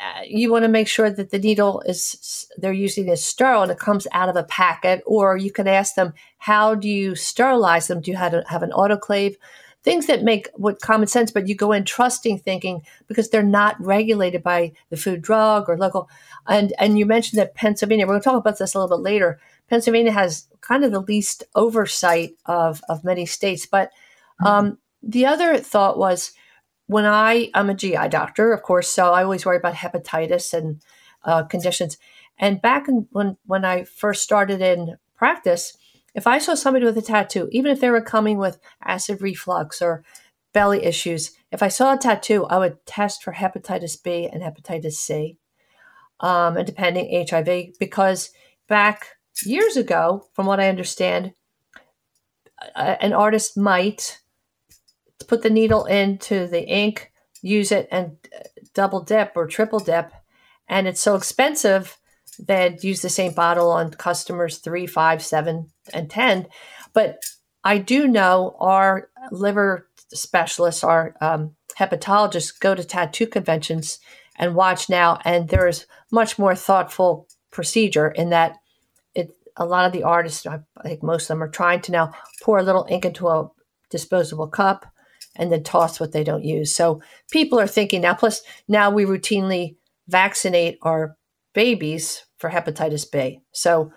uh, 0.00 0.22
you 0.26 0.50
want 0.50 0.64
to 0.64 0.68
make 0.68 0.88
sure 0.88 1.08
that 1.08 1.30
the 1.30 1.38
needle 1.38 1.80
is 1.86 2.48
they're 2.58 2.72
using 2.72 3.08
is 3.08 3.24
sterile 3.24 3.62
and 3.62 3.70
it 3.70 3.78
comes 3.78 4.08
out 4.12 4.28
of 4.28 4.34
a 4.34 4.42
packet. 4.42 5.00
Or 5.06 5.36
you 5.36 5.52
can 5.52 5.68
ask 5.68 5.94
them, 5.94 6.12
how 6.38 6.74
do 6.74 6.88
you 6.88 7.14
sterilize 7.14 7.86
them? 7.86 8.00
Do 8.00 8.10
you 8.10 8.16
have, 8.16 8.34
a, 8.34 8.44
have 8.48 8.64
an 8.64 8.72
autoclave? 8.72 9.36
Things 9.84 10.06
that 10.06 10.24
make 10.24 10.48
what 10.54 10.80
common 10.80 11.06
sense, 11.06 11.30
but 11.30 11.46
you 11.46 11.54
go 11.54 11.70
in 11.70 11.84
trusting, 11.84 12.40
thinking 12.40 12.82
because 13.06 13.28
they're 13.28 13.42
not 13.42 13.76
regulated 13.78 14.42
by 14.42 14.72
the 14.88 14.96
food, 14.96 15.22
drug, 15.22 15.68
or 15.68 15.76
local. 15.76 16.08
And 16.48 16.72
and 16.78 16.98
you 16.98 17.04
mentioned 17.04 17.38
that 17.38 17.54
Pennsylvania. 17.54 18.06
We're 18.06 18.14
going 18.14 18.22
to 18.22 18.24
talk 18.24 18.38
about 18.38 18.58
this 18.58 18.74
a 18.74 18.78
little 18.78 18.96
bit 18.96 19.02
later. 19.02 19.38
Pennsylvania 19.68 20.12
has 20.12 20.48
kind 20.60 20.84
of 20.84 20.92
the 20.92 21.00
least 21.00 21.44
oversight 21.54 22.32
of, 22.46 22.82
of 22.88 23.04
many 23.04 23.26
states. 23.26 23.66
But 23.66 23.90
mm-hmm. 24.40 24.46
um, 24.46 24.78
the 25.02 25.26
other 25.26 25.58
thought 25.58 25.98
was 25.98 26.32
when 26.86 27.04
I, 27.04 27.50
I'm 27.54 27.70
a 27.70 27.74
GI 27.74 28.08
doctor, 28.08 28.52
of 28.52 28.62
course, 28.62 28.88
so 28.88 29.12
I 29.12 29.22
always 29.22 29.46
worry 29.46 29.56
about 29.56 29.74
hepatitis 29.74 30.52
and 30.52 30.82
uh, 31.24 31.44
conditions. 31.44 31.98
And 32.38 32.60
back 32.60 32.88
in, 32.88 33.06
when, 33.10 33.36
when 33.46 33.64
I 33.64 33.84
first 33.84 34.22
started 34.22 34.60
in 34.60 34.96
practice, 35.16 35.76
if 36.14 36.26
I 36.26 36.38
saw 36.38 36.54
somebody 36.54 36.84
with 36.84 36.98
a 36.98 37.02
tattoo, 37.02 37.48
even 37.52 37.70
if 37.70 37.80
they 37.80 37.90
were 37.90 38.00
coming 38.00 38.38
with 38.38 38.58
acid 38.82 39.20
reflux 39.20 39.80
or 39.80 40.04
belly 40.52 40.84
issues, 40.84 41.32
if 41.50 41.62
I 41.62 41.68
saw 41.68 41.94
a 41.94 41.98
tattoo, 41.98 42.44
I 42.46 42.58
would 42.58 42.84
test 42.86 43.22
for 43.22 43.32
hepatitis 43.32 44.00
B 44.02 44.28
and 44.30 44.42
hepatitis 44.42 44.92
C, 44.92 45.38
um, 46.20 46.56
and 46.56 46.66
depending 46.66 47.26
HIV, 47.28 47.78
because 47.78 48.30
back 48.68 49.13
years 49.44 49.76
ago, 49.76 50.26
from 50.34 50.46
what 50.46 50.60
I 50.60 50.68
understand, 50.68 51.32
an 52.76 53.12
artist 53.12 53.56
might 53.56 54.20
put 55.26 55.42
the 55.42 55.50
needle 55.50 55.84
into 55.86 56.46
the 56.46 56.66
ink, 56.66 57.12
use 57.42 57.72
it, 57.72 57.88
and 57.90 58.16
double 58.74 59.00
dip 59.00 59.32
or 59.36 59.46
triple 59.46 59.80
dip, 59.80 60.12
and 60.68 60.86
it's 60.86 61.00
so 61.00 61.14
expensive 61.14 61.98
they'd 62.38 62.82
use 62.82 63.00
the 63.02 63.08
same 63.08 63.32
bottle 63.32 63.70
on 63.70 63.90
customers 63.90 64.58
three, 64.58 64.86
five, 64.86 65.22
seven, 65.22 65.70
and 65.92 66.10
ten. 66.10 66.46
But 66.92 67.18
I 67.62 67.78
do 67.78 68.08
know 68.08 68.56
our 68.58 69.08
liver 69.30 69.88
specialists, 70.12 70.84
our 70.84 71.14
um, 71.20 71.54
hepatologists, 71.78 72.58
go 72.58 72.74
to 72.74 72.84
tattoo 72.84 73.26
conventions 73.26 73.98
and 74.36 74.54
watch 74.54 74.88
now, 74.88 75.18
and 75.24 75.48
there 75.48 75.68
is 75.68 75.86
much 76.10 76.38
more 76.38 76.54
thoughtful 76.54 77.28
procedure 77.50 78.08
in 78.08 78.30
that. 78.30 78.56
A 79.56 79.64
lot 79.64 79.86
of 79.86 79.92
the 79.92 80.02
artists, 80.02 80.46
I 80.46 80.60
think 80.82 81.02
most 81.02 81.24
of 81.24 81.28
them, 81.28 81.42
are 81.42 81.48
trying 81.48 81.80
to 81.82 81.92
now 81.92 82.12
pour 82.42 82.58
a 82.58 82.62
little 82.62 82.86
ink 82.90 83.04
into 83.04 83.28
a 83.28 83.50
disposable 83.90 84.48
cup 84.48 84.86
and 85.36 85.50
then 85.50 85.62
toss 85.62 86.00
what 86.00 86.12
they 86.12 86.24
don't 86.24 86.44
use. 86.44 86.74
So 86.74 87.00
people 87.30 87.58
are 87.60 87.66
thinking 87.66 88.02
now. 88.02 88.14
Plus, 88.14 88.42
now 88.68 88.90
we 88.90 89.04
routinely 89.04 89.76
vaccinate 90.08 90.78
our 90.82 91.16
babies 91.54 92.24
for 92.38 92.50
hepatitis 92.50 93.10
B. 93.10 93.40
So 93.52 93.92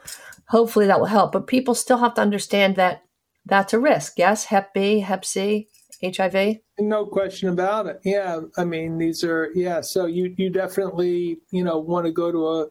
hopefully 0.47 0.87
that 0.87 0.99
will 0.99 1.07
help. 1.07 1.31
But 1.31 1.47
people 1.47 1.75
still 1.75 1.97
have 1.97 2.13
to 2.15 2.21
understand 2.21 2.75
that 2.75 3.03
that's 3.45 3.73
a 3.73 3.79
risk. 3.79 4.13
Yes, 4.17 4.45
Hep 4.45 4.73
B, 4.73 4.99
Hep 4.99 5.25
C, 5.25 5.67
HIV. 6.03 6.57
No 6.79 7.05
question 7.05 7.49
about 7.49 7.87
it. 7.87 7.99
Yeah, 8.03 8.41
I 8.57 8.65
mean 8.65 8.97
these 8.97 9.23
are 9.23 9.49
yeah. 9.55 9.81
So 9.81 10.05
you 10.05 10.33
you 10.37 10.49
definitely 10.49 11.39
you 11.51 11.63
know 11.63 11.79
want 11.79 12.05
to 12.05 12.11
go 12.11 12.31
to 12.31 12.47
a 12.47 12.67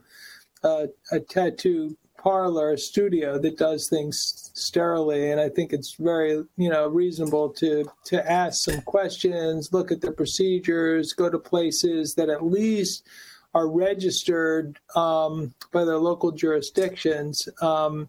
a, 0.63 0.87
a 1.13 1.21
tattoo 1.21 1.97
parlor, 2.27 2.73
a 2.73 2.79
studio 2.79 3.39
that 3.39 3.57
does 3.57 3.89
things 3.89 4.51
sterilely, 4.53 5.31
and 5.31 5.41
I 5.41 5.49
think 5.49 5.73
it's 5.73 5.95
very 5.95 6.43
you 6.57 6.69
know 6.69 6.89
reasonable 6.89 7.51
to 7.51 7.85
to 8.07 8.31
ask 8.31 8.65
some 8.65 8.83
questions, 8.83 9.69
look 9.73 9.93
at 9.93 10.01
the 10.01 10.11
procedures, 10.11 11.13
go 11.13 11.31
to 11.31 11.39
places 11.39 12.15
that 12.17 12.29
at 12.29 12.45
least 12.45 13.07
are 13.55 13.69
registered 13.69 14.81
um, 14.97 15.55
by 15.73 15.85
their 15.85 15.99
local 15.99 16.33
jurisdictions. 16.33 17.49
Um, 17.63 18.09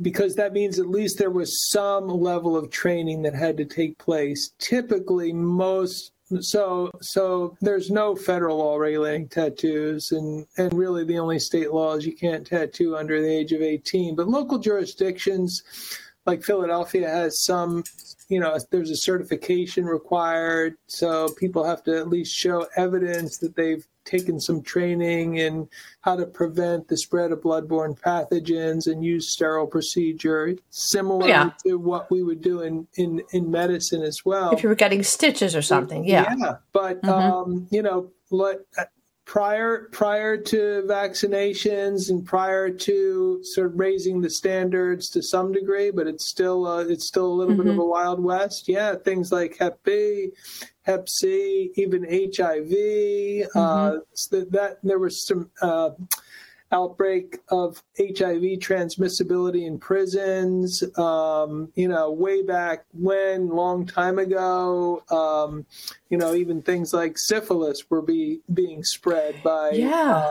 because 0.00 0.36
that 0.36 0.54
means 0.54 0.78
at 0.78 0.88
least 0.88 1.18
there 1.18 1.30
was 1.30 1.70
some 1.70 2.08
level 2.08 2.56
of 2.56 2.70
training 2.70 3.20
that 3.22 3.34
had 3.34 3.56
to 3.58 3.64
take 3.66 3.98
place. 3.98 4.52
Typically, 4.58 5.32
most 5.32 6.12
so 6.40 6.90
so 7.00 7.56
there's 7.60 7.90
no 7.90 8.14
federal 8.14 8.58
law 8.58 8.76
regulating 8.76 9.28
tattoos 9.28 10.12
and 10.12 10.46
and 10.58 10.72
really 10.74 11.04
the 11.04 11.18
only 11.18 11.38
state 11.38 11.72
law 11.72 11.94
is 11.94 12.06
you 12.06 12.14
can't 12.14 12.46
tattoo 12.46 12.96
under 12.96 13.20
the 13.20 13.28
age 13.28 13.52
of 13.52 13.62
18 13.62 14.14
but 14.14 14.28
local 14.28 14.58
jurisdictions 14.58 15.62
like 16.26 16.42
Philadelphia 16.42 17.08
has 17.08 17.42
some 17.42 17.82
you 18.28 18.38
know 18.38 18.58
there's 18.70 18.90
a 18.90 18.96
certification 18.96 19.86
required 19.86 20.76
so 20.86 21.28
people 21.38 21.64
have 21.64 21.82
to 21.82 21.96
at 21.96 22.08
least 22.08 22.34
show 22.34 22.66
evidence 22.76 23.38
that 23.38 23.56
they've 23.56 23.86
taken 24.08 24.40
some 24.40 24.62
training 24.62 25.36
in 25.36 25.68
how 26.00 26.16
to 26.16 26.26
prevent 26.26 26.88
the 26.88 26.96
spread 26.96 27.30
of 27.30 27.40
bloodborne 27.40 27.98
pathogens 27.98 28.86
and 28.86 29.04
use 29.04 29.30
sterile 29.30 29.66
procedure, 29.66 30.56
similar 30.70 31.28
yeah. 31.28 31.50
to 31.64 31.78
what 31.78 32.10
we 32.10 32.22
would 32.22 32.40
do 32.40 32.62
in, 32.62 32.86
in, 32.96 33.22
in 33.32 33.50
medicine 33.50 34.02
as 34.02 34.24
well. 34.24 34.50
If 34.52 34.62
you 34.62 34.68
were 34.68 34.74
getting 34.74 35.02
stitches 35.02 35.54
or 35.54 35.62
something, 35.62 36.04
yeah. 36.04 36.34
Yeah, 36.38 36.56
but 36.72 37.02
mm-hmm. 37.02 37.10
um, 37.10 37.68
you 37.70 37.82
know, 37.82 38.10
let 38.30 38.60
prior 39.28 39.90
prior 39.92 40.38
to 40.38 40.82
vaccinations 40.86 42.08
and 42.08 42.24
prior 42.24 42.70
to 42.70 43.38
sort 43.44 43.66
of 43.66 43.78
raising 43.78 44.22
the 44.22 44.30
standards 44.30 45.10
to 45.10 45.22
some 45.22 45.52
degree, 45.52 45.90
but 45.90 46.06
it's 46.06 46.26
still 46.26 46.66
uh, 46.66 46.80
it's 46.80 47.06
still 47.06 47.26
a 47.26 47.34
little 47.34 47.52
mm-hmm. 47.52 47.62
bit 47.62 47.68
of 47.68 47.74
mm-hmm. 47.74 47.82
a 47.82 47.86
wild 47.86 48.24
west. 48.24 48.68
Yeah, 48.68 48.94
things 48.96 49.30
like 49.30 49.58
Hep 49.58 49.84
B, 49.84 50.30
Hep 50.82 51.08
C, 51.08 51.70
even 51.76 52.04
HIV. 52.04 52.70
Mm-hmm. 52.70 53.58
Uh, 53.58 53.98
so 54.14 54.44
that 54.50 54.78
there 54.82 54.98
was 54.98 55.24
some. 55.24 55.50
Uh, 55.62 55.90
outbreak 56.70 57.38
of 57.48 57.82
HIV 57.96 58.60
transmissibility 58.60 59.66
in 59.66 59.78
prisons, 59.78 60.84
um, 60.98 61.72
you 61.74 61.88
know, 61.88 62.10
way 62.12 62.42
back 62.42 62.84
when, 62.92 63.48
long 63.48 63.86
time 63.86 64.18
ago, 64.18 65.02
um, 65.10 65.64
you 66.10 66.18
know, 66.18 66.34
even 66.34 66.60
things 66.60 66.92
like 66.92 67.16
syphilis 67.16 67.88
were 67.88 68.02
be, 68.02 68.40
being 68.52 68.84
spread 68.84 69.42
by 69.42 69.70
yeah. 69.70 70.30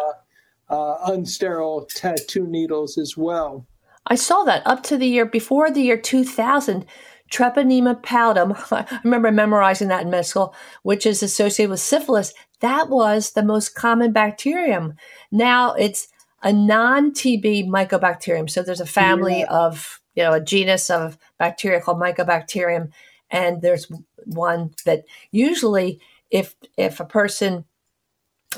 uh, 0.70 0.74
uh, 0.74 1.12
unsterile 1.12 1.88
tattoo 1.90 2.46
needles 2.46 2.98
as 2.98 3.18
well. 3.18 3.66
I 4.06 4.16
saw 4.16 4.44
that 4.44 4.66
up 4.66 4.84
to 4.84 4.98
the 4.98 5.08
year 5.08 5.26
before 5.26 5.72
the 5.72 5.82
year 5.82 5.98
2000. 5.98 6.86
Treponema 7.30 8.02
pallidum, 8.02 8.56
I 8.72 9.00
remember 9.04 9.32
memorizing 9.32 9.90
that 9.90 10.04
in 10.04 10.10
med 10.10 10.26
school, 10.26 10.56
which 10.84 11.06
is 11.06 11.22
associated 11.22 11.72
with 11.72 11.82
syphilis. 11.82 12.34
That 12.62 12.90
was 12.90 13.32
the 13.32 13.44
most 13.44 13.76
common 13.76 14.14
bacterium. 14.14 14.94
Now 15.30 15.74
it's 15.74 16.08
a 16.44 16.54
non-TB 16.54 17.68
mycobacterium. 17.68 18.50
So 18.50 18.62
there's 18.62 18.82
a 18.82 18.86
family 18.86 19.40
yeah. 19.40 19.48
of, 19.50 20.02
you 20.16 20.24
know, 20.24 20.34
a 20.34 20.42
genus 20.42 20.90
of 20.90 21.18
bacteria 21.38 21.82
called 21.82 22.00
mycobacterium, 22.00 22.92
and 23.30 23.62
there's 23.62 23.92
one 24.26 24.72
that 24.86 25.04
usually, 25.32 26.00
if 26.32 26.56
if 26.78 27.00
a 27.00 27.06
person, 27.06 27.66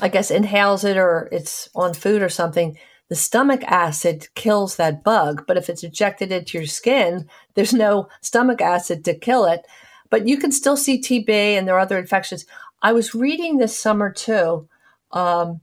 I 0.00 0.08
guess, 0.08 0.30
inhales 0.30 0.84
it 0.84 0.96
or 0.96 1.28
it's 1.32 1.68
on 1.74 1.94
food 1.94 2.22
or 2.22 2.28
something, 2.28 2.76
the 3.08 3.16
stomach 3.16 3.62
acid 3.64 4.28
kills 4.34 4.76
that 4.76 5.02
bug. 5.02 5.44
But 5.46 5.56
if 5.56 5.68
it's 5.68 5.82
injected 5.82 6.30
into 6.30 6.58
your 6.58 6.66
skin, 6.66 7.28
there's 7.54 7.74
no 7.74 8.08
stomach 8.20 8.60
acid 8.60 9.04
to 9.04 9.14
kill 9.14 9.46
it. 9.46 9.62
But 10.10 10.28
you 10.28 10.38
can 10.38 10.52
still 10.52 10.76
see 10.76 11.00
TB 11.00 11.28
and 11.28 11.66
there 11.66 11.74
are 11.74 11.80
other 11.80 11.98
infections. 11.98 12.46
I 12.82 12.92
was 12.92 13.14
reading 13.14 13.58
this 13.58 13.78
summer 13.78 14.12
too. 14.12 14.68
Um, 15.12 15.60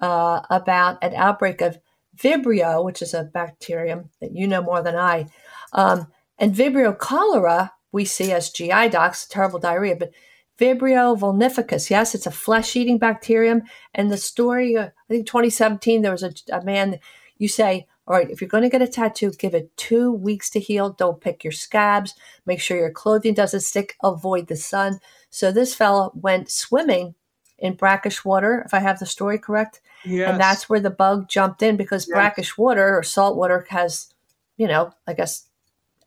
uh, 0.00 0.40
about 0.50 1.02
an 1.02 1.14
outbreak 1.14 1.60
of 1.60 1.78
Vibrio, 2.16 2.84
which 2.84 3.02
is 3.02 3.14
a 3.14 3.24
bacterium 3.24 4.10
that 4.20 4.32
you 4.32 4.46
know 4.46 4.62
more 4.62 4.82
than 4.82 4.96
I. 4.96 5.26
Um, 5.72 6.08
and 6.38 6.54
Vibrio 6.54 6.96
cholera, 6.96 7.72
we 7.92 8.04
see 8.04 8.32
as 8.32 8.50
GI 8.50 8.88
docs, 8.90 9.26
terrible 9.26 9.58
diarrhea, 9.58 9.96
but 9.96 10.12
Vibrio 10.58 11.16
vulnificus, 11.16 11.88
yes, 11.88 12.14
it's 12.14 12.26
a 12.26 12.32
flesh 12.32 12.74
eating 12.74 12.98
bacterium. 12.98 13.62
And 13.94 14.10
the 14.10 14.16
story, 14.16 14.76
uh, 14.76 14.86
I 14.86 15.08
think 15.08 15.26
2017, 15.26 16.02
there 16.02 16.12
was 16.12 16.24
a, 16.24 16.32
a 16.52 16.62
man, 16.64 16.98
you 17.38 17.46
say, 17.46 17.86
all 18.08 18.16
right, 18.16 18.30
if 18.30 18.40
you're 18.40 18.48
going 18.48 18.64
to 18.64 18.70
get 18.70 18.82
a 18.82 18.88
tattoo, 18.88 19.30
give 19.38 19.54
it 19.54 19.76
two 19.76 20.10
weeks 20.10 20.50
to 20.50 20.60
heal. 20.60 20.90
Don't 20.90 21.20
pick 21.20 21.44
your 21.44 21.52
scabs. 21.52 22.14
Make 22.46 22.60
sure 22.60 22.76
your 22.76 22.90
clothing 22.90 23.34
doesn't 23.34 23.60
stick. 23.60 23.96
Avoid 24.02 24.48
the 24.48 24.56
sun. 24.56 24.98
So 25.30 25.52
this 25.52 25.74
fellow 25.74 26.10
went 26.14 26.50
swimming 26.50 27.14
in 27.58 27.74
brackish 27.74 28.24
water, 28.24 28.62
if 28.64 28.74
I 28.74 28.78
have 28.78 28.98
the 28.98 29.06
story 29.06 29.38
correct. 29.38 29.80
Yes. 30.04 30.30
And 30.30 30.40
that's 30.40 30.68
where 30.68 30.80
the 30.80 30.90
bug 30.90 31.28
jumped 31.28 31.62
in 31.62 31.76
because 31.76 32.06
yes. 32.08 32.14
brackish 32.14 32.56
water 32.56 32.96
or 32.96 33.02
salt 33.02 33.36
water 33.36 33.66
has, 33.70 34.12
you 34.56 34.68
know, 34.68 34.92
I 35.06 35.14
guess 35.14 35.46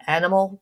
animal 0.08 0.62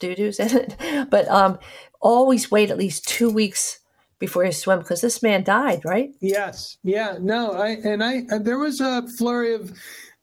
doo 0.00 0.14
doos 0.14 0.40
in 0.40 0.56
it. 0.56 0.76
But 1.10 1.28
um, 1.28 1.58
always 2.00 2.50
wait 2.50 2.70
at 2.70 2.78
least 2.78 3.06
two 3.06 3.30
weeks 3.30 3.80
before 4.18 4.44
you 4.44 4.52
swim 4.52 4.78
because 4.78 5.00
this 5.00 5.22
man 5.22 5.44
died, 5.44 5.84
right? 5.84 6.14
Yes. 6.20 6.78
Yeah. 6.82 7.18
No. 7.20 7.52
I 7.52 7.70
and 7.84 8.02
I 8.02 8.22
there 8.38 8.58
was 8.58 8.80
a 8.80 9.06
flurry 9.18 9.54
of 9.54 9.72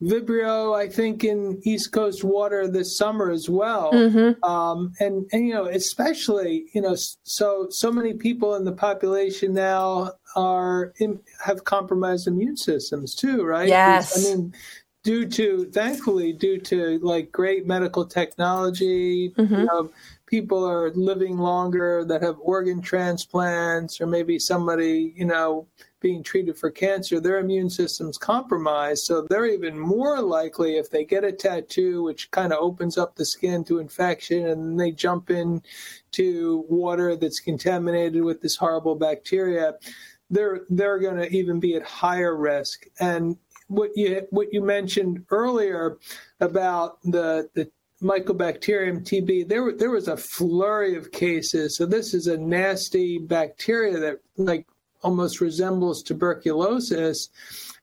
Vibrio, 0.01 0.77
I 0.77 0.87
think, 0.87 1.23
in 1.23 1.59
East 1.63 1.91
Coast 1.91 2.23
water 2.23 2.67
this 2.67 2.97
summer 2.97 3.29
as 3.31 3.49
well. 3.49 3.91
Mm-hmm. 3.91 4.43
Um, 4.43 4.93
and, 4.99 5.27
and, 5.33 5.47
you 5.47 5.53
know, 5.53 5.65
especially, 5.65 6.65
you 6.73 6.81
know, 6.81 6.95
so, 7.23 7.67
so 7.69 7.91
many 7.91 8.13
people 8.13 8.55
in 8.55 8.63
the 8.63 8.71
population 8.71 9.53
now 9.53 10.13
are, 10.35 10.93
in, 10.99 11.19
have 11.43 11.65
compromised 11.65 12.27
immune 12.27 12.55
systems 12.55 13.13
too, 13.13 13.43
right? 13.43 13.67
Yes. 13.67 14.17
I 14.17 14.29
mean, 14.29 14.53
due 15.03 15.25
to, 15.25 15.65
thankfully, 15.71 16.33
due 16.33 16.59
to 16.59 16.99
like 16.99 17.31
great 17.31 17.65
medical 17.65 18.05
technology, 18.05 19.31
mm-hmm. 19.31 19.53
you 19.53 19.65
know, 19.65 19.91
people 20.29 20.63
are 20.63 20.91
living 20.93 21.39
longer 21.39 22.05
that 22.05 22.21
have 22.21 22.37
organ 22.39 22.81
transplants 22.81 23.99
or 23.99 24.05
maybe 24.05 24.37
somebody, 24.37 25.11
you 25.15 25.25
know, 25.25 25.67
being 26.01 26.21
treated 26.21 26.57
for 26.57 26.69
cancer, 26.69 27.19
their 27.19 27.39
immune 27.39 27.69
system's 27.69 28.17
compromised. 28.17 29.03
So 29.03 29.25
they're 29.27 29.47
even 29.47 29.77
more 29.77 30.21
likely 30.21 30.77
if 30.77 30.91
they 30.91 31.03
get 31.03 31.23
a 31.23 31.31
tattoo, 31.31 32.03
which 32.03 32.29
kind 32.29 32.53
of 32.53 32.59
opens 32.59 32.97
up 32.97 33.15
the 33.15 33.25
skin 33.25 33.63
to 33.65 33.79
infection, 33.79 34.45
and 34.45 34.79
they 34.79 34.91
jump 34.91 35.31
in 35.31 35.63
to 36.11 36.63
water 36.69 37.15
that's 37.15 37.39
contaminated 37.39 38.23
with 38.23 38.41
this 38.41 38.55
horrible 38.55 38.95
bacteria, 38.95 39.73
they're 40.29 40.61
they're 40.69 40.99
going 40.99 41.17
to 41.17 41.29
even 41.35 41.59
be 41.59 41.75
at 41.75 41.83
higher 41.83 42.35
risk. 42.35 42.85
And 42.99 43.35
what 43.67 43.91
you 43.95 44.27
what 44.29 44.53
you 44.53 44.61
mentioned 44.61 45.25
earlier 45.31 45.97
about 46.39 47.01
the 47.03 47.49
the 47.55 47.71
Mycobacterium 48.01 49.03
TB, 49.03 49.47
there 49.47 49.71
there 49.73 49.89
was 49.89 50.07
a 50.07 50.17
flurry 50.17 50.95
of 50.95 51.11
cases. 51.11 51.75
So 51.75 51.85
this 51.85 52.13
is 52.13 52.27
a 52.27 52.37
nasty 52.37 53.17
bacteria 53.17 53.99
that 53.99 54.19
like 54.37 54.67
almost 55.03 55.41
resembles 55.41 56.03
tuberculosis. 56.03 57.29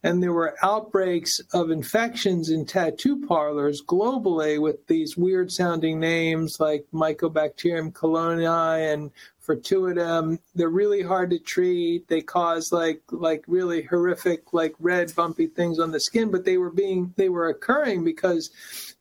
And 0.02 0.22
there 0.22 0.32
were 0.32 0.56
outbreaks 0.62 1.40
of 1.52 1.70
infections 1.70 2.50
in 2.50 2.64
tattoo 2.64 3.26
parlors 3.26 3.82
globally 3.82 4.60
with 4.60 4.86
these 4.86 5.16
weird 5.16 5.50
sounding 5.50 5.98
names 5.98 6.58
like 6.60 6.86
Mycobacterium 6.92 7.92
chelonae 7.92 8.92
and 8.92 9.10
for 9.40 9.56
two 9.56 9.86
of 9.86 9.94
them. 9.94 10.38
They're 10.54 10.68
really 10.68 11.02
hard 11.02 11.30
to 11.30 11.38
treat. 11.38 12.08
They 12.08 12.20
cause 12.20 12.72
like 12.72 13.00
like 13.10 13.44
really 13.46 13.82
horrific 13.82 14.52
like 14.52 14.74
red 14.78 15.14
bumpy 15.14 15.46
things 15.46 15.78
on 15.78 15.92
the 15.92 16.00
skin, 16.00 16.30
but 16.30 16.44
they 16.44 16.58
were 16.58 16.70
being 16.70 17.14
they 17.16 17.28
were 17.28 17.48
occurring 17.48 18.04
because 18.04 18.50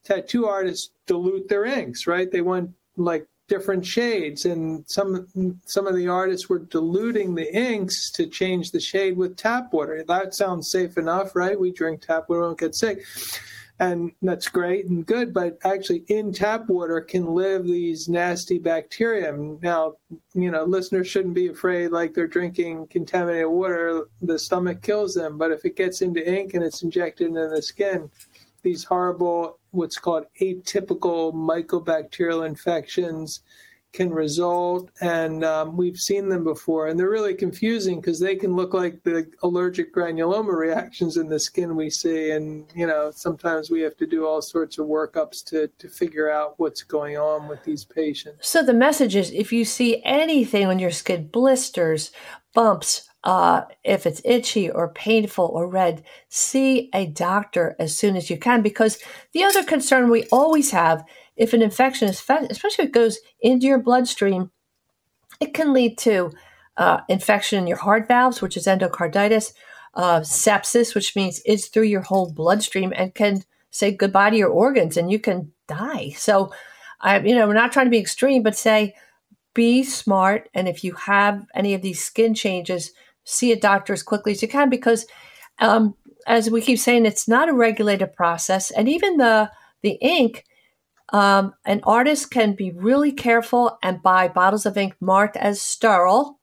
tattoo 0.05 0.45
artists 0.45 0.91
dilute 1.07 1.49
their 1.49 1.65
inks, 1.65 2.07
right? 2.07 2.31
They 2.31 2.41
want 2.41 2.71
like 2.95 3.27
different 3.47 3.85
shades 3.85 4.45
and 4.45 4.83
some 4.87 5.27
some 5.65 5.85
of 5.85 5.95
the 5.95 6.07
artists 6.07 6.49
were 6.49 6.59
diluting 6.59 7.35
the 7.35 7.55
inks 7.55 8.09
to 8.11 8.25
change 8.25 8.71
the 8.71 8.79
shade 8.79 9.17
with 9.17 9.35
tap 9.35 9.71
water. 9.73 10.03
That 10.07 10.33
sounds 10.33 10.71
safe 10.71 10.97
enough 10.97 11.35
right? 11.35 11.59
We 11.59 11.71
drink 11.71 12.01
tap 12.01 12.29
water 12.29 12.41
we 12.41 12.47
don't 12.47 12.59
get 12.59 12.75
sick. 12.75 13.03
And 13.77 14.13
that's 14.21 14.47
great 14.47 14.85
and 14.85 15.05
good 15.05 15.31
but 15.31 15.59
actually 15.63 16.05
in 16.07 16.31
tap 16.31 16.69
water 16.69 17.01
can 17.01 17.35
live 17.35 17.65
these 17.65 18.07
nasty 18.07 18.57
bacteria. 18.57 19.31
Now 19.33 19.97
you 20.33 20.49
know 20.49 20.63
listeners 20.63 21.07
shouldn't 21.07 21.35
be 21.35 21.49
afraid 21.49 21.89
like 21.89 22.15
they're 22.15 22.27
drinking 22.27 22.87
contaminated 22.87 23.49
water 23.49 24.05
the 24.23 24.39
stomach 24.39 24.81
kills 24.81 25.13
them. 25.13 25.37
But 25.37 25.51
if 25.51 25.65
it 25.65 25.75
gets 25.75 26.01
into 26.01 26.27
ink 26.27 26.55
and 26.55 26.63
it's 26.63 26.81
injected 26.81 27.27
into 27.27 27.47
the 27.47 27.61
skin 27.61 28.09
these 28.65 28.83
horrible, 28.83 29.59
what's 29.75 29.97
called 29.97 30.25
atypical 30.41 31.33
mycobacterial 31.33 32.45
infections 32.45 33.41
can 33.95 34.13
result. 34.13 34.91
And 35.01 35.43
um, 35.45 35.77
we've 35.77 35.97
seen 35.97 36.27
them 36.27 36.43
before. 36.43 36.87
And 36.87 36.99
they're 36.99 37.09
really 37.09 37.33
confusing 37.33 38.01
because 38.01 38.19
they 38.19 38.35
can 38.35 38.55
look 38.55 38.73
like 38.73 39.01
the 39.03 39.31
allergic 39.41 39.95
granuloma 39.95 40.53
reactions 40.53 41.17
in 41.17 41.29
the 41.29 41.39
skin 41.39 41.75
we 41.75 41.89
see. 41.89 42.31
And, 42.31 42.65
you 42.75 42.85
know, 42.85 43.09
sometimes 43.15 43.71
we 43.71 43.81
have 43.81 43.95
to 43.97 44.05
do 44.05 44.27
all 44.27 44.41
sorts 44.41 44.77
of 44.77 44.87
workups 44.87 45.43
to, 45.45 45.69
to 45.79 45.87
figure 45.87 46.29
out 46.29 46.55
what's 46.57 46.83
going 46.83 47.17
on 47.17 47.47
with 47.47 47.63
these 47.63 47.85
patients. 47.85 48.47
So 48.47 48.61
the 48.63 48.73
message 48.73 49.15
is 49.15 49.31
if 49.31 49.53
you 49.53 49.63
see 49.63 50.03
anything 50.03 50.67
on 50.67 50.77
your 50.77 50.91
skin, 50.91 51.27
blisters, 51.27 52.11
bumps, 52.53 53.09
uh, 53.25 53.63
if 53.83 54.05
it's 54.05 54.21
itchy 54.23 54.69
or 54.69 54.93
painful 54.93 55.45
or 55.45 55.67
red, 55.67 56.03
see 56.29 56.89
a 56.93 57.07
doctor 57.07 57.75
as 57.79 57.97
soon 57.97 58.15
as 58.15 58.29
you 58.29 58.37
can. 58.37 58.61
Because 58.61 58.99
the 59.33 59.43
other 59.43 59.63
concern 59.63 60.09
we 60.09 60.27
always 60.31 60.71
have 60.71 61.03
if 61.35 61.53
an 61.53 61.61
infection 61.61 62.07
is, 62.07 62.19
especially 62.19 62.83
if 62.85 62.89
it 62.89 62.93
goes 62.93 63.17
into 63.41 63.65
your 63.65 63.79
bloodstream, 63.79 64.51
it 65.41 65.53
can 65.53 65.73
lead 65.73 65.97
to 65.97 66.31
uh, 66.77 67.01
infection 67.09 67.59
in 67.59 67.67
your 67.67 67.77
heart 67.77 68.07
valves, 68.07 68.41
which 68.41 68.55
is 68.55 68.67
endocarditis, 68.67 69.53
uh, 69.95 70.19
sepsis, 70.19 70.93
which 70.93 71.15
means 71.15 71.41
it's 71.45 71.67
through 71.67 71.83
your 71.83 72.01
whole 72.01 72.31
bloodstream 72.31 72.93
and 72.95 73.15
can 73.15 73.43
say 73.71 73.91
goodbye 73.91 74.29
to 74.29 74.37
your 74.37 74.49
organs 74.49 74.97
and 74.97 75.11
you 75.11 75.19
can 75.19 75.51
die. 75.67 76.09
So, 76.11 76.53
I, 77.01 77.19
you 77.19 77.35
know, 77.35 77.47
we're 77.47 77.53
not 77.53 77.71
trying 77.71 77.87
to 77.87 77.91
be 77.91 77.99
extreme, 77.99 78.43
but 78.43 78.55
say, 78.55 78.93
be 79.53 79.83
smart. 79.83 80.49
And 80.53 80.67
if 80.67 80.83
you 80.83 80.93
have 80.93 81.45
any 81.55 81.73
of 81.73 81.81
these 81.81 82.03
skin 82.03 82.33
changes, 82.33 82.91
see 83.25 83.51
a 83.51 83.59
doctor 83.59 83.93
as 83.93 84.03
quickly 84.03 84.31
as 84.31 84.41
you 84.41 84.47
can 84.47 84.69
because, 84.69 85.05
um, 85.59 85.95
as 86.27 86.49
we 86.49 86.61
keep 86.61 86.79
saying, 86.79 87.05
it's 87.05 87.27
not 87.27 87.49
a 87.49 87.53
regulated 87.53 88.13
process. 88.13 88.71
And 88.71 88.87
even 88.87 89.17
the 89.17 89.51
the 89.81 89.97
ink, 90.01 90.45
um, 91.09 91.53
an 91.65 91.81
artist 91.83 92.31
can 92.31 92.53
be 92.53 92.71
really 92.71 93.11
careful 93.11 93.77
and 93.83 94.01
buy 94.01 94.27
bottles 94.27 94.65
of 94.65 94.77
ink 94.77 94.95
marked 94.99 95.37
as 95.37 95.61
sterile, 95.61 96.39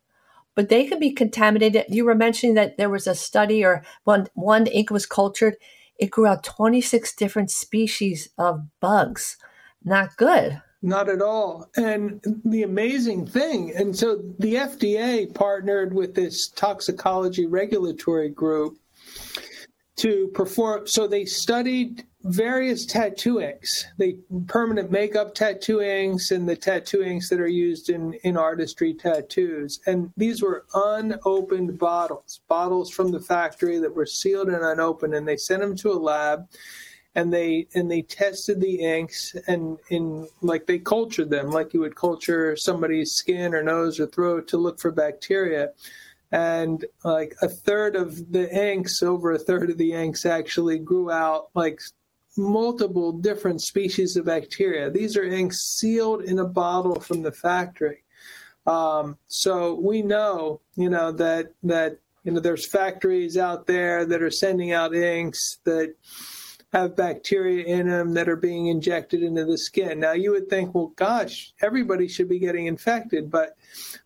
but 0.54 0.68
they 0.68 0.84
can 0.86 0.98
be 0.98 1.12
contaminated. 1.12 1.86
You 1.88 2.04
were 2.04 2.14
mentioning 2.14 2.54
that 2.54 2.76
there 2.76 2.90
was 2.90 3.06
a 3.06 3.14
study 3.14 3.64
or 3.64 3.82
one 4.04 4.28
one 4.34 4.66
ink 4.66 4.90
was 4.90 5.06
cultured. 5.06 5.56
It 5.98 6.10
grew 6.10 6.26
out 6.26 6.44
26 6.44 7.14
different 7.14 7.50
species 7.50 8.28
of 8.38 8.66
bugs. 8.80 9.36
Not 9.84 10.16
good. 10.16 10.60
Not 10.82 11.08
at 11.08 11.22
all. 11.22 11.70
And 11.76 12.20
the 12.44 12.64
amazing 12.64 13.26
thing, 13.26 13.72
and 13.74 13.96
so 13.96 14.20
the 14.40 14.54
FDA 14.54 15.32
partnered 15.32 15.94
with 15.94 16.14
this 16.14 16.48
toxicology 16.50 17.46
regulatory 17.46 18.28
group 18.28 18.78
to 19.96 20.28
perform. 20.34 20.88
So 20.88 21.06
they 21.06 21.24
studied 21.24 22.04
various 22.24 22.86
tattoo 22.86 23.40
inks, 23.40 23.84
the 23.98 24.18
permanent 24.46 24.90
makeup 24.90 25.34
tattoo 25.34 25.80
inks 25.80 26.30
and 26.30 26.48
the 26.48 26.56
tattoo 26.56 27.02
inks 27.02 27.28
that 27.28 27.40
are 27.40 27.48
used 27.48 27.88
in, 27.88 28.14
in 28.24 28.36
artistry 28.36 28.94
tattoos. 28.94 29.80
And 29.86 30.10
these 30.16 30.42
were 30.42 30.64
unopened 30.74 31.78
bottles, 31.78 32.40
bottles 32.48 32.90
from 32.90 33.10
the 33.10 33.20
factory 33.20 33.78
that 33.78 33.94
were 33.94 34.06
sealed 34.06 34.48
and 34.48 34.64
unopened. 34.64 35.14
And 35.14 35.26
they 35.26 35.36
sent 35.36 35.60
them 35.60 35.76
to 35.76 35.92
a 35.92 35.94
lab 35.94 36.48
and 37.14 37.32
they 37.32 37.66
and 37.74 37.90
they 37.90 38.02
tested 38.02 38.60
the 38.60 38.80
inks 38.80 39.34
and 39.46 39.78
in 39.90 40.26
like 40.40 40.66
they 40.66 40.78
cultured 40.78 41.30
them 41.30 41.50
like 41.50 41.74
you 41.74 41.80
would 41.80 41.94
culture 41.94 42.56
somebody's 42.56 43.12
skin 43.12 43.54
or 43.54 43.62
nose 43.62 44.00
or 44.00 44.06
throat 44.06 44.48
to 44.48 44.56
look 44.56 44.80
for 44.80 44.90
bacteria. 44.90 45.72
And 46.30 46.84
like 47.04 47.36
a 47.42 47.48
third 47.48 47.94
of 47.94 48.32
the 48.32 48.50
inks 48.50 49.02
over 49.02 49.32
a 49.32 49.38
third 49.38 49.68
of 49.68 49.76
the 49.76 49.92
inks 49.92 50.24
actually 50.24 50.78
grew 50.78 51.10
out 51.10 51.48
like 51.54 51.80
multiple 52.38 53.12
different 53.12 53.60
species 53.60 54.16
of 54.16 54.24
bacteria. 54.24 54.90
These 54.90 55.18
are 55.18 55.24
inks 55.24 55.58
sealed 55.58 56.22
in 56.22 56.38
a 56.38 56.46
bottle 56.46 56.98
from 56.98 57.20
the 57.20 57.32
factory. 57.32 58.04
Um, 58.66 59.18
so 59.28 59.74
we 59.74 60.00
know 60.00 60.62
you 60.76 60.88
know 60.88 61.12
that 61.12 61.52
that 61.64 61.98
you 62.24 62.32
know 62.32 62.40
there's 62.40 62.66
factories 62.66 63.36
out 63.36 63.66
there 63.66 64.06
that 64.06 64.22
are 64.22 64.30
sending 64.30 64.72
out 64.72 64.94
inks 64.94 65.58
that 65.64 65.94
have 66.72 66.96
bacteria 66.96 67.64
in 67.64 67.88
them 67.88 68.14
that 68.14 68.28
are 68.28 68.36
being 68.36 68.68
injected 68.68 69.22
into 69.22 69.44
the 69.44 69.58
skin. 69.58 70.00
Now, 70.00 70.12
you 70.12 70.30
would 70.30 70.48
think, 70.48 70.74
well, 70.74 70.92
gosh, 70.96 71.52
everybody 71.60 72.08
should 72.08 72.28
be 72.28 72.38
getting 72.38 72.66
infected, 72.66 73.30
but 73.30 73.56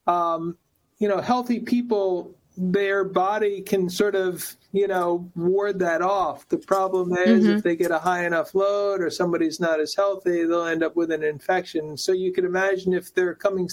um, 0.06 0.56
you 0.98 1.08
know, 1.08 1.20
healthy 1.20 1.60
people, 1.60 2.34
their 2.56 3.04
body 3.04 3.60
can 3.60 3.88
sort 3.88 4.14
of, 4.16 4.56
you 4.72 4.88
know, 4.88 5.30
ward 5.36 5.78
that 5.78 6.02
off. 6.02 6.48
The 6.48 6.58
problem 6.58 7.12
is 7.12 7.44
mm-hmm. 7.44 7.56
if 7.58 7.62
they 7.62 7.76
get 7.76 7.90
a 7.90 7.98
high 7.98 8.26
enough 8.26 8.54
load 8.54 9.00
or 9.00 9.10
somebody's 9.10 9.60
not 9.60 9.78
as 9.78 9.94
healthy, 9.94 10.44
they'll 10.44 10.64
end 10.64 10.82
up 10.82 10.96
with 10.96 11.12
an 11.12 11.22
infection. 11.22 11.96
So 11.96 12.12
you 12.12 12.32
can 12.32 12.44
imagine 12.44 12.94
if 12.94 13.14
they're 13.14 13.34
coming 13.34 13.68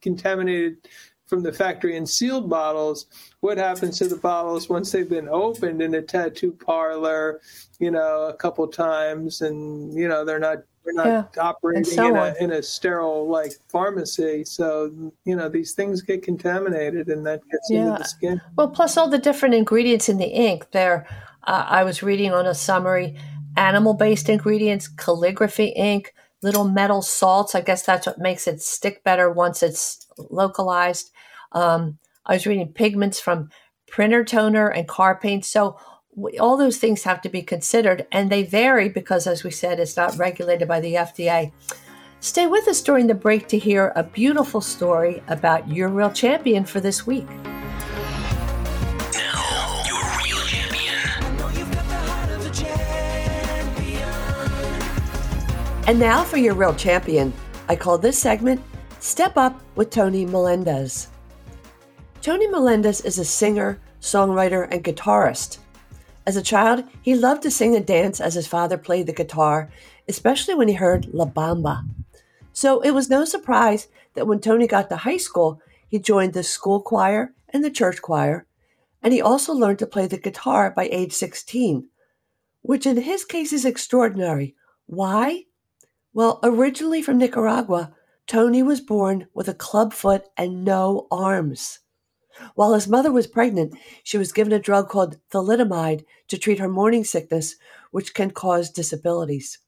contaminated 0.00 0.88
from 1.32 1.42
the 1.42 1.50
factory 1.50 1.96
in 1.96 2.04
sealed 2.04 2.50
bottles, 2.50 3.06
what 3.40 3.56
happens 3.56 3.96
to 3.96 4.06
the 4.06 4.16
bottles 4.16 4.68
once 4.68 4.92
they've 4.92 5.08
been 5.08 5.30
opened 5.30 5.80
in 5.80 5.94
a 5.94 6.02
tattoo 6.02 6.52
parlor, 6.52 7.40
you 7.78 7.90
know, 7.90 8.24
a 8.24 8.34
couple 8.34 8.68
times 8.68 9.40
and, 9.40 9.94
you 9.94 10.06
know, 10.06 10.26
they're 10.26 10.38
not 10.38 10.58
they're 10.84 10.92
not 10.92 11.06
yeah. 11.06 11.42
operating 11.42 11.84
so 11.84 12.06
in, 12.06 12.16
a, 12.16 12.34
in 12.38 12.52
a 12.52 12.62
sterile 12.62 13.26
like 13.26 13.52
pharmacy. 13.68 14.44
So, 14.44 15.10
you 15.24 15.34
know, 15.34 15.48
these 15.48 15.72
things 15.72 16.02
get 16.02 16.22
contaminated 16.22 17.08
and 17.08 17.24
that 17.24 17.40
gets 17.50 17.70
yeah. 17.70 17.78
into 17.78 17.98
the 18.00 18.04
skin. 18.04 18.40
Well, 18.58 18.68
plus 18.68 18.98
all 18.98 19.08
the 19.08 19.16
different 19.16 19.54
ingredients 19.54 20.10
in 20.10 20.18
the 20.18 20.26
ink. 20.26 20.70
There, 20.72 21.06
uh, 21.44 21.64
I 21.66 21.82
was 21.82 22.02
reading 22.02 22.34
on 22.34 22.44
a 22.44 22.54
summary 22.54 23.16
animal 23.56 23.94
based 23.94 24.28
ingredients, 24.28 24.86
calligraphy 24.86 25.68
ink, 25.68 26.12
little 26.42 26.64
metal 26.64 27.00
salts. 27.00 27.54
I 27.54 27.62
guess 27.62 27.84
that's 27.84 28.06
what 28.06 28.18
makes 28.18 28.46
it 28.46 28.60
stick 28.60 29.02
better 29.02 29.30
once 29.30 29.62
it's 29.62 30.06
localized. 30.30 31.10
Um, 31.52 31.98
I 32.26 32.34
was 32.34 32.46
reading 32.46 32.72
pigments 32.72 33.20
from 33.20 33.50
printer 33.88 34.24
toner 34.24 34.68
and 34.68 34.88
car 34.88 35.18
paint. 35.18 35.44
So 35.44 35.76
we, 36.14 36.38
all 36.38 36.56
those 36.56 36.78
things 36.78 37.04
have 37.04 37.20
to 37.22 37.28
be 37.28 37.42
considered, 37.42 38.06
and 38.12 38.30
they 38.30 38.42
vary 38.42 38.88
because, 38.88 39.26
as 39.26 39.44
we 39.44 39.50
said, 39.50 39.80
it's 39.80 39.96
not 39.96 40.16
regulated 40.18 40.68
by 40.68 40.80
the 40.80 40.94
FDA. 40.94 41.52
Stay 42.20 42.46
with 42.46 42.68
us 42.68 42.80
during 42.82 43.06
the 43.06 43.14
break 43.14 43.48
to 43.48 43.58
hear 43.58 43.92
a 43.96 44.02
beautiful 44.02 44.60
story 44.60 45.22
about 45.28 45.68
your 45.68 45.88
real 45.88 46.10
champion 46.10 46.64
for 46.64 46.80
this 46.80 47.06
week. 47.06 47.28
Now, 49.12 49.82
your 49.86 50.02
real 50.22 50.46
champion. 50.46 50.98
And 55.88 55.98
now 55.98 56.22
for 56.22 56.36
your 56.36 56.54
real 56.54 56.74
champion. 56.74 57.32
I 57.68 57.76
call 57.76 57.98
this 57.98 58.18
segment 58.18 58.62
Step 59.00 59.36
Up 59.36 59.60
with 59.74 59.90
Tony 59.90 60.24
Melendez. 60.24 61.08
Tony 62.22 62.46
Melendez 62.46 63.00
is 63.00 63.18
a 63.18 63.24
singer, 63.24 63.80
songwriter, 64.00 64.68
and 64.70 64.84
guitarist. 64.84 65.58
As 66.24 66.36
a 66.36 66.42
child, 66.42 66.84
he 67.02 67.16
loved 67.16 67.42
to 67.42 67.50
sing 67.50 67.74
and 67.74 67.84
dance 67.84 68.20
as 68.20 68.34
his 68.34 68.46
father 68.46 68.78
played 68.78 69.08
the 69.08 69.12
guitar, 69.12 69.72
especially 70.06 70.54
when 70.54 70.68
he 70.68 70.74
heard 70.74 71.12
La 71.12 71.26
Bamba. 71.26 71.82
So 72.52 72.80
it 72.82 72.92
was 72.92 73.10
no 73.10 73.24
surprise 73.24 73.88
that 74.14 74.28
when 74.28 74.38
Tony 74.38 74.68
got 74.68 74.88
to 74.90 74.98
high 74.98 75.16
school, 75.16 75.60
he 75.88 75.98
joined 75.98 76.32
the 76.32 76.44
school 76.44 76.80
choir 76.80 77.34
and 77.48 77.64
the 77.64 77.72
church 77.72 78.00
choir, 78.00 78.46
and 79.02 79.12
he 79.12 79.20
also 79.20 79.52
learned 79.52 79.80
to 79.80 79.86
play 79.86 80.06
the 80.06 80.16
guitar 80.16 80.70
by 80.70 80.88
age 80.92 81.12
16, 81.12 81.88
which 82.60 82.86
in 82.86 82.98
his 82.98 83.24
case 83.24 83.52
is 83.52 83.64
extraordinary. 83.64 84.54
Why? 84.86 85.46
Well, 86.14 86.38
originally 86.44 87.02
from 87.02 87.18
Nicaragua, 87.18 87.92
Tony 88.28 88.62
was 88.62 88.80
born 88.80 89.26
with 89.34 89.48
a 89.48 89.54
club 89.54 89.92
foot 89.92 90.26
and 90.36 90.64
no 90.64 91.08
arms. 91.10 91.80
While 92.54 92.74
his 92.74 92.88
mother 92.88 93.12
was 93.12 93.26
pregnant, 93.26 93.74
she 94.02 94.18
was 94.18 94.32
given 94.32 94.52
a 94.52 94.58
drug 94.58 94.88
called 94.88 95.18
thalidomide 95.30 96.04
to 96.28 96.38
treat 96.38 96.58
her 96.58 96.68
morning 96.68 97.04
sickness, 97.04 97.56
which 97.90 98.14
can 98.14 98.30
cause 98.30 98.70
disabilities. 98.70 99.58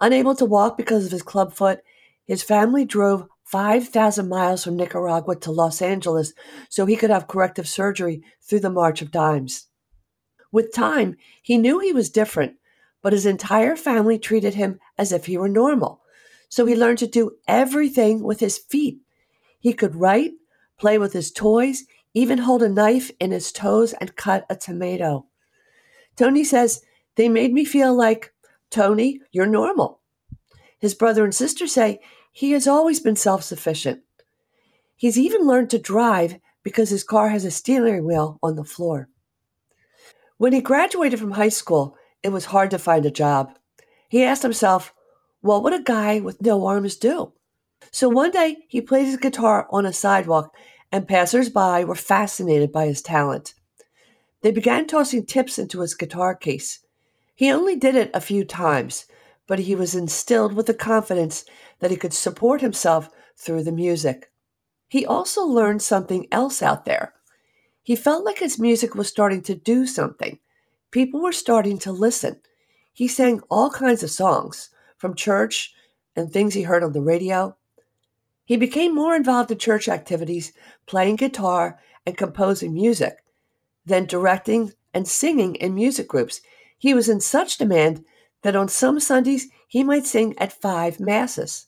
Unable 0.00 0.34
to 0.36 0.44
walk 0.44 0.76
because 0.76 1.06
of 1.06 1.12
his 1.12 1.22
club 1.22 1.52
foot, 1.52 1.80
his 2.24 2.42
family 2.42 2.84
drove 2.84 3.28
5,000 3.44 4.28
miles 4.28 4.64
from 4.64 4.76
Nicaragua 4.76 5.36
to 5.36 5.50
Los 5.50 5.82
Angeles 5.82 6.32
so 6.68 6.86
he 6.86 6.96
could 6.96 7.10
have 7.10 7.28
corrective 7.28 7.68
surgery 7.68 8.22
through 8.40 8.60
the 8.60 8.70
March 8.70 9.02
of 9.02 9.10
Dimes. 9.10 9.66
With 10.50 10.72
time, 10.72 11.16
he 11.42 11.58
knew 11.58 11.78
he 11.78 11.92
was 11.92 12.10
different, 12.10 12.56
but 13.02 13.12
his 13.12 13.26
entire 13.26 13.76
family 13.76 14.18
treated 14.18 14.54
him 14.54 14.78
as 14.96 15.12
if 15.12 15.26
he 15.26 15.36
were 15.36 15.48
normal. 15.48 16.00
So 16.48 16.66
he 16.66 16.76
learned 16.76 16.98
to 16.98 17.06
do 17.06 17.32
everything 17.48 18.22
with 18.22 18.40
his 18.40 18.58
feet. 18.58 19.00
He 19.58 19.72
could 19.72 19.96
write, 19.96 20.32
play 20.78 20.98
with 20.98 21.12
his 21.12 21.30
toys, 21.30 21.84
even 22.14 22.38
hold 22.38 22.62
a 22.62 22.68
knife 22.68 23.10
in 23.20 23.30
his 23.30 23.52
toes 23.52 23.94
and 23.94 24.16
cut 24.16 24.46
a 24.50 24.56
tomato. 24.56 25.26
Tony 26.16 26.44
says, 26.44 26.82
They 27.16 27.28
made 27.28 27.52
me 27.52 27.64
feel 27.64 27.94
like, 27.94 28.32
Tony, 28.70 29.20
you're 29.32 29.46
normal. 29.46 30.00
His 30.78 30.94
brother 30.94 31.24
and 31.24 31.34
sister 31.34 31.66
say 31.66 32.00
he 32.32 32.52
has 32.52 32.66
always 32.66 33.00
been 33.00 33.16
self 33.16 33.42
sufficient. 33.42 34.02
He's 34.96 35.18
even 35.18 35.46
learned 35.46 35.70
to 35.70 35.78
drive 35.78 36.38
because 36.62 36.90
his 36.90 37.04
car 37.04 37.28
has 37.28 37.44
a 37.44 37.50
steering 37.50 38.04
wheel 38.04 38.38
on 38.42 38.56
the 38.56 38.64
floor. 38.64 39.08
When 40.38 40.52
he 40.52 40.60
graduated 40.60 41.18
from 41.20 41.32
high 41.32 41.50
school, 41.50 41.96
it 42.22 42.30
was 42.30 42.46
hard 42.46 42.70
to 42.70 42.78
find 42.78 43.04
a 43.04 43.10
job. 43.10 43.56
He 44.08 44.24
asked 44.24 44.42
himself, 44.42 44.94
"Well, 45.42 45.60
What 45.60 45.64
would 45.64 45.80
a 45.80 45.84
guy 45.84 46.20
with 46.20 46.42
no 46.42 46.66
arms 46.66 46.96
do? 46.96 47.32
So 47.90 48.08
one 48.08 48.30
day 48.30 48.64
he 48.68 48.80
played 48.80 49.06
his 49.06 49.16
guitar 49.16 49.66
on 49.70 49.86
a 49.86 49.92
sidewalk, 49.92 50.54
and 50.92 51.08
passers-by 51.08 51.82
were 51.84 51.94
fascinated 51.94 52.70
by 52.70 52.86
his 52.86 53.02
talent. 53.02 53.54
They 54.42 54.52
began 54.52 54.86
tossing 54.86 55.24
tips 55.24 55.58
into 55.58 55.80
his 55.80 55.94
guitar 55.94 56.34
case. 56.34 56.80
He 57.34 57.50
only 57.50 57.74
did 57.76 57.96
it 57.96 58.10
a 58.12 58.20
few 58.20 58.44
times, 58.44 59.06
but 59.46 59.60
he 59.60 59.74
was 59.74 59.94
instilled 59.94 60.52
with 60.52 60.66
the 60.66 60.74
confidence 60.74 61.44
that 61.80 61.90
he 61.90 61.96
could 61.96 62.12
support 62.12 62.60
himself 62.60 63.08
through 63.36 63.64
the 63.64 63.72
music. 63.72 64.30
He 64.88 65.06
also 65.06 65.42
learned 65.44 65.80
something 65.80 66.28
else 66.30 66.62
out 66.62 66.84
there. 66.84 67.14
He 67.82 67.96
felt 67.96 68.24
like 68.24 68.38
his 68.38 68.58
music 68.58 68.94
was 68.94 69.08
starting 69.08 69.42
to 69.42 69.54
do 69.54 69.86
something. 69.86 70.38
People 70.90 71.22
were 71.22 71.32
starting 71.32 71.78
to 71.78 71.90
listen. 71.90 72.40
He 72.92 73.08
sang 73.08 73.40
all 73.50 73.70
kinds 73.70 74.02
of 74.02 74.10
songs, 74.10 74.68
from 74.98 75.16
church 75.16 75.74
and 76.14 76.30
things 76.30 76.54
he 76.54 76.62
heard 76.62 76.84
on 76.84 76.92
the 76.92 77.00
radio. 77.00 77.56
He 78.44 78.56
became 78.56 78.94
more 78.94 79.14
involved 79.14 79.50
in 79.50 79.58
church 79.58 79.88
activities, 79.88 80.52
playing 80.86 81.16
guitar 81.16 81.78
and 82.04 82.16
composing 82.16 82.74
music, 82.74 83.24
then 83.84 84.06
directing 84.06 84.72
and 84.92 85.06
singing 85.06 85.54
in 85.56 85.74
music 85.74 86.08
groups. 86.08 86.40
He 86.76 86.94
was 86.94 87.08
in 87.08 87.20
such 87.20 87.58
demand 87.58 88.04
that 88.42 88.56
on 88.56 88.68
some 88.68 89.00
Sundays 89.00 89.48
he 89.68 89.84
might 89.84 90.06
sing 90.06 90.34
at 90.38 90.52
five 90.52 91.00
masses. 91.00 91.66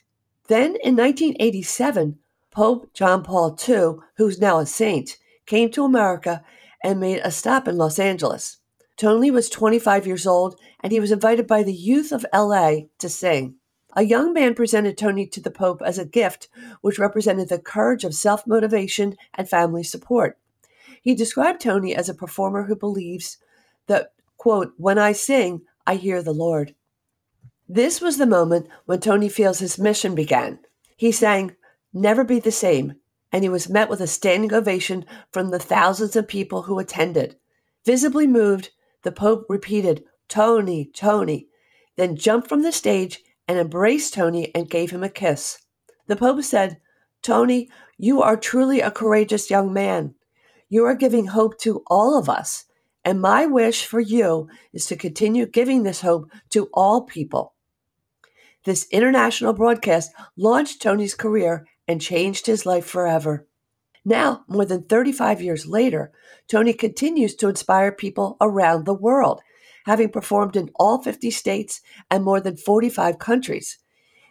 Then 0.48 0.76
in 0.82 0.96
1987, 0.96 2.18
Pope 2.50 2.92
John 2.92 3.22
Paul 3.22 3.58
II, 3.68 3.94
who's 4.16 4.40
now 4.40 4.58
a 4.58 4.66
saint, 4.66 5.16
came 5.46 5.70
to 5.70 5.84
America 5.84 6.44
and 6.82 7.00
made 7.00 7.20
a 7.24 7.30
stop 7.30 7.66
in 7.66 7.78
Los 7.78 7.98
Angeles. 7.98 8.58
Tony 8.96 9.30
was 9.30 9.48
25 9.48 10.06
years 10.06 10.26
old 10.26 10.58
and 10.80 10.92
he 10.92 11.00
was 11.00 11.10
invited 11.10 11.46
by 11.46 11.62
the 11.62 11.72
youth 11.72 12.12
of 12.12 12.26
LA 12.32 12.82
to 12.98 13.08
sing. 13.08 13.56
A 13.96 14.02
young 14.02 14.32
man 14.32 14.54
presented 14.54 14.98
Tony 14.98 15.26
to 15.28 15.40
the 15.40 15.50
Pope 15.50 15.80
as 15.84 15.98
a 15.98 16.04
gift, 16.04 16.48
which 16.80 16.98
represented 16.98 17.48
the 17.48 17.58
courage 17.58 18.04
of 18.04 18.14
self 18.14 18.46
motivation 18.46 19.16
and 19.34 19.48
family 19.48 19.84
support. 19.84 20.38
He 21.00 21.14
described 21.14 21.60
Tony 21.60 21.94
as 21.94 22.08
a 22.08 22.14
performer 22.14 22.64
who 22.64 22.76
believes 22.76 23.38
that, 23.86 24.12
quote, 24.36 24.72
when 24.76 24.98
I 24.98 25.12
sing, 25.12 25.62
I 25.86 25.96
hear 25.96 26.22
the 26.22 26.32
Lord. 26.32 26.74
This 27.68 28.00
was 28.00 28.18
the 28.18 28.26
moment 28.26 28.68
when 28.86 29.00
Tony 29.00 29.28
feels 29.28 29.58
his 29.58 29.78
mission 29.78 30.14
began. 30.14 30.58
He 30.96 31.12
sang, 31.12 31.56
Never 31.92 32.24
Be 32.24 32.40
the 32.40 32.52
Same, 32.52 32.94
and 33.32 33.42
he 33.42 33.48
was 33.48 33.68
met 33.68 33.88
with 33.88 34.00
a 34.00 34.06
standing 34.06 34.52
ovation 34.52 35.04
from 35.32 35.50
the 35.50 35.58
thousands 35.58 36.16
of 36.16 36.28
people 36.28 36.62
who 36.62 36.78
attended. 36.78 37.36
Visibly 37.84 38.26
moved, 38.26 38.70
the 39.02 39.12
Pope 39.12 39.46
repeated, 39.48 40.04
Tony, 40.28 40.86
Tony, 40.94 41.48
then 41.96 42.16
jumped 42.16 42.48
from 42.48 42.62
the 42.62 42.72
stage 42.72 43.23
and 43.48 43.58
embraced 43.58 44.14
Tony 44.14 44.54
and 44.54 44.70
gave 44.70 44.90
him 44.90 45.02
a 45.02 45.08
kiss. 45.08 45.58
The 46.06 46.16
Pope 46.16 46.42
said, 46.42 46.78
Tony, 47.22 47.68
you 47.98 48.22
are 48.22 48.36
truly 48.36 48.80
a 48.80 48.90
courageous 48.90 49.50
young 49.50 49.72
man. 49.72 50.14
You 50.68 50.84
are 50.84 50.94
giving 50.94 51.26
hope 51.26 51.58
to 51.60 51.82
all 51.86 52.18
of 52.18 52.28
us. 52.28 52.64
And 53.04 53.20
my 53.20 53.46
wish 53.46 53.84
for 53.84 54.00
you 54.00 54.48
is 54.72 54.86
to 54.86 54.96
continue 54.96 55.46
giving 55.46 55.82
this 55.82 56.00
hope 56.00 56.30
to 56.50 56.68
all 56.72 57.02
people. 57.02 57.54
This 58.64 58.86
international 58.90 59.52
broadcast 59.52 60.12
launched 60.36 60.80
Tony's 60.80 61.14
career 61.14 61.66
and 61.86 62.00
changed 62.00 62.46
his 62.46 62.64
life 62.64 62.86
forever. 62.86 63.46
Now, 64.06 64.44
more 64.48 64.64
than 64.64 64.82
35 64.82 65.42
years 65.42 65.66
later, 65.66 66.12
Tony 66.48 66.72
continues 66.72 67.34
to 67.36 67.48
inspire 67.48 67.92
people 67.92 68.36
around 68.40 68.84
the 68.84 68.94
world, 68.94 69.40
having 69.84 70.10
performed 70.10 70.56
in 70.56 70.70
all 70.76 71.02
50 71.02 71.30
states 71.30 71.80
and 72.10 72.24
more 72.24 72.40
than 72.40 72.56
45 72.56 73.18
countries. 73.18 73.78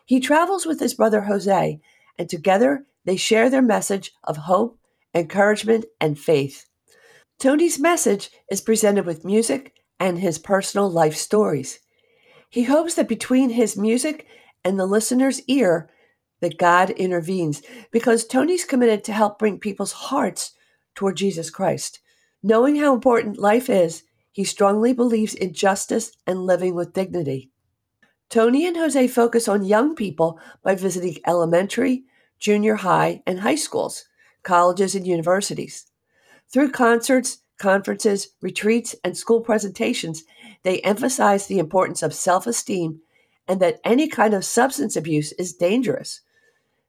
He 0.06 0.20
travels 0.20 0.66
with 0.66 0.80
his 0.80 0.94
brother 0.94 1.22
Jose, 1.22 1.80
and 2.18 2.30
together 2.30 2.86
they 3.06 3.16
share 3.18 3.50
their 3.50 3.62
message 3.62 4.12
of 4.24 4.38
hope, 4.38 4.78
encouragement, 5.14 5.86
and 6.00 6.20
faith. 6.20 6.66
Tony's 7.40 7.80
message 7.80 8.30
is 8.50 8.62
presented 8.62 9.06
with 9.06 9.26
music 9.26 9.74
and 10.00 10.20
his 10.20 10.40
personal 10.40 10.90
life 10.90 11.16
stories. 11.16 11.80
He 12.50 12.64
hopes 12.64 12.96
that 12.96 13.08
between 13.08 13.50
his 13.50 13.78
music 13.78 14.28
and 14.64 14.80
the 14.80 14.86
listener's 14.86 15.42
ear, 15.48 15.90
that 16.42 16.58
God 16.58 16.90
intervenes 16.92 17.64
because 17.92 18.26
Tony's 18.26 18.66
committed 18.66 19.04
to 19.06 19.14
help 19.14 19.40
bring 19.40 19.60
people's 19.60 19.94
hearts 19.94 20.52
toward 20.94 21.16
Jesus 21.16 21.50
Christ. 21.50 22.00
Knowing 22.44 22.76
how 22.76 22.94
important 22.94 23.40
life 23.40 23.70
is, 23.70 24.04
he 24.34 24.44
strongly 24.44 24.92
believes 24.94 25.36
in 25.36 25.54
justice 25.54 26.12
and 26.28 26.46
living 26.46 26.74
with 26.74 26.92
dignity. 26.92 27.52
Tony 28.30 28.66
and 28.66 28.76
Jose 28.76 29.08
focus 29.10 29.48
on 29.48 29.64
young 29.64 29.94
people 29.96 30.40
by 30.64 30.74
visiting 30.74 31.20
elementary, 31.28 32.04
junior 32.40 32.76
high, 32.76 33.22
and 33.28 33.42
high 33.42 33.56
schools, 33.56 34.06
colleges, 34.42 34.96
and 34.96 35.06
universities. 35.06 35.86
Through 36.52 36.72
concerts, 36.72 37.44
conferences, 37.58 38.30
retreats, 38.42 38.96
and 39.04 39.16
school 39.16 39.40
presentations, 39.40 40.24
they 40.64 40.80
emphasize 40.82 41.46
the 41.46 41.60
importance 41.60 42.02
of 42.02 42.14
self 42.14 42.48
esteem 42.48 43.02
and 43.48 43.60
that 43.60 43.80
any 43.84 44.08
kind 44.08 44.34
of 44.34 44.44
substance 44.44 44.96
abuse 44.96 45.32
is 45.34 45.54
dangerous. 45.54 46.22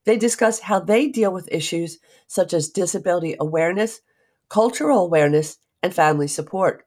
They 0.05 0.17
discuss 0.17 0.61
how 0.61 0.81
they 0.81 1.09
deal 1.09 1.33
with 1.33 1.53
issues 1.53 1.99
such 2.27 2.55
as 2.55 2.71
disability 2.71 3.37
awareness, 3.39 4.01
cultural 4.49 5.01
awareness, 5.01 5.59
and 5.83 5.93
family 5.93 6.29
support. 6.29 6.87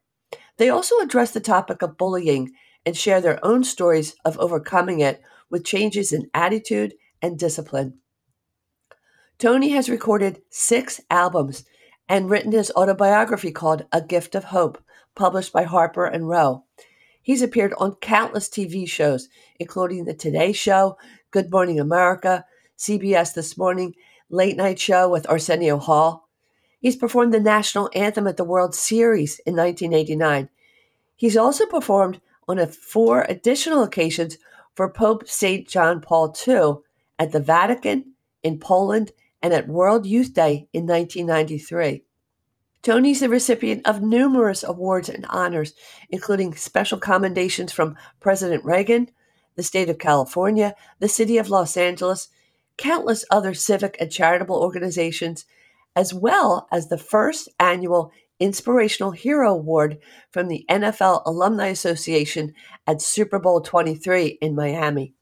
They 0.57 0.69
also 0.69 0.99
address 0.99 1.31
the 1.31 1.39
topic 1.39 1.81
of 1.81 1.97
bullying 1.97 2.51
and 2.85 2.95
share 2.95 3.21
their 3.21 3.43
own 3.45 3.63
stories 3.63 4.15
of 4.25 4.37
overcoming 4.39 4.99
it 4.99 5.21
with 5.49 5.65
changes 5.65 6.11
in 6.11 6.29
attitude 6.33 6.93
and 7.21 7.37
discipline. 7.37 7.99
Tony 9.39 9.69
has 9.69 9.89
recorded 9.89 10.41
six 10.49 10.99
albums 11.11 11.63
and 12.09 12.29
written 12.29 12.51
his 12.51 12.71
autobiography 12.75 13.51
called 13.51 13.85
A 13.91 14.01
Gift 14.01 14.33
of 14.33 14.45
Hope, 14.45 14.81
published 15.15 15.53
by 15.53 15.63
Harper 15.63 16.05
and 16.05 16.27
Row. 16.27 16.63
He's 17.21 17.41
appeared 17.41 17.73
on 17.77 17.95
countless 17.95 18.47
TV 18.49 18.87
shows, 18.87 19.27
including 19.59 20.05
The 20.05 20.13
Today 20.13 20.53
Show, 20.53 20.97
Good 21.31 21.51
Morning 21.51 21.79
America, 21.79 22.45
CBS 22.77 23.33
This 23.33 23.57
Morning, 23.57 23.93
Late 24.29 24.55
Night 24.55 24.79
Show 24.79 25.09
with 25.09 25.29
Arsenio 25.29 25.77
Hall. 25.77 26.26
He's 26.79 26.95
performed 26.95 27.33
the 27.33 27.39
national 27.39 27.89
anthem 27.95 28.27
at 28.27 28.37
the 28.37 28.43
World 28.43 28.75
Series 28.75 29.39
in 29.39 29.55
1989. 29.55 30.49
He's 31.15 31.37
also 31.37 31.65
performed 31.65 32.21
on 32.47 32.65
four 32.67 33.25
additional 33.27 33.83
occasions 33.83 34.37
for 34.75 34.89
Pope 34.89 35.27
St. 35.27 35.67
John 35.67 36.01
Paul 36.01 36.35
II 36.47 36.75
at 37.17 37.31
the 37.31 37.39
Vatican, 37.39 38.13
in 38.43 38.59
Poland, 38.59 39.11
and 39.41 39.53
at 39.53 39.67
World 39.67 40.05
Youth 40.05 40.33
Day 40.33 40.67
in 40.71 40.85
1993. 40.85 42.03
Tony's 42.83 43.19
the 43.19 43.27
recipient 43.27 43.85
of 43.85 44.01
numerous 44.01 44.63
awards 44.63 45.09
and 45.09 45.25
honors, 45.29 45.73
including 46.09 46.55
special 46.55 46.99
commendations 46.99 47.73
from 47.73 47.97
President 48.19 48.63
Reagan, 48.63 49.09
the 49.55 49.63
state 49.63 49.89
of 49.89 49.97
California, 49.97 50.75
the 50.99 51.09
city 51.09 51.37
of 51.37 51.49
Los 51.49 51.75
Angeles, 51.75 52.29
countless 52.77 53.25
other 53.31 53.53
civic 53.53 53.97
and 53.99 54.11
charitable 54.11 54.55
organizations, 54.55 55.45
as 55.97 56.13
well 56.13 56.67
as 56.71 56.87
the 56.87 56.97
first 56.97 57.49
annual 57.59 58.11
Inspirational 58.39 59.11
Hero 59.11 59.51
Award 59.51 59.97
from 60.31 60.47
the 60.47 60.63
NFL 60.69 61.23
Alumni 61.25 61.69
Association 61.69 62.53
at 62.85 63.01
Super 63.01 63.39
Bowl 63.39 63.61
23 63.61 64.37
in 64.39 64.53
Miami. 64.53 65.15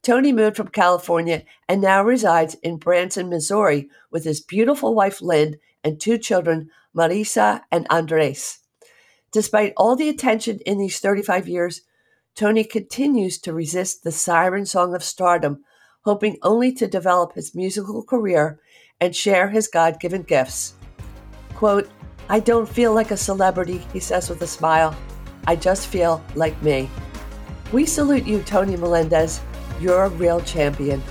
Tony 0.00 0.32
moved 0.32 0.56
from 0.56 0.68
California 0.68 1.42
and 1.68 1.80
now 1.80 2.04
resides 2.04 2.54
in 2.62 2.76
Branson, 2.76 3.28
Missouri 3.28 3.90
with 4.12 4.22
his 4.22 4.40
beautiful 4.40 4.94
wife 4.94 5.20
Lynn 5.20 5.56
and 5.82 6.00
two 6.00 6.18
children, 6.18 6.70
Marisa 6.96 7.62
and 7.72 7.84
Andres. 7.90 8.60
Despite 9.32 9.72
all 9.76 9.96
the 9.96 10.08
attention 10.08 10.60
in 10.64 10.78
these 10.78 11.00
35 11.00 11.48
years, 11.48 11.80
Tony 12.36 12.62
continues 12.62 13.38
to 13.38 13.52
resist 13.52 14.04
the 14.04 14.12
siren 14.12 14.66
song 14.66 14.94
of 14.94 15.02
stardom 15.02 15.64
hoping 16.02 16.38
only 16.42 16.72
to 16.72 16.86
develop 16.86 17.34
his 17.34 17.54
musical 17.54 18.02
career 18.02 18.58
and 19.00 19.14
share 19.14 19.48
his 19.48 19.68
God 19.68 19.98
given 20.00 20.22
gifts. 20.22 20.74
Quote, 21.54 21.88
I 22.28 22.40
don't 22.40 22.68
feel 22.68 22.94
like 22.94 23.10
a 23.10 23.16
celebrity, 23.16 23.78
he 23.92 24.00
says 24.00 24.28
with 24.28 24.40
a 24.42 24.46
smile. 24.46 24.96
I 25.46 25.56
just 25.56 25.88
feel 25.88 26.22
like 26.34 26.60
me. 26.62 26.88
We 27.72 27.86
salute 27.86 28.26
you, 28.26 28.42
Tony 28.42 28.76
Melendez. 28.76 29.40
You're 29.80 30.04
a 30.04 30.08
real 30.10 30.40
champion. 30.40 31.02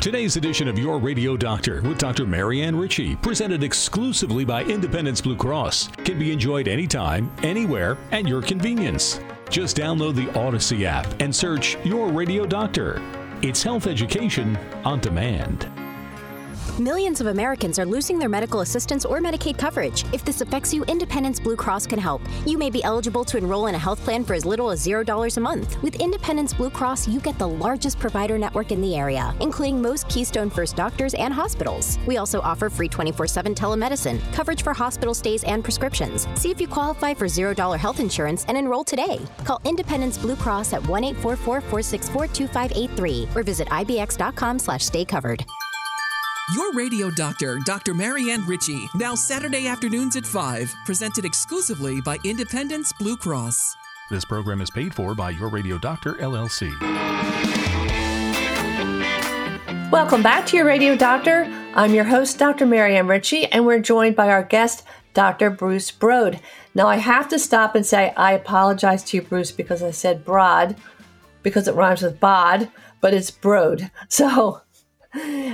Today's 0.00 0.36
edition 0.36 0.68
of 0.68 0.78
Your 0.78 0.98
Radio 0.98 1.36
Doctor 1.36 1.82
with 1.82 1.98
Dr. 1.98 2.26
Marianne 2.26 2.76
Ritchie, 2.76 3.16
presented 3.16 3.64
exclusively 3.64 4.44
by 4.44 4.62
Independence 4.62 5.20
Blue 5.20 5.34
Cross, 5.34 5.88
can 6.04 6.16
be 6.16 6.30
enjoyed 6.30 6.68
anytime, 6.68 7.32
anywhere, 7.42 7.98
at 8.12 8.28
your 8.28 8.40
convenience. 8.40 9.18
Just 9.50 9.76
download 9.76 10.14
the 10.14 10.26
Audacy 10.38 10.84
app 10.84 11.06
and 11.20 11.34
search 11.34 11.76
Your 11.84 12.08
Radio 12.08 12.46
Doctor. 12.46 13.02
It's 13.42 13.62
health 13.62 13.86
education 13.86 14.56
on 14.82 15.00
demand. 15.00 15.85
Millions 16.80 17.22
of 17.22 17.28
Americans 17.28 17.78
are 17.78 17.86
losing 17.86 18.18
their 18.18 18.28
medical 18.28 18.60
assistance 18.60 19.06
or 19.06 19.18
Medicaid 19.18 19.56
coverage. 19.56 20.04
If 20.12 20.26
this 20.26 20.42
affects 20.42 20.74
you, 20.74 20.84
Independence 20.84 21.40
Blue 21.40 21.56
Cross 21.56 21.86
can 21.86 21.98
help. 21.98 22.20
You 22.46 22.58
may 22.58 22.68
be 22.68 22.84
eligible 22.84 23.24
to 23.24 23.38
enroll 23.38 23.66
in 23.68 23.74
a 23.74 23.78
health 23.78 23.98
plan 24.04 24.24
for 24.24 24.34
as 24.34 24.44
little 24.44 24.70
as 24.70 24.86
$0 24.86 25.36
a 25.36 25.40
month. 25.40 25.82
With 25.82 25.98
Independence 26.02 26.52
Blue 26.52 26.68
Cross, 26.68 27.08
you 27.08 27.18
get 27.18 27.38
the 27.38 27.48
largest 27.48 27.98
provider 27.98 28.36
network 28.36 28.72
in 28.72 28.82
the 28.82 28.94
area, 28.94 29.34
including 29.40 29.80
most 29.80 30.06
Keystone 30.10 30.50
First 30.50 30.76
doctors 30.76 31.14
and 31.14 31.32
hospitals. 31.32 31.98
We 32.06 32.18
also 32.18 32.42
offer 32.42 32.68
free 32.68 32.88
24 32.88 33.26
7 33.26 33.54
telemedicine, 33.54 34.20
coverage 34.34 34.62
for 34.62 34.74
hospital 34.74 35.14
stays 35.14 35.44
and 35.44 35.64
prescriptions. 35.64 36.28
See 36.34 36.50
if 36.50 36.60
you 36.60 36.68
qualify 36.68 37.14
for 37.14 37.26
$0 37.26 37.78
health 37.78 38.00
insurance 38.00 38.44
and 38.48 38.58
enroll 38.58 38.84
today. 38.84 39.18
Call 39.44 39.62
Independence 39.64 40.18
Blue 40.18 40.36
Cross 40.36 40.74
at 40.74 40.86
1 40.86 41.04
844 41.04 41.60
464 41.62 42.26
2583 42.26 43.28
or 43.34 43.42
visit 43.42 43.68
ibx.com 43.68 44.58
slash 44.58 44.84
stay 44.84 45.04
covered. 45.06 45.46
Your 46.54 46.72
radio 46.74 47.10
doctor, 47.10 47.58
Dr. 47.64 47.92
Marianne 47.92 48.46
Ritchie, 48.46 48.88
now 48.94 49.16
Saturday 49.16 49.66
afternoons 49.66 50.14
at 50.14 50.24
5, 50.24 50.72
presented 50.84 51.24
exclusively 51.24 52.00
by 52.00 52.18
Independence 52.22 52.92
Blue 52.92 53.16
Cross. 53.16 53.74
This 54.12 54.24
program 54.24 54.60
is 54.60 54.70
paid 54.70 54.94
for 54.94 55.12
by 55.16 55.30
Your 55.30 55.48
Radio 55.48 55.76
Doctor, 55.76 56.12
LLC. 56.14 56.70
Welcome 59.90 60.22
back 60.22 60.46
to 60.46 60.56
your 60.56 60.66
radio 60.66 60.94
doctor. 60.94 61.52
I'm 61.74 61.92
your 61.92 62.04
host, 62.04 62.38
Dr. 62.38 62.64
Marianne 62.64 63.08
Ritchie, 63.08 63.46
and 63.46 63.66
we're 63.66 63.80
joined 63.80 64.14
by 64.14 64.28
our 64.28 64.44
guest, 64.44 64.84
Dr. 65.14 65.50
Bruce 65.50 65.90
Brod. 65.90 66.38
Now, 66.76 66.86
I 66.86 66.98
have 66.98 67.28
to 67.30 67.40
stop 67.40 67.74
and 67.74 67.84
say 67.84 68.14
I 68.16 68.34
apologize 68.34 69.02
to 69.02 69.16
you, 69.16 69.22
Bruce, 69.24 69.50
because 69.50 69.82
I 69.82 69.90
said 69.90 70.24
broad 70.24 70.76
because 71.42 71.66
it 71.66 71.74
rhymes 71.74 72.02
with 72.02 72.20
bod, 72.20 72.70
but 73.00 73.14
it's 73.14 73.32
Brod. 73.32 73.90
So 74.08 74.62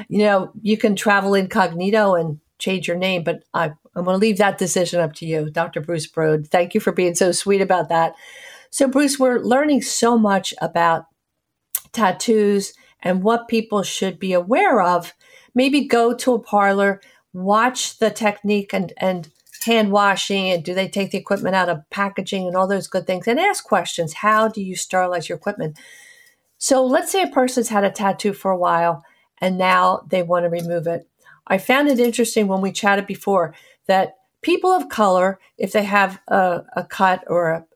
you 0.09 0.19
know, 0.19 0.51
you 0.61 0.77
can 0.77 0.97
travel 0.97 1.35
incognito 1.35 2.15
and 2.15 2.41
change 2.59 2.87
your 2.87 2.97
name, 2.97 3.25
but 3.25 3.43
I, 3.53 3.73
I'm 3.95 4.05
going 4.05 4.15
to 4.15 4.19
leave 4.19 4.39
that 4.39 4.59
decision 4.59 5.01
up 5.01 5.15
to 5.15 5.27
you, 5.27 5.51
Dr. 5.51 5.81
Bruce 5.81 6.07
Brod. 6.07 6.47
Thank 6.47 6.75
you 6.75 6.81
for 6.81 6.93
being 6.93 7.15
so 7.15 7.33
sweet 7.33 7.61
about 7.61 7.89
that. 7.89 8.15
So, 8.71 8.89
Bruce, 8.89 9.19
we're 9.19 9.41
learning 9.41 9.83
so 9.83 10.17
much 10.17 10.55
about 10.63 11.07
tattoos 11.93 12.73
and 13.01 13.23
what 13.23 13.49
people 13.49 13.83
should 13.83 14.19
be 14.19 14.33
aware 14.33 14.81
of. 14.81 15.13
Maybe 15.55 15.87
go 15.87 16.15
to 16.15 16.35
a 16.35 16.39
parlor, 16.39 17.01
watch 17.35 17.99
the 17.99 18.11
technique 18.11 18.73
and, 18.73 18.93
and 18.97 19.29
hand 19.67 19.91
washing, 19.91 20.49
and 20.49 20.65
do 20.65 20.73
they 20.73 20.89
take 20.89 21.11
the 21.11 21.19
equipment 21.19 21.55
out 21.55 21.69
of 21.69 21.83
packaging 21.91 22.47
and 22.47 22.57
all 22.57 22.67
those 22.67 22.87
good 22.87 23.07
things, 23.07 23.29
and 23.29 23.39
ask 23.39 23.65
questions. 23.65 24.15
How 24.15 24.49
do 24.49 24.63
you 24.63 24.77
sterilize 24.77 25.29
your 25.29 25.37
equipment? 25.37 25.79
So, 26.57 26.87
let's 26.87 27.13
say 27.13 27.25
a 27.25 27.29
person's 27.29 27.69
had 27.69 27.85
a 27.85 27.91
tattoo 27.91 28.33
for 28.33 28.51
a 28.51 28.57
while 28.57 29.05
and 29.43 29.59
now 29.59 30.07
they 30.09 30.23
want 30.23 30.45
to 30.45 30.49
remove 30.49 30.87
it. 30.87 31.07
I 31.49 31.59
found 31.59 31.89
it 31.89 31.99
interesting 31.99 32.47
when 32.47 32.63
we 32.63 32.73
chatted 32.73 33.07
before 33.07 33.55
that 33.89 34.15
people 34.41 34.71
of 34.71 34.89
color, 34.89 35.41
if 35.59 35.73
they 35.73 35.83
have 35.83 36.21
a, 36.29 36.63
a 36.77 36.85
cut 36.85 37.25
or 37.27 37.51
a 37.51 37.67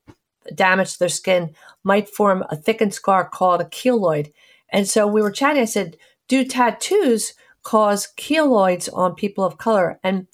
damage 0.54 0.92
to 0.94 0.98
their 1.00 1.08
skin, 1.08 1.54
might 1.82 2.08
form 2.08 2.44
a 2.48 2.56
thickened 2.56 2.94
scar 2.94 3.28
called 3.28 3.60
a 3.60 3.64
keloid. 3.64 4.32
And 4.70 4.88
so 4.88 5.06
we 5.08 5.20
were 5.20 5.32
chatting. 5.32 5.60
I 5.60 5.66
said, 5.66 5.96
Do 6.28 6.44
tattoos 6.44 7.34
cause 7.64 8.08
keloids 8.16 8.88
on 8.92 9.16
people 9.16 9.42
of 9.42 9.58
color? 9.58 9.98
And 10.04 10.28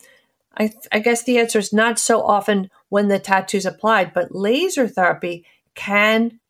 I, 0.58 0.70
I 0.92 0.98
guess 0.98 1.24
the 1.24 1.38
answer 1.38 1.58
is 1.58 1.72
not 1.72 1.98
so 1.98 2.22
often 2.22 2.70
when 2.90 3.08
the 3.08 3.18
tattoo's 3.18 3.64
applied, 3.64 4.12
but 4.12 4.34
laser 4.34 4.86
therapy 4.86 5.46
can 5.74 6.40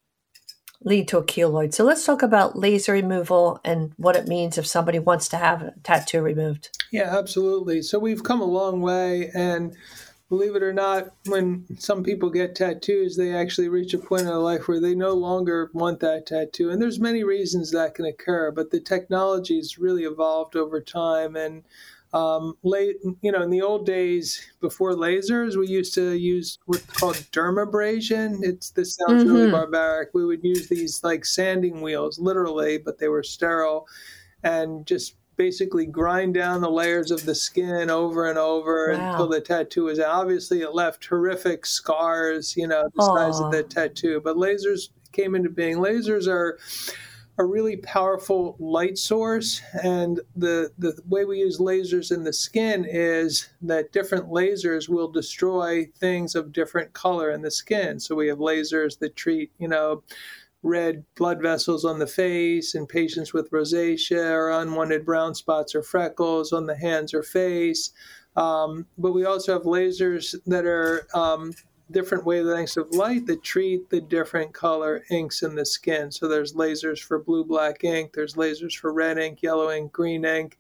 lead 0.85 1.09
to 1.09 1.18
a 1.18 1.24
keloid. 1.24 1.74
So 1.74 1.85
let's 1.85 2.05
talk 2.05 2.22
about 2.22 2.59
laser 2.59 2.93
removal 2.93 3.61
and 3.64 3.93
what 3.97 4.16
it 4.16 4.28
means 4.28 4.59
if 4.59 4.66
somebody 4.66 4.99
wants 4.99 5.28
to 5.28 5.37
have 5.37 5.62
a 5.62 5.74
tattoo 5.83 6.22
removed. 6.22 6.70
Yeah, 6.91 7.16
absolutely. 7.16 7.83
So 7.83 7.99
we've 7.99 8.24
come 8.24 8.41
a 8.41 8.47
long 8.47 8.80
way 8.80 9.30
and 9.35 9.76
believe 10.28 10.57
it 10.57 10.62
or 10.62 10.72
not, 10.72 11.14
when 11.26 11.66
some 11.78 12.03
people 12.03 12.30
get 12.30 12.55
tattoos, 12.55 13.18
they 13.18 13.35
actually 13.35 13.68
reach 13.68 13.93
a 13.93 13.99
point 13.99 14.22
in 14.22 14.28
their 14.28 14.37
life 14.37 14.66
where 14.66 14.80
they 14.80 14.95
no 14.95 15.12
longer 15.12 15.70
want 15.74 16.01
that 16.01 16.24
tattoo. 16.24 16.70
And 16.70 16.80
there's 16.80 16.99
many 16.99 17.22
reasons 17.22 17.70
that 17.72 17.95
can 17.95 18.07
occur, 18.07 18.51
but 18.51 18.70
the 18.70 18.80
technology's 18.80 19.78
really 19.78 20.05
evolved 20.05 20.57
over 20.57 20.80
time 20.80 21.37
and 21.37 21.64
um, 22.13 22.57
late, 22.63 22.97
you 23.23 23.33
know, 23.33 23.43
in 23.43 23.51
the 23.51 23.63
old 23.63 23.87
days 23.87 24.41
before 24.61 24.93
lasers, 24.93 25.57
we 25.57 25.67
used 25.67 25.95
to 25.95 26.13
use 26.13 26.59
what's 26.67 26.85
called 26.85 27.17
dermabrasion. 27.33 28.43
It's 28.43 28.71
this 28.71 28.97
sounds 28.97 29.25
mm-hmm. 29.25 29.33
really 29.33 29.51
barbaric. 29.51 30.11
We 30.13 30.27
would 30.27 30.45
use 30.45 30.69
these 30.69 31.03
like 31.03 31.25
sanding 31.25 31.81
wheels, 31.81 32.19
literally, 32.19 32.79
but 32.79 32.99
they 32.99 33.09
were 33.09 33.23
sterile, 33.23 33.87
and 34.43 34.87
just 34.87 35.17
basically 35.37 35.87
grind 35.87 36.35
down 36.35 36.61
the 36.61 36.71
layers 36.71 37.11
of 37.11 37.25
the 37.25 37.35
skin 37.35 37.89
over 37.89 38.29
and 38.29 38.39
over 38.39 38.93
wow. 38.93 39.13
until 39.13 39.29
the 39.29 39.41
tattoo 39.41 39.85
was 39.85 39.99
obviously 39.99 40.61
it 40.61 40.75
left 40.75 41.05
horrific 41.07 41.65
scars 41.65 42.55
you 42.55 42.67
know 42.67 42.85
the 42.95 43.03
Aww. 43.03 43.17
size 43.17 43.41
of 43.41 43.51
the 43.51 43.63
tattoo 43.63 44.21
but 44.23 44.37
lasers 44.37 44.91
came 45.11 45.35
into 45.35 45.49
being 45.49 45.79
lasers 45.79 46.29
are 46.29 46.59
a 47.43 47.47
really 47.47 47.76
powerful 47.76 48.57
light 48.61 48.97
source. 48.97 49.61
And 49.82 50.20
the, 50.36 50.70
the 50.78 50.97
way 51.09 51.24
we 51.24 51.40
use 51.40 51.59
lasers 51.59 52.14
in 52.14 52.22
the 52.22 52.32
skin 52.32 52.86
is 52.88 53.49
that 53.62 53.93
different 53.93 54.28
lasers 54.28 54.88
will 54.88 55.11
destroy 55.11 55.86
things 55.99 56.36
of 56.36 56.53
different 56.53 56.93
color 56.93 57.32
in 57.32 57.43
the 57.43 57.51
skin. 57.51 57.99
So 57.99 58.14
we 58.14 58.28
have 58.28 58.38
lasers 58.38 59.01
that 59.01 59.16
treat, 59.16 59.51
you 59.59 59.66
know, 59.66 60.05
red 60.62 61.05
blood 61.16 61.43
vessels 61.43 61.84
on 61.84 61.99
the 61.99 62.07
face 62.07 62.76
in 62.76 62.86
patients 62.86 63.32
with 63.32 63.51
rosacea 63.51 64.30
or 64.30 64.51
unwanted 64.51 65.05
brown 65.05 65.34
spots 65.34 65.74
or 65.74 65.82
freckles 65.82 66.53
on 66.53 66.66
the 66.66 66.76
hands 66.76 67.12
or 67.12 67.24
face. 67.24 67.90
Um, 68.36 68.86
but 68.97 69.12
we 69.12 69.24
also 69.24 69.53
have 69.53 69.64
lasers 69.64 70.36
that 70.47 70.64
are 70.64 71.09
um, 71.12 71.53
different 71.93 72.24
wavelengths 72.24 72.76
of 72.76 72.95
light 72.95 73.26
that 73.26 73.43
treat 73.43 73.90
the 73.90 74.01
different 74.01 74.53
color 74.53 75.05
inks 75.11 75.43
in 75.43 75.55
the 75.55 75.66
skin. 75.66 76.11
So 76.11 76.28
there's 76.28 76.55
lasers 76.55 77.01
for 77.01 77.18
blue 77.18 77.45
black 77.45 77.84
ink, 77.84 78.12
there's 78.14 78.34
lasers 78.34 78.74
for 78.74 78.93
red 78.93 79.18
ink, 79.18 79.43
yellow 79.43 79.70
ink, 79.70 79.93
green 79.93 80.24
ink. 80.24 80.59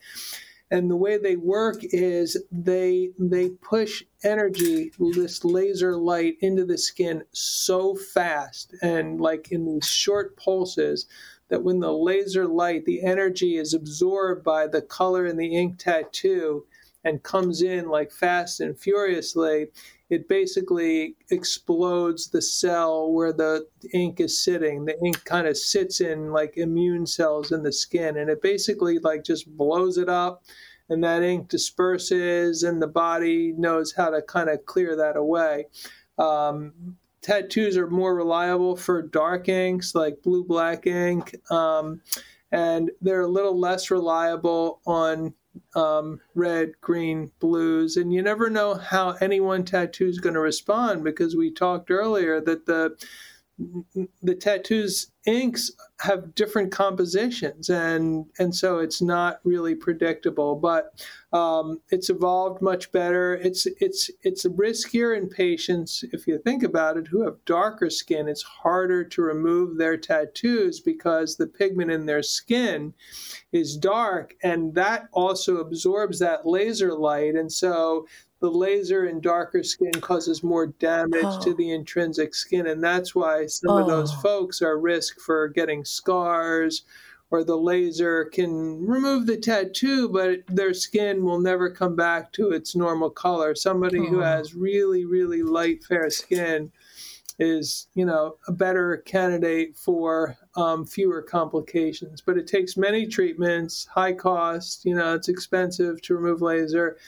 And 0.70 0.90
the 0.90 0.96
way 0.96 1.18
they 1.18 1.36
work 1.36 1.76
is 1.82 2.42
they 2.50 3.10
they 3.18 3.50
push 3.50 4.02
energy, 4.24 4.90
this 4.98 5.44
laser 5.44 5.96
light 5.96 6.36
into 6.40 6.64
the 6.64 6.78
skin 6.78 7.24
so 7.32 7.94
fast 7.94 8.74
and 8.80 9.20
like 9.20 9.52
in 9.52 9.66
these 9.66 9.86
short 9.86 10.34
pulses 10.38 11.06
that 11.48 11.62
when 11.62 11.80
the 11.80 11.92
laser 11.92 12.46
light, 12.46 12.86
the 12.86 13.02
energy 13.02 13.58
is 13.58 13.74
absorbed 13.74 14.42
by 14.42 14.66
the 14.66 14.80
color 14.80 15.26
in 15.26 15.36
the 15.36 15.54
ink 15.54 15.78
tattoo 15.78 16.64
and 17.04 17.22
comes 17.22 17.60
in 17.60 17.90
like 17.90 18.10
fast 18.10 18.60
and 18.60 18.78
furiously, 18.78 19.66
it 20.12 20.28
basically 20.28 21.16
explodes 21.30 22.28
the 22.28 22.42
cell 22.42 23.10
where 23.10 23.32
the 23.32 23.66
ink 23.94 24.20
is 24.20 24.44
sitting. 24.44 24.84
The 24.84 25.02
ink 25.02 25.24
kind 25.24 25.46
of 25.46 25.56
sits 25.56 26.02
in 26.02 26.32
like 26.32 26.58
immune 26.58 27.06
cells 27.06 27.50
in 27.50 27.62
the 27.62 27.72
skin, 27.72 28.18
and 28.18 28.28
it 28.28 28.42
basically 28.42 28.98
like 28.98 29.24
just 29.24 29.48
blows 29.56 29.96
it 29.96 30.10
up, 30.10 30.44
and 30.90 31.02
that 31.02 31.22
ink 31.22 31.48
disperses, 31.48 32.62
and 32.62 32.82
the 32.82 32.86
body 32.86 33.54
knows 33.56 33.94
how 33.94 34.10
to 34.10 34.20
kind 34.20 34.50
of 34.50 34.66
clear 34.66 34.94
that 34.96 35.16
away. 35.16 35.68
Um, 36.18 36.98
tattoos 37.22 37.78
are 37.78 37.88
more 37.88 38.14
reliable 38.14 38.76
for 38.76 39.00
dark 39.00 39.48
inks 39.48 39.94
like 39.94 40.22
blue 40.22 40.44
black 40.44 40.86
ink, 40.86 41.34
um, 41.50 42.02
and 42.50 42.90
they're 43.00 43.22
a 43.22 43.26
little 43.26 43.58
less 43.58 43.90
reliable 43.90 44.82
on 44.84 45.32
um, 45.74 46.20
red, 46.34 46.72
green, 46.80 47.30
blues, 47.40 47.96
and 47.96 48.12
you 48.12 48.22
never 48.22 48.48
know 48.48 48.74
how 48.74 49.10
any 49.20 49.40
one 49.40 49.64
tattoo 49.64 50.06
is 50.06 50.20
going 50.20 50.34
to 50.34 50.40
respond 50.40 51.04
because 51.04 51.36
we 51.36 51.50
talked 51.50 51.90
earlier 51.90 52.40
that 52.40 52.66
the 52.66 52.96
the 54.22 54.34
tattoos 54.34 55.10
inks 55.26 55.70
have 56.00 56.34
different 56.34 56.72
compositions 56.72 57.68
and 57.68 58.26
and 58.38 58.54
so 58.54 58.78
it's 58.78 59.00
not 59.00 59.40
really 59.44 59.74
predictable 59.74 60.56
but 60.56 60.94
um, 61.32 61.80
it's 61.90 62.10
evolved 62.10 62.60
much 62.60 62.92
better. 62.92 63.34
It's 63.36 63.66
it's 63.80 64.10
it's 64.22 64.44
riskier 64.44 65.16
in 65.16 65.28
patients 65.28 66.04
if 66.12 66.26
you 66.26 66.38
think 66.38 66.62
about 66.62 66.98
it 66.98 67.08
who 67.08 67.22
have 67.22 67.42
darker 67.46 67.88
skin. 67.88 68.28
It's 68.28 68.42
harder 68.42 69.02
to 69.04 69.22
remove 69.22 69.78
their 69.78 69.96
tattoos 69.96 70.80
because 70.80 71.36
the 71.36 71.46
pigment 71.46 71.90
in 71.90 72.04
their 72.04 72.22
skin 72.22 72.92
is 73.50 73.76
dark 73.76 74.34
and 74.42 74.74
that 74.74 75.08
also 75.12 75.56
absorbs 75.56 76.18
that 76.18 76.46
laser 76.46 76.94
light 76.94 77.34
and 77.34 77.50
so 77.50 78.06
the 78.42 78.50
laser 78.50 79.06
in 79.06 79.20
darker 79.20 79.62
skin 79.62 79.92
causes 79.92 80.42
more 80.42 80.66
damage 80.66 81.22
oh. 81.24 81.40
to 81.44 81.54
the 81.54 81.70
intrinsic 81.70 82.34
skin, 82.34 82.66
and 82.66 82.82
that's 82.82 83.14
why 83.14 83.46
some 83.46 83.70
oh. 83.70 83.78
of 83.78 83.86
those 83.86 84.12
oh. 84.12 84.20
folks 84.20 84.60
are 84.60 84.76
at 84.76 84.82
risk 84.82 85.20
for 85.20 85.48
getting 85.48 85.84
scars. 85.84 86.82
Or 87.30 87.44
the 87.44 87.56
laser 87.56 88.26
can 88.26 88.86
remove 88.86 89.24
the 89.24 89.38
tattoo, 89.38 90.10
but 90.10 90.40
their 90.48 90.74
skin 90.74 91.24
will 91.24 91.40
never 91.40 91.70
come 91.70 91.96
back 91.96 92.30
to 92.32 92.50
its 92.50 92.76
normal 92.76 93.08
color. 93.08 93.54
Somebody 93.54 94.00
oh. 94.00 94.04
who 94.04 94.18
has 94.18 94.54
really, 94.54 95.06
really 95.06 95.42
light, 95.42 95.82
fair 95.82 96.10
skin 96.10 96.72
is, 97.38 97.86
you 97.94 98.04
know, 98.04 98.36
a 98.48 98.52
better 98.52 98.98
candidate 99.06 99.78
for 99.78 100.36
um, 100.56 100.84
fewer 100.84 101.22
complications. 101.22 102.20
But 102.20 102.36
it 102.36 102.46
takes 102.46 102.76
many 102.76 103.06
treatments, 103.06 103.86
high 103.86 104.12
cost. 104.12 104.84
You 104.84 104.94
know, 104.94 105.14
it's 105.14 105.30
expensive 105.30 106.02
to 106.02 106.14
remove 106.14 106.42
laser 106.42 106.98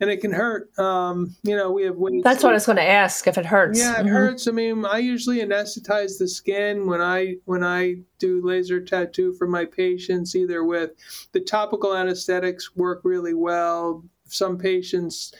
and 0.00 0.10
it 0.10 0.20
can 0.20 0.32
hurt. 0.32 0.76
Um, 0.78 1.34
you 1.42 1.56
know, 1.56 1.72
we 1.72 1.84
have 1.84 1.96
ways. 1.96 2.22
That's 2.22 2.42
what 2.42 2.50
I 2.50 2.54
was 2.54 2.66
going 2.66 2.76
to 2.76 2.82
ask. 2.82 3.26
If 3.26 3.38
it 3.38 3.46
hurts, 3.46 3.78
yeah, 3.78 3.94
it 3.94 3.98
mm-hmm. 4.00 4.08
hurts. 4.08 4.46
I 4.46 4.50
mean, 4.50 4.84
I 4.84 4.98
usually 4.98 5.38
anesthetize 5.38 6.18
the 6.18 6.28
skin 6.28 6.86
when 6.86 7.00
I 7.00 7.36
when 7.44 7.64
I 7.64 7.96
do 8.18 8.44
laser 8.44 8.80
tattoo 8.80 9.32
for 9.34 9.46
my 9.46 9.64
patients, 9.64 10.34
either 10.34 10.64
with 10.64 10.90
the 11.32 11.40
topical 11.40 11.94
anesthetics 11.94 12.76
work 12.76 13.00
really 13.04 13.34
well. 13.34 14.04
Some 14.28 14.58
patients 14.58 15.32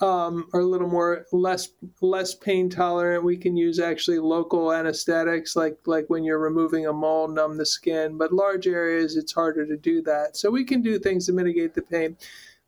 um, 0.00 0.48
are 0.52 0.60
a 0.60 0.66
little 0.66 0.88
more 0.88 1.26
less 1.32 1.68
less 2.00 2.34
pain 2.34 2.68
tolerant. 2.68 3.24
We 3.24 3.36
can 3.36 3.56
use 3.56 3.78
actually 3.78 4.18
local 4.18 4.72
anesthetics, 4.72 5.54
like 5.54 5.78
like 5.86 6.06
when 6.08 6.24
you're 6.24 6.40
removing 6.40 6.86
a 6.86 6.92
mole, 6.92 7.28
numb 7.28 7.56
the 7.56 7.66
skin. 7.66 8.18
But 8.18 8.32
large 8.32 8.66
areas, 8.66 9.16
it's 9.16 9.32
harder 9.32 9.64
to 9.64 9.76
do 9.76 10.02
that. 10.02 10.36
So 10.36 10.50
we 10.50 10.64
can 10.64 10.82
do 10.82 10.98
things 10.98 11.26
to 11.26 11.32
mitigate 11.32 11.74
the 11.74 11.82
pain 11.82 12.16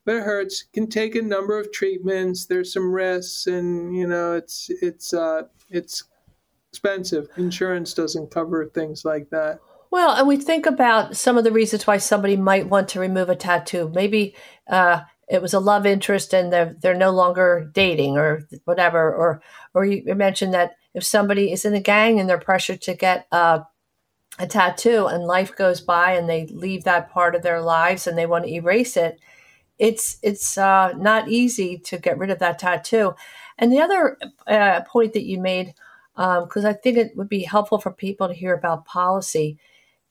but 0.05 0.17
it 0.17 0.23
hurts. 0.23 0.65
Can 0.73 0.89
take 0.89 1.15
a 1.15 1.23
number 1.23 1.59
of 1.59 1.73
treatments. 1.73 2.47
There's 2.47 2.73
some 2.73 2.93
risks, 2.93 3.47
and 3.47 3.97
you 3.97 4.07
know 4.07 4.35
it's 4.35 4.71
it's 4.83 5.15
uh, 5.15 5.43
it's 5.71 6.05
expensive. 6.71 7.29
Insurance 7.37 7.95
doesn't 7.95 8.31
cover 8.31 8.67
things 8.67 9.05
like 9.05 9.31
that. 9.31 9.61
Well, 9.91 10.17
and 10.17 10.27
we 10.27 10.37
think 10.39 10.67
about 10.67 11.17
some 11.17 11.39
of 11.39 11.45
the 11.45 11.53
reasons 11.53 11.87
why 11.87 11.99
somebody 11.99 12.37
might 12.37 12.69
want 12.69 12.89
to 12.89 13.01
remove 13.01 13.29
a 13.29 13.37
tattoo. 13.37 13.93
Maybe 13.95 14.35
uh, 14.69 15.03
it 15.29 15.41
was 15.41 15.55
a 15.55 15.61
love 15.61 15.87
interest 15.87 16.35
and 16.35 16.53
they're 16.53 16.77
they're 16.83 16.95
no 16.95 17.11
longer 17.11 17.71
dating 17.73 18.17
or 18.17 18.47
whatever. 18.65 19.15
Or 19.15 19.41
or 19.73 19.85
you 19.85 20.15
mentioned 20.15 20.53
that 20.55 20.77
if 20.95 21.05
somebody 21.05 21.53
is 21.53 21.65
in 21.65 21.75
a 21.75 21.81
gang 21.81 22.19
and 22.19 22.29
they're 22.29 22.39
pressured 22.39 22.83
to 22.83 22.95
get 22.95 23.27
uh, 23.31 23.61
a 24.39 24.47
tattoo 24.47 25.07
and 25.07 25.25
life 25.25 25.55
goes 25.55 25.81
by 25.81 26.13
and 26.13 26.29
they 26.29 26.47
leave 26.47 26.85
that 26.85 27.11
part 27.11 27.35
of 27.35 27.43
their 27.43 27.61
lives 27.61 28.07
and 28.07 28.19
they 28.19 28.27
want 28.27 28.45
to 28.45 28.53
erase 28.53 28.97
it 28.97 29.21
it's 29.79 30.19
it's 30.23 30.57
uh, 30.57 30.93
not 30.97 31.29
easy 31.29 31.79
to 31.79 31.99
get 31.99 32.19
rid 32.19 32.31
of 32.31 32.39
that 32.39 32.59
tattoo. 32.59 33.15
And 33.59 33.73
the 33.73 33.81
other 33.81 34.17
uh, 34.47 34.81
point 34.83 35.13
that 35.13 35.25
you 35.25 35.41
made, 35.41 35.75
because 36.17 36.65
um, 36.65 36.67
I 36.67 36.73
think 36.73 36.97
it 36.97 37.17
would 37.17 37.29
be 37.29 37.43
helpful 37.43 37.79
for 37.81 37.93
people 37.93 38.29
to 38.29 38.35
hear 38.35 38.55
about 38.55 38.87
policy, 38.87 39.59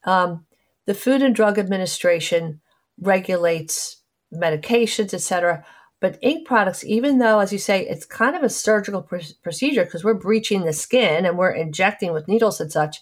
um, 0.06 0.46
the 0.86 0.94
Food 0.94 1.22
and 1.22 1.36
Drug 1.36 1.58
Administration 1.58 2.62
regulates 3.00 3.98
medications, 4.34 5.14
etc. 5.14 5.66
But 6.00 6.20
ink 6.22 6.46
products, 6.46 6.84
even 6.84 7.20
though, 7.20 7.40
as 7.40 7.54
you 7.54 7.60
say, 7.60 7.88
it's 7.88 8.06
kind 8.06 8.36
of 8.36 8.44
a 8.44 8.50
surgical 8.50 9.02
pr- 9.02 9.22
procedure 9.42 9.86
because 9.86 10.04
we're 10.04 10.14
breaching 10.14 10.66
the 10.66 10.74
skin 10.74 11.26
and 11.26 11.38
we're 11.38 11.52
injecting 11.52 12.12
with 12.12 12.28
needles 12.28 12.60
and 12.60 12.72
such, 12.72 13.02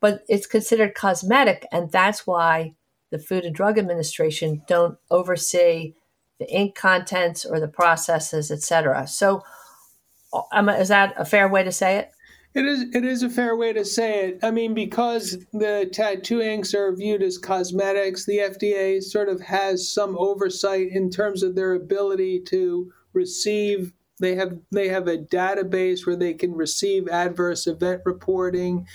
but 0.00 0.22
it's 0.28 0.46
considered 0.46 0.94
cosmetic, 0.94 1.66
and 1.72 1.90
that's 1.90 2.26
why 2.26 2.74
the 3.10 3.18
Food 3.18 3.44
and 3.44 3.54
Drug 3.54 3.78
Administration 3.78 4.62
don't 4.66 4.98
oversee 5.10 5.94
the 6.38 6.50
ink 6.50 6.74
contents 6.74 7.44
or 7.44 7.58
the 7.58 7.68
processes, 7.68 8.50
etc. 8.50 9.06
So, 9.06 9.42
um, 10.52 10.68
is 10.68 10.88
that 10.88 11.14
a 11.16 11.24
fair 11.24 11.48
way 11.48 11.64
to 11.64 11.72
say 11.72 11.96
it? 11.96 12.10
It 12.54 12.64
is. 12.64 12.84
It 12.94 13.04
is 13.04 13.22
a 13.22 13.30
fair 13.30 13.56
way 13.56 13.72
to 13.72 13.84
say 13.84 14.26
it. 14.26 14.38
I 14.42 14.50
mean, 14.50 14.74
because 14.74 15.44
the 15.52 15.88
tattoo 15.92 16.40
inks 16.40 16.74
are 16.74 16.94
viewed 16.94 17.22
as 17.22 17.38
cosmetics, 17.38 18.24
the 18.24 18.38
FDA 18.38 19.02
sort 19.02 19.28
of 19.28 19.40
has 19.42 19.92
some 19.92 20.16
oversight 20.18 20.88
in 20.90 21.10
terms 21.10 21.42
of 21.42 21.54
their 21.54 21.74
ability 21.74 22.40
to 22.48 22.90
receive. 23.12 23.92
They 24.20 24.34
have 24.34 24.58
they 24.72 24.88
have 24.88 25.06
a 25.06 25.18
database 25.18 26.06
where 26.06 26.16
they 26.16 26.34
can 26.34 26.54
receive 26.54 27.06
adverse 27.08 27.66
event 27.66 28.02
reporting 28.04 28.86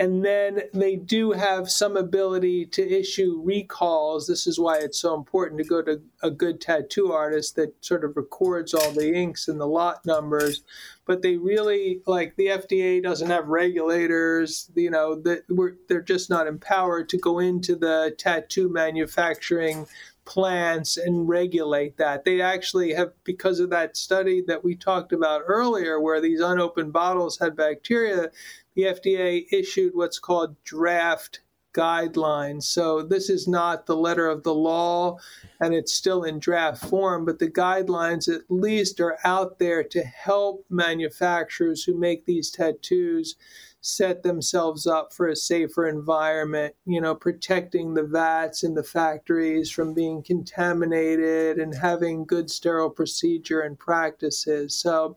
and 0.00 0.24
then 0.24 0.62
they 0.72 0.96
do 0.96 1.32
have 1.32 1.70
some 1.70 1.94
ability 1.94 2.64
to 2.64 2.82
issue 2.82 3.38
recalls. 3.44 4.26
This 4.26 4.46
is 4.46 4.58
why 4.58 4.78
it's 4.78 4.98
so 4.98 5.14
important 5.14 5.60
to 5.60 5.68
go 5.68 5.82
to 5.82 6.00
a 6.22 6.30
good 6.30 6.58
tattoo 6.58 7.12
artist 7.12 7.54
that 7.56 7.74
sort 7.84 8.02
of 8.02 8.16
records 8.16 8.72
all 8.72 8.92
the 8.92 9.12
inks 9.12 9.46
and 9.46 9.60
the 9.60 9.66
lot 9.66 10.06
numbers. 10.06 10.62
But 11.04 11.20
they 11.20 11.36
really, 11.36 12.00
like 12.06 12.36
the 12.36 12.46
FDA 12.46 13.02
doesn't 13.02 13.28
have 13.28 13.48
regulators, 13.48 14.70
you 14.74 14.90
know, 14.90 15.16
that 15.16 15.42
they're 15.86 16.00
just 16.00 16.30
not 16.30 16.46
empowered 16.46 17.10
to 17.10 17.18
go 17.18 17.38
into 17.38 17.76
the 17.76 18.14
tattoo 18.16 18.70
manufacturing 18.70 19.86
plants 20.30 20.96
and 20.96 21.28
regulate 21.28 21.96
that. 21.96 22.24
They 22.24 22.40
actually 22.40 22.94
have, 22.94 23.12
because 23.24 23.58
of 23.58 23.68
that 23.70 23.96
study 23.96 24.42
that 24.46 24.62
we 24.62 24.76
talked 24.76 25.12
about 25.12 25.42
earlier, 25.44 26.00
where 26.00 26.20
these 26.20 26.38
unopened 26.38 26.92
bottles 26.92 27.36
had 27.36 27.56
bacteria, 27.56 28.30
the 28.76 28.82
FDA 28.82 29.46
issued 29.50 29.92
what's 29.92 30.20
called 30.20 30.54
draft 30.62 31.40
guidelines. 31.74 32.62
So 32.62 33.02
this 33.02 33.28
is 33.28 33.48
not 33.48 33.86
the 33.86 33.96
letter 33.96 34.28
of 34.28 34.44
the 34.44 34.54
law 34.54 35.18
and 35.60 35.74
it's 35.74 35.92
still 35.92 36.22
in 36.22 36.38
draft 36.38 36.84
form, 36.84 37.24
but 37.24 37.40
the 37.40 37.50
guidelines 37.50 38.32
at 38.32 38.42
least 38.48 39.00
are 39.00 39.18
out 39.24 39.58
there 39.58 39.82
to 39.82 40.02
help 40.02 40.64
manufacturers 40.70 41.82
who 41.82 41.98
make 41.98 42.24
these 42.24 42.50
tattoos 42.52 43.34
set 43.80 44.22
themselves 44.22 44.86
up 44.86 45.12
for 45.12 45.28
a 45.28 45.36
safer 45.36 45.88
environment, 45.88 46.74
you 46.84 47.00
know, 47.00 47.14
protecting 47.14 47.94
the 47.94 48.02
vats 48.02 48.62
in 48.62 48.74
the 48.74 48.82
factories 48.82 49.70
from 49.70 49.94
being 49.94 50.22
contaminated 50.22 51.58
and 51.58 51.74
having 51.74 52.24
good 52.24 52.50
sterile 52.50 52.90
procedure 52.90 53.60
and 53.60 53.78
practices. 53.78 54.74
So, 54.74 55.16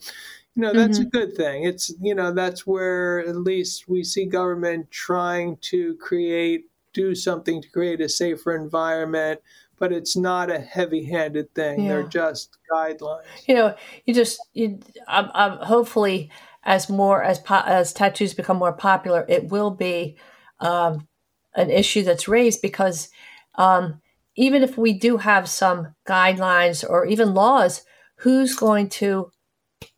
you 0.55 0.61
know 0.61 0.73
that's 0.73 0.99
mm-hmm. 0.99 1.07
a 1.07 1.09
good 1.09 1.35
thing 1.35 1.63
it's 1.63 1.93
you 2.01 2.13
know 2.13 2.31
that's 2.31 2.67
where 2.67 3.19
at 3.21 3.35
least 3.35 3.89
we 3.89 4.03
see 4.03 4.25
government 4.25 4.89
trying 4.91 5.57
to 5.57 5.95
create 5.95 6.65
do 6.93 7.15
something 7.15 7.61
to 7.61 7.69
create 7.69 8.01
a 8.01 8.09
safer 8.09 8.55
environment 8.55 9.39
but 9.79 9.91
it's 9.91 10.15
not 10.15 10.51
a 10.51 10.59
heavy-handed 10.59 11.53
thing 11.55 11.83
yeah. 11.83 11.89
they're 11.89 12.03
just 12.03 12.57
guidelines 12.71 13.23
you 13.47 13.55
know 13.55 13.75
you 14.05 14.13
just 14.13 14.39
you 14.53 14.79
I'm, 15.07 15.31
I'm 15.33 15.57
hopefully 15.57 16.29
as 16.65 16.89
more 16.89 17.23
as 17.23 17.41
as 17.49 17.93
tattoos 17.93 18.33
become 18.33 18.57
more 18.57 18.73
popular 18.73 19.25
it 19.27 19.49
will 19.49 19.71
be 19.71 20.17
um, 20.59 21.07
an 21.55 21.69
issue 21.69 22.03
that's 22.03 22.27
raised 22.27 22.61
because 22.61 23.09
um, 23.55 24.01
even 24.35 24.63
if 24.63 24.77
we 24.77 24.93
do 24.93 25.17
have 25.17 25.47
some 25.47 25.93
guidelines 26.07 26.87
or 26.87 27.05
even 27.05 27.33
laws 27.33 27.83
who's 28.17 28.55
going 28.55 28.89
to 28.89 29.29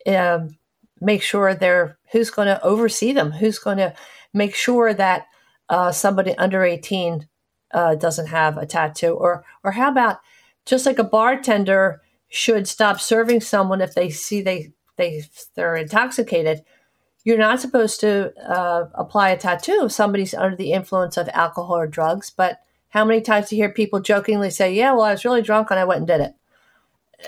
um, 0.08 0.58
make 1.00 1.22
sure 1.22 1.54
they're 1.54 1.98
who's 2.12 2.30
going 2.30 2.48
to 2.48 2.62
oversee 2.64 3.12
them, 3.12 3.32
who's 3.32 3.60
going 3.60 3.78
to 3.78 3.94
make 4.34 4.56
sure 4.56 4.94
that 4.94 5.28
uh, 5.70 5.92
somebody 5.92 6.36
under 6.38 6.64
18 6.64 7.28
uh, 7.74 7.96
doesn't 7.96 8.28
have 8.28 8.58
a 8.58 8.66
tattoo, 8.66 9.14
or 9.14 9.46
or 9.64 9.72
how 9.72 9.90
about 9.90 10.18
just 10.66 10.86
like 10.86 11.00
a 11.00 11.04
bartender 11.04 12.02
should 12.30 12.68
stop 12.68 13.00
serving 13.00 13.42
someone 13.42 13.82
if 13.82 13.94
they 13.94 14.10
see 14.10 14.42
they 14.42 14.74
they 14.98 15.24
they're 15.56 15.76
intoxicated. 15.76 16.64
You're 17.24 17.38
not 17.38 17.60
supposed 17.60 18.00
to 18.02 18.34
uh, 18.48 18.88
apply 18.94 19.32
a 19.32 19.38
tattoo 19.38 19.84
if 19.86 19.92
somebody's 19.92 20.34
under 20.34 20.56
the 20.56 20.74
influence 20.74 21.18
of 21.18 21.28
alcohol 21.30 21.78
or 21.78 21.88
drugs. 21.88 22.30
But 22.30 22.60
how 22.90 23.04
many 23.04 23.22
times 23.22 23.50
do 23.50 23.56
you 23.56 23.64
hear 23.64 23.72
people 23.72 24.00
jokingly 24.00 24.50
say, 24.50 24.74
"Yeah, 24.74 24.94
well, 24.94 25.04
I 25.04 25.12
was 25.12 25.26
really 25.26 25.42
drunk 25.42 25.72
and 25.72 25.80
I 25.80 25.86
went 25.86 26.00
and 26.00 26.08
did 26.08 26.22
it." 26.22 26.36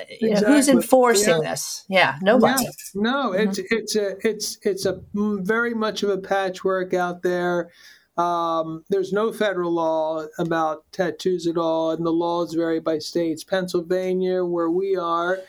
Exactly. 0.09 0.29
Know, 0.29 0.55
who's 0.55 0.69
enforcing 0.69 1.41
yeah. 1.41 1.49
this? 1.49 1.85
Yeah, 1.89 2.19
nobody. 2.21 2.63
Yeah. 2.63 2.69
No, 2.93 3.31
mm-hmm. 3.31 3.49
it's 3.49 3.59
it's 3.71 3.95
a 3.95 4.27
it's 4.27 4.57
it's 4.63 4.85
a 4.85 5.01
very 5.13 5.73
much 5.73 6.03
of 6.03 6.09
a 6.09 6.17
patchwork 6.17 6.93
out 6.93 7.21
there. 7.23 7.69
Um, 8.17 8.83
there's 8.89 9.13
no 9.13 9.31
federal 9.31 9.71
law 9.71 10.25
about 10.39 10.83
tattoos 10.91 11.47
at 11.47 11.57
all, 11.57 11.91
and 11.91 12.05
the 12.05 12.11
laws 12.11 12.53
vary 12.53 12.79
by 12.79 12.99
states. 12.99 13.43
Pennsylvania, 13.43 14.43
where 14.43 14.71
we 14.71 14.95
are, 14.95 15.39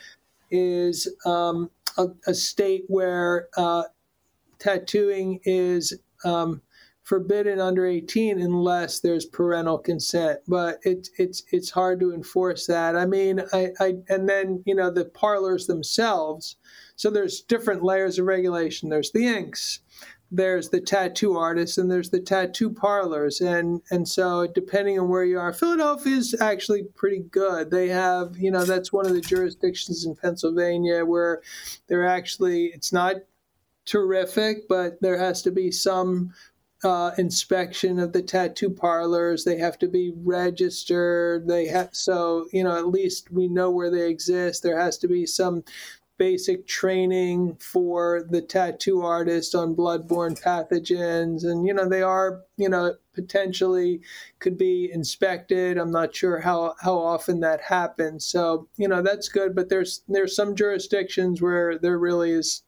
is 0.51 1.09
um, 1.25 1.71
a, 1.99 2.07
a, 2.27 2.35
state 2.35 2.85
where 2.89 3.49
uh, 3.57 3.83
tattooing 4.59 5.41
is 5.45 5.99
um, 6.25 6.63
forbidden 7.03 7.61
under 7.61 7.87
18 7.87 8.41
unless 8.41 9.01
there's 9.01 9.25
parental 9.25 9.79
consent 9.79 10.41
but 10.47 10.79
it's 10.83 11.11
it's 11.19 11.43
it's 11.53 11.71
hard 11.71 11.99
to 12.01 12.13
enforce 12.13 12.67
that. 12.67 12.97
I 12.97 13.07
mean 13.07 13.41
I, 13.53 13.69
I 13.81 13.95
and 14.09 14.29
then 14.29 14.63
you 14.67 14.75
know 14.75 14.91
the 14.91 15.07
parlors 15.07 15.67
themselves 15.67 16.57
so 16.97 17.11
there's 17.11 17.41
different 17.43 17.83
layers 17.83 18.19
of 18.19 18.27
regulation. 18.27 18.89
There's 18.89 19.13
the 19.13 19.27
inks 19.27 19.81
there's 20.31 20.69
the 20.69 20.81
tattoo 20.81 21.37
artists 21.37 21.79
and 21.79 21.91
there's 21.91 22.11
the 22.11 22.21
tattoo 22.21 22.71
parlors 22.71 23.41
and 23.41 23.81
and 23.91 24.07
so 24.07 24.47
depending 24.47 24.99
on 24.99 25.09
where 25.09 25.25
you 25.25 25.39
are 25.39 25.53
philadelphia 25.53 26.17
is 26.17 26.37
actually 26.41 26.83
pretty 26.95 27.21
good 27.31 27.71
they 27.71 27.89
have 27.89 28.37
you 28.37 28.51
know 28.51 28.65
that's 28.65 28.93
one 28.93 29.07
of 29.07 29.15
the 29.15 29.21
jurisdictions 29.21 30.05
in 30.05 30.15
pennsylvania 30.15 31.05
where 31.05 31.41
they're 31.87 32.07
actually 32.07 32.67
it's 32.67 32.93
not 32.93 33.17
terrific 33.87 34.69
but 34.69 35.01
there 35.01 35.19
has 35.19 35.41
to 35.41 35.51
be 35.51 35.71
some 35.71 36.33
uh, 36.85 37.11
inspection 37.19 37.99
of 37.99 38.13
the 38.13 38.23
tattoo 38.23 38.71
parlors. 38.71 39.45
They 39.45 39.59
have 39.59 39.79
to 39.81 39.89
be 39.89 40.13
registered. 40.15 41.49
They 41.49 41.67
have 41.67 41.89
so 41.93 42.47
you 42.53 42.63
know 42.63 42.77
at 42.77 42.87
least 42.87 43.31
we 43.33 43.49
know 43.49 43.71
where 43.71 43.91
they 43.91 44.09
exist. 44.09 44.63
There 44.63 44.79
has 44.79 44.97
to 44.99 45.09
be 45.09 45.27
some 45.27 45.65
basic 46.19 46.67
training 46.67 47.57
for 47.61 48.27
the 48.29 48.43
tattoo 48.43 49.03
artist 49.03 49.55
on 49.55 49.75
bloodborne 49.75 50.41
pathogens 50.43 51.45
and 51.45 51.67
you 51.67 51.73
know 51.73 51.89
they 51.89 52.03
are 52.03 52.43
you 52.57 52.69
know 52.69 52.95
potentially 53.15 54.01
could 54.41 54.59
be 54.59 54.91
inspected 54.93 55.79
i'm 55.79 55.93
not 55.93 56.15
sure 56.15 56.41
how 56.41 56.75
how 56.81 56.97
often 56.97 57.41
that 57.41 57.61
happens 57.61 58.27
so 58.27 58.69
you 58.77 58.89
know 58.89 59.01
that's 59.01 59.29
good 59.29 59.55
but 59.55 59.69
there's 59.69 60.03
there's 60.09 60.35
some 60.35 60.57
jurisdictions 60.57 61.41
where 61.41 61.79
there 61.79 61.99
really 61.99 62.33
is 62.33 62.63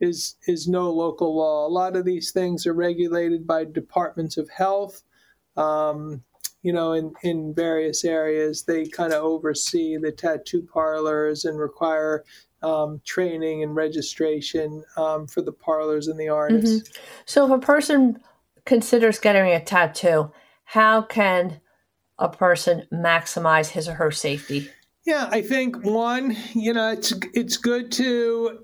is 0.00 0.36
is 0.46 0.68
no 0.68 0.90
local 0.90 1.36
law. 1.36 1.66
A 1.66 1.68
lot 1.68 1.96
of 1.96 2.04
these 2.04 2.30
things 2.30 2.66
are 2.66 2.74
regulated 2.74 3.46
by 3.46 3.64
departments 3.64 4.36
of 4.36 4.48
health. 4.50 5.02
Um, 5.56 6.22
you 6.62 6.72
know, 6.72 6.92
in, 6.92 7.12
in 7.22 7.54
various 7.54 8.04
areas, 8.04 8.64
they 8.64 8.86
kind 8.86 9.12
of 9.12 9.22
oversee 9.22 9.96
the 9.96 10.12
tattoo 10.12 10.62
parlors 10.72 11.44
and 11.44 11.58
require 11.58 12.24
um, 12.62 13.00
training 13.04 13.62
and 13.62 13.74
registration 13.74 14.84
um, 14.96 15.26
for 15.26 15.42
the 15.42 15.52
parlors 15.52 16.08
and 16.08 16.18
the 16.18 16.28
artists. 16.28 16.88
Mm-hmm. 16.88 17.02
So, 17.26 17.46
if 17.46 17.52
a 17.52 17.64
person 17.64 18.18
considers 18.64 19.18
getting 19.18 19.52
a 19.52 19.64
tattoo, 19.64 20.30
how 20.64 21.02
can 21.02 21.60
a 22.18 22.28
person 22.28 22.86
maximize 22.92 23.68
his 23.68 23.88
or 23.88 23.94
her 23.94 24.10
safety? 24.10 24.68
Yeah, 25.06 25.28
I 25.30 25.40
think 25.40 25.84
one, 25.84 26.36
you 26.54 26.74
know, 26.74 26.90
it's 26.90 27.14
it's 27.32 27.56
good 27.56 27.90
to, 27.92 28.58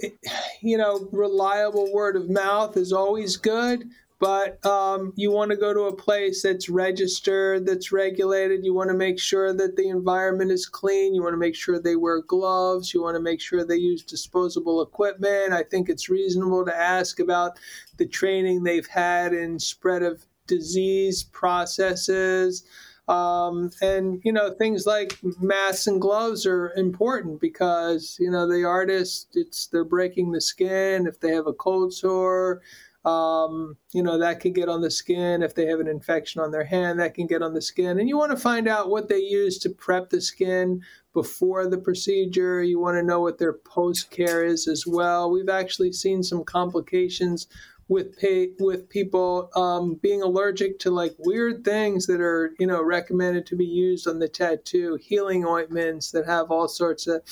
you 0.61 0.76
know, 0.76 1.09
reliable 1.11 1.90
word 1.90 2.16
of 2.16 2.28
mouth 2.28 2.76
is 2.76 2.92
always 2.92 3.38
good, 3.38 3.88
but 4.24 4.64
um, 4.64 5.12
you 5.16 5.30
want 5.30 5.50
to 5.50 5.56
go 5.58 5.74
to 5.74 5.82
a 5.82 5.94
place 5.94 6.40
that's 6.40 6.70
registered, 6.70 7.66
that's 7.66 7.92
regulated. 7.92 8.64
You 8.64 8.72
want 8.72 8.88
to 8.88 8.96
make 8.96 9.20
sure 9.20 9.52
that 9.52 9.76
the 9.76 9.90
environment 9.90 10.50
is 10.50 10.64
clean. 10.64 11.14
You 11.14 11.22
want 11.22 11.34
to 11.34 11.38
make 11.38 11.54
sure 11.54 11.78
they 11.78 11.96
wear 11.96 12.22
gloves. 12.22 12.94
You 12.94 13.02
want 13.02 13.16
to 13.16 13.20
make 13.20 13.38
sure 13.38 13.66
they 13.66 13.76
use 13.76 14.02
disposable 14.02 14.80
equipment. 14.80 15.52
I 15.52 15.62
think 15.62 15.90
it's 15.90 16.08
reasonable 16.08 16.64
to 16.64 16.74
ask 16.74 17.20
about 17.20 17.58
the 17.98 18.06
training 18.06 18.62
they've 18.62 18.86
had 18.86 19.34
in 19.34 19.58
spread 19.58 20.02
of 20.02 20.24
disease 20.46 21.24
processes. 21.24 22.64
Um, 23.08 23.72
and 23.82 24.22
you 24.24 24.32
know 24.32 24.54
things 24.54 24.86
like 24.86 25.18
masks 25.38 25.86
and 25.86 26.00
gloves 26.00 26.46
are 26.46 26.72
important 26.78 27.42
because 27.42 28.16
you 28.18 28.30
know 28.30 28.48
the 28.50 28.64
artist 28.64 29.28
it's 29.34 29.66
they're 29.66 29.84
breaking 29.84 30.32
the 30.32 30.40
skin 30.40 31.06
if 31.06 31.20
they 31.20 31.34
have 31.34 31.46
a 31.46 31.52
cold 31.52 31.92
sore 31.92 32.62
um, 33.05 33.76
you 33.92 34.02
know 34.02 34.18
that 34.18 34.40
can 34.40 34.52
get 34.52 34.68
on 34.68 34.80
the 34.80 34.90
skin 34.90 35.42
if 35.42 35.55
they 35.55 35.66
have 35.66 35.80
an 35.80 35.88
infection 35.88 36.40
on 36.40 36.50
their 36.50 36.64
hand 36.64 36.98
that 37.00 37.14
can 37.14 37.26
get 37.26 37.42
on 37.42 37.52
the 37.52 37.61
skin. 37.61 37.98
And 37.98 38.09
you 38.09 38.16
want 38.16 38.32
to 38.32 38.36
find 38.36 38.66
out 38.66 38.88
what 38.88 39.09
they 39.09 39.18
use 39.18 39.59
to 39.59 39.70
prep 39.70 40.11
the 40.11 40.20
skin 40.20 40.82
before 41.12 41.66
the 41.66 41.78
procedure. 41.78 42.62
You 42.62 42.80
want 42.80 42.96
to 42.96 43.02
know 43.02 43.20
what 43.20 43.38
their 43.38 43.52
post 43.52 44.11
care 44.11 44.44
is 44.44 44.66
as 44.66 44.84
well. 44.86 45.30
We've 45.30 45.50
actually 45.50 45.92
seen 45.92 46.22
some 46.22 46.44
complications 46.44 47.46
with 47.88 48.16
pay, 48.18 48.48
with 48.59 48.88
people 48.88 49.50
um, 49.55 49.96
being 49.96 50.22
allergic 50.22 50.78
to 50.80 50.90
like 50.90 51.14
weird 51.18 51.64
things 51.64 52.07
that 52.07 52.20
are 52.20 52.55
you 52.59 52.66
know 52.66 52.82
recommended 52.82 53.46
to 53.46 53.57
be 53.57 53.66
used 53.66 54.09
on 54.09 54.18
the 54.18 54.28
tattoo, 54.28 54.96
healing 55.00 55.44
ointments 55.44 56.11
that 56.12 56.26
have 56.26 56.50
all 56.50 56.68
sorts 56.68 57.07
of 57.07 57.22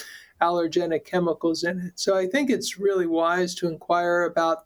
allergenic 0.42 1.04
chemicals 1.04 1.64
in 1.64 1.78
it. 1.78 1.98
So 1.98 2.16
I 2.16 2.26
think 2.26 2.50
it's 2.50 2.78
really 2.78 3.06
wise 3.06 3.54
to 3.56 3.68
inquire 3.68 4.24
about 4.24 4.64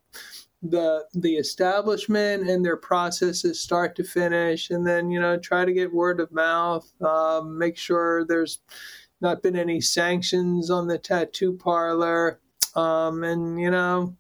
the 0.71 1.07
the 1.15 1.37
establishment 1.37 2.49
and 2.49 2.65
their 2.65 2.77
processes 2.77 3.61
start 3.61 3.97
to 3.97 4.05
finish, 4.05 4.71
and 4.71 4.87
then 4.87 5.11
you 5.11 5.21
know 5.21 5.39
try 5.39 5.65
to 5.65 5.73
get 5.73 5.93
word 5.93 6.21
of 6.21 6.33
mouth. 6.33 6.91
Um, 7.03 7.59
make 7.59 7.77
sure 7.77 8.25
there's 8.25 8.61
not 9.21 9.43
been 9.43 9.57
any 9.57 9.81
sanctions 9.81 10.71
on 10.71 10.87
the 10.87 10.99
tattoo 10.99 11.57
parlor, 11.57 12.41
um, 12.75 13.25
and 13.25 13.61
you 13.61 13.71
know 13.71 14.17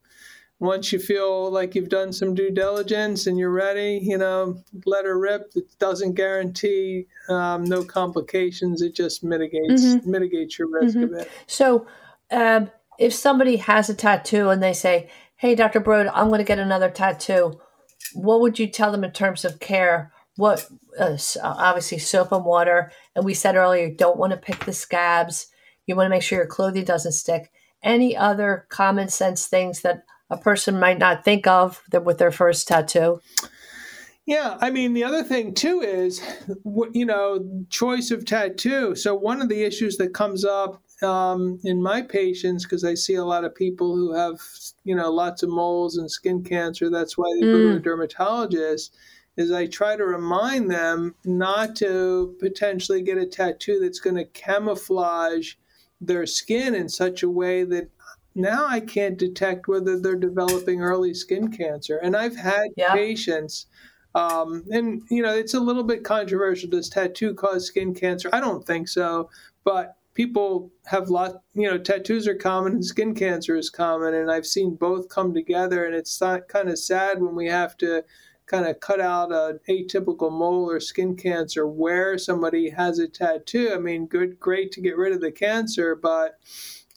once 0.59 0.92
you 0.92 0.99
feel 0.99 1.51
like 1.51 1.74
you've 1.74 1.88
done 1.88 2.12
some 2.12 2.34
due 2.34 2.51
diligence 2.51 3.26
and 3.26 3.38
you're 3.38 3.51
ready, 3.51 4.01
you 4.03 4.16
know, 4.16 4.62
let 4.86 5.05
her 5.05 5.18
rip. 5.18 5.53
It 5.55 5.64
doesn't 5.78 6.14
guarantee 6.14 7.07
um, 7.28 7.64
no 7.64 7.84
complications. 7.84 8.80
It 8.80 8.94
just 8.94 9.22
mitigates 9.22 9.84
mm-hmm. 9.84 10.11
mitigates 10.11 10.59
your 10.59 10.68
risk 10.70 10.97
mm-hmm. 10.97 11.14
of 11.14 11.20
it. 11.20 11.30
So, 11.47 11.86
um, 12.30 12.70
if 12.99 13.12
somebody 13.12 13.57
has 13.57 13.90
a 13.90 13.94
tattoo 13.94 14.49
and 14.49 14.62
they 14.62 14.72
say, 14.72 15.11
"Hey, 15.37 15.55
Dr. 15.55 15.80
Brod, 15.80 16.09
I'm 16.09 16.28
going 16.28 16.39
to 16.39 16.45
get 16.45 16.59
another 16.59 16.91
tattoo," 16.91 17.61
what 18.14 18.41
would 18.41 18.59
you 18.59 18.66
tell 18.66 18.93
them 18.93 19.05
in 19.05 19.12
terms 19.12 19.45
of 19.45 19.61
care? 19.61 20.12
What 20.37 20.66
uh, 20.99 21.16
obviously 21.43 21.99
soap 21.99 22.32
and 22.32 22.45
water, 22.45 22.91
and 23.14 23.24
we 23.24 23.34
said 23.34 23.57
earlier, 23.57 23.87
you 23.87 23.95
don't 23.95 24.18
want 24.18 24.32
to 24.32 24.37
pick 24.37 24.64
the 24.64 24.72
scabs. 24.72 25.49
You 25.87 25.97
want 25.97 26.07
to 26.07 26.11
make 26.11 26.22
sure 26.22 26.39
your 26.39 26.47
clothing 26.47 26.84
doesn't 26.84 27.12
stick. 27.12 27.51
Any 27.82 28.16
other 28.16 28.66
common 28.68 29.09
sense 29.09 29.47
things 29.47 29.82
that 29.82 30.05
a 30.28 30.37
person 30.37 30.80
might 30.80 30.99
not 30.99 31.24
think 31.24 31.47
of 31.47 31.82
with 32.05 32.18
their 32.18 32.32
first 32.32 32.68
tattoo. 32.68 33.20
Yeah, 34.26 34.59
I 34.61 34.70
mean, 34.70 34.93
the 34.93 35.05
other 35.05 35.22
thing 35.22 35.55
too 35.55 35.80
is, 35.80 36.20
you 36.93 37.07
know, 37.07 37.64
choice 37.70 38.11
of 38.11 38.24
tattoo. 38.24 38.97
So, 38.97 39.14
one 39.14 39.41
of 39.41 39.49
the 39.49 39.62
issues 39.62 39.97
that 39.99 40.14
comes 40.14 40.45
up 40.45 40.82
um, 41.03 41.59
in 41.64 41.82
my 41.82 42.03
patients, 42.03 42.64
because 42.64 42.84
I 42.84 42.94
see 42.94 43.14
a 43.16 43.24
lot 43.24 43.44
of 43.44 43.55
people 43.55 43.94
who 43.94 44.12
have, 44.14 44.40
you 44.84 44.94
know, 44.94 45.11
lots 45.11 45.42
of 45.42 45.51
moles 45.51 45.99
and 45.99 46.11
skin 46.11 46.42
cancer, 46.42 46.90
that's 46.90 47.18
why 47.18 47.26
they 47.34 47.47
mm. 47.47 47.53
go 47.53 47.59
to 47.59 47.76
a 47.76 47.80
mm. 47.80 47.82
dermatologist, 47.82 48.97
is 49.36 49.53
I 49.53 49.66
try 49.66 49.97
to 49.97 50.05
remind 50.05 50.70
them 50.70 51.14
not 51.24 51.76
to 51.76 52.34
potentially 52.40 53.03
get 53.03 53.18
a 53.18 53.26
tattoo 53.26 53.78
that's 53.80 54.01
going 54.01 54.16
to 54.16 54.24
camouflage 54.24 55.55
their 56.01 56.26
skin 56.26 56.74
in 56.74 56.88
such 56.88 57.22
a 57.22 57.28
way 57.30 57.64
that 57.64 57.90
now 58.34 58.66
I 58.66 58.80
can't 58.80 59.18
detect 59.18 59.68
whether 59.68 59.99
they're 59.99 60.16
developing 60.16 60.82
early 60.82 61.14
skin 61.14 61.51
cancer. 61.51 61.99
And 61.99 62.16
I've 62.16 62.36
had 62.36 62.68
yeah. 62.76 62.92
patients, 62.92 63.66
um, 64.14 64.64
and 64.70 65.03
you 65.11 65.22
know, 65.22 65.34
it's 65.34 65.55
a 65.55 65.61
little 65.61 65.84
bit 65.84 66.05
controversial. 66.05 66.70
Does 66.70 66.88
tattoo 66.88 67.34
cause 67.34 67.66
skin 67.66 67.94
cancer? 67.94 68.30
I 68.32 68.40
don't 68.40 68.66
think 68.66 68.88
so, 68.88 69.28
but 69.64 69.97
people 70.17 70.73
have 70.87 71.11
lot. 71.11 71.43
You 71.55 71.71
know, 71.71 71.79
tattoos 71.79 72.27
are 72.27 72.35
common 72.35 72.73
and 72.73 72.85
skin 72.85 73.14
cancer 73.14 73.55
is 73.55 73.71
common, 73.71 74.14
and 74.14 74.31
I've 74.33 74.47
seen 74.47 74.75
both 74.75 75.09
come 75.09 75.35
together. 75.35 75.85
And 75.85 75.95
it's 75.95 76.19
kind 76.19 76.69
of 76.69 76.79
sad 76.79 77.21
when 77.21 77.37
we 77.37 77.47
have 77.47 77.77
to 77.79 78.03
kind 78.47 78.67
of 78.67 78.81
cut 78.81 79.01
out 79.01 79.31
an 79.31 79.61
atypical 79.69 80.33
mole 80.33 80.71
or 80.71 80.81
skin 80.81 81.17
cancer 81.17 81.67
where 81.67 82.17
somebody 82.17 82.71
has 82.71 82.99
a 82.99 83.07
tattoo. 83.07 83.73
I 83.75 83.79
mean, 83.79 84.07
good, 84.07 84.41
great 84.41 84.73
to 84.73 84.81
get 84.81 84.97
rid 84.97 85.12
of 85.12 85.21
the 85.21 85.33
cancer, 85.33 85.95
but 85.95 86.39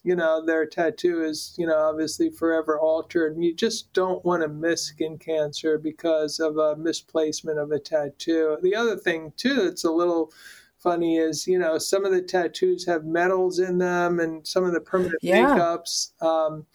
you 0.02 0.16
know, 0.16 0.44
their 0.46 0.66
tattoo 0.66 1.22
is, 1.22 1.54
you 1.58 1.68
know, 1.68 1.78
obviously 1.78 2.30
forever 2.30 2.80
altered. 2.80 3.36
And 3.36 3.44
you 3.44 3.54
just 3.54 3.92
don't 3.92 4.24
want 4.24 4.42
to 4.44 4.48
miss 4.48 4.86
skin 4.86 5.18
cancer 5.18 5.78
because 5.78 6.40
of 6.40 6.58
a 6.58 6.78
misplacement 6.78 7.60
of 7.60 7.72
a 7.72 7.80
tattoo. 7.80 8.58
The 8.62 8.76
other 8.76 8.96
thing, 8.96 9.34
too, 9.36 9.66
that's 9.66 9.84
a 9.84 9.92
little 9.92 10.32
funny 10.80 11.18
is, 11.18 11.48
you 11.48 11.60
know, 11.60 11.78
some 11.78 12.06
of 12.06 12.12
the 12.12 12.22
tattoos 12.22 12.86
have 12.86 13.06
metals 13.06 13.60
in 13.60 13.78
them 13.78 14.20
and 14.20 14.46
some 14.46 14.64
of 14.64 14.74
the 14.74 14.82
permanent 14.82 15.20
yeah. 15.22 15.56
makeups. 15.56 16.22
Um, 16.22 16.66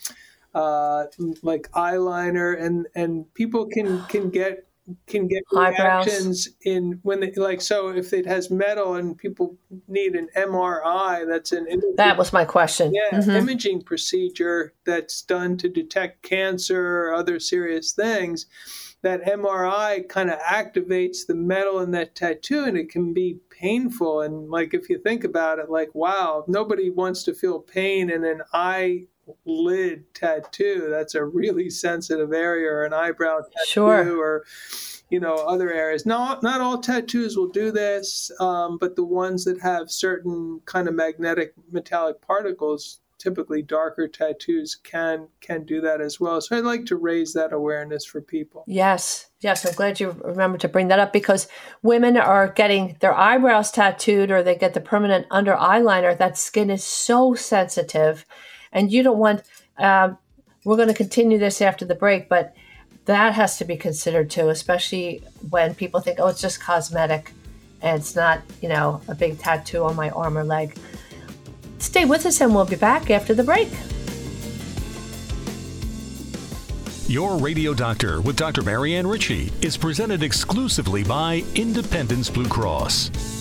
uh, 0.54 1.06
like 1.42 1.68
eyeliner 1.72 2.60
and 2.60 2.86
and 2.94 3.32
people 3.34 3.66
can 3.66 4.04
can 4.04 4.30
get 4.30 4.68
can 5.06 5.26
get 5.26 5.42
reactions 5.50 6.48
in 6.64 7.00
when 7.02 7.18
they 7.18 7.32
like 7.32 7.60
so 7.60 7.88
if 7.88 8.12
it 8.12 8.26
has 8.26 8.50
metal 8.50 8.94
and 8.94 9.16
people 9.16 9.56
need 9.88 10.14
an 10.14 10.28
MRI 10.36 11.26
that's 11.26 11.52
an 11.52 11.66
imaging, 11.66 11.96
that 11.96 12.18
was 12.18 12.32
my 12.32 12.44
question 12.44 12.92
yeah 12.94 13.18
mm-hmm. 13.18 13.30
imaging 13.30 13.82
procedure 13.82 14.74
that's 14.84 15.22
done 15.22 15.56
to 15.56 15.68
detect 15.68 16.22
cancer 16.22 17.06
or 17.06 17.14
other 17.14 17.40
serious 17.40 17.92
things 17.92 18.46
that 19.04 19.24
MRI 19.24 20.08
kind 20.08 20.30
of 20.30 20.38
activates 20.40 21.26
the 21.26 21.34
metal 21.34 21.80
in 21.80 21.92
that 21.92 22.14
tattoo 22.14 22.64
and 22.64 22.76
it 22.76 22.90
can 22.90 23.14
be 23.14 23.38
painful 23.50 24.22
and 24.22 24.50
like 24.50 24.74
if 24.74 24.90
you 24.90 24.98
think 24.98 25.24
about 25.24 25.58
it 25.58 25.70
like 25.70 25.94
wow 25.94 26.44
nobody 26.48 26.90
wants 26.90 27.22
to 27.22 27.34
feel 27.34 27.60
pain 27.60 28.10
in 28.10 28.24
an 28.24 28.42
eye 28.52 29.06
lid 29.44 30.12
tattoo, 30.14 30.88
that's 30.90 31.14
a 31.14 31.24
really 31.24 31.70
sensitive 31.70 32.32
area, 32.32 32.70
or 32.70 32.84
an 32.84 32.92
eyebrow 32.92 33.38
tattoo, 33.38 33.66
sure. 33.66 34.18
or 34.18 34.44
you 35.10 35.20
know 35.20 35.34
other 35.34 35.72
areas. 35.72 36.06
Not 36.06 36.42
not 36.42 36.60
all 36.60 36.78
tattoos 36.78 37.36
will 37.36 37.48
do 37.48 37.70
this, 37.70 38.30
um, 38.40 38.78
but 38.78 38.96
the 38.96 39.04
ones 39.04 39.44
that 39.44 39.60
have 39.60 39.90
certain 39.90 40.60
kind 40.64 40.88
of 40.88 40.94
magnetic 40.94 41.54
metallic 41.70 42.20
particles 42.20 43.00
typically 43.18 43.62
darker 43.62 44.08
tattoos 44.08 44.74
can 44.74 45.28
can 45.40 45.64
do 45.64 45.80
that 45.80 46.00
as 46.00 46.20
well. 46.20 46.40
So 46.40 46.56
I'd 46.56 46.64
like 46.64 46.86
to 46.86 46.96
raise 46.96 47.32
that 47.32 47.52
awareness 47.52 48.04
for 48.04 48.20
people. 48.20 48.64
Yes, 48.66 49.30
yes, 49.40 49.64
I'm 49.64 49.74
glad 49.74 50.00
you 50.00 50.10
remember 50.24 50.58
to 50.58 50.68
bring 50.68 50.88
that 50.88 50.98
up 50.98 51.12
because 51.12 51.48
women 51.82 52.16
are 52.16 52.48
getting 52.48 52.96
their 53.00 53.14
eyebrows 53.14 53.70
tattooed 53.70 54.30
or 54.30 54.42
they 54.42 54.56
get 54.56 54.74
the 54.74 54.80
permanent 54.80 55.26
under 55.30 55.54
eyeliner. 55.54 56.16
That 56.16 56.38
skin 56.38 56.70
is 56.70 56.84
so 56.84 57.34
sensitive, 57.34 58.24
and 58.72 58.92
you 58.92 59.02
don't 59.02 59.18
want. 59.18 59.42
Um, 59.78 60.18
we're 60.64 60.76
going 60.76 60.88
to 60.88 60.94
continue 60.94 61.38
this 61.38 61.60
after 61.60 61.84
the 61.84 61.94
break, 61.94 62.28
but 62.28 62.54
that 63.04 63.34
has 63.34 63.58
to 63.58 63.64
be 63.66 63.76
considered 63.76 64.30
too, 64.30 64.48
especially 64.48 65.22
when 65.50 65.74
people 65.74 66.00
think, 66.00 66.18
"Oh, 66.20 66.28
it's 66.28 66.40
just 66.40 66.60
cosmetic." 66.60 67.32
And 67.82 68.00
it's 68.00 68.16
not, 68.16 68.40
you 68.62 68.68
know, 68.70 69.02
a 69.08 69.14
big 69.14 69.38
tattoo 69.38 69.84
on 69.84 69.94
my 69.94 70.08
arm 70.10 70.38
or 70.38 70.44
leg. 70.44 70.74
Stay 71.94 72.04
with 72.04 72.26
us 72.26 72.40
and 72.40 72.52
we'll 72.52 72.64
be 72.64 72.74
back 72.74 73.08
after 73.08 73.34
the 73.34 73.44
break. 73.44 73.68
Your 77.06 77.36
Radio 77.36 77.72
Doctor 77.72 78.20
with 78.20 78.34
Dr. 78.34 78.62
Marianne 78.62 79.06
Ritchie 79.06 79.52
is 79.62 79.76
presented 79.76 80.24
exclusively 80.24 81.04
by 81.04 81.44
Independence 81.54 82.30
Blue 82.30 82.48
Cross. 82.48 83.33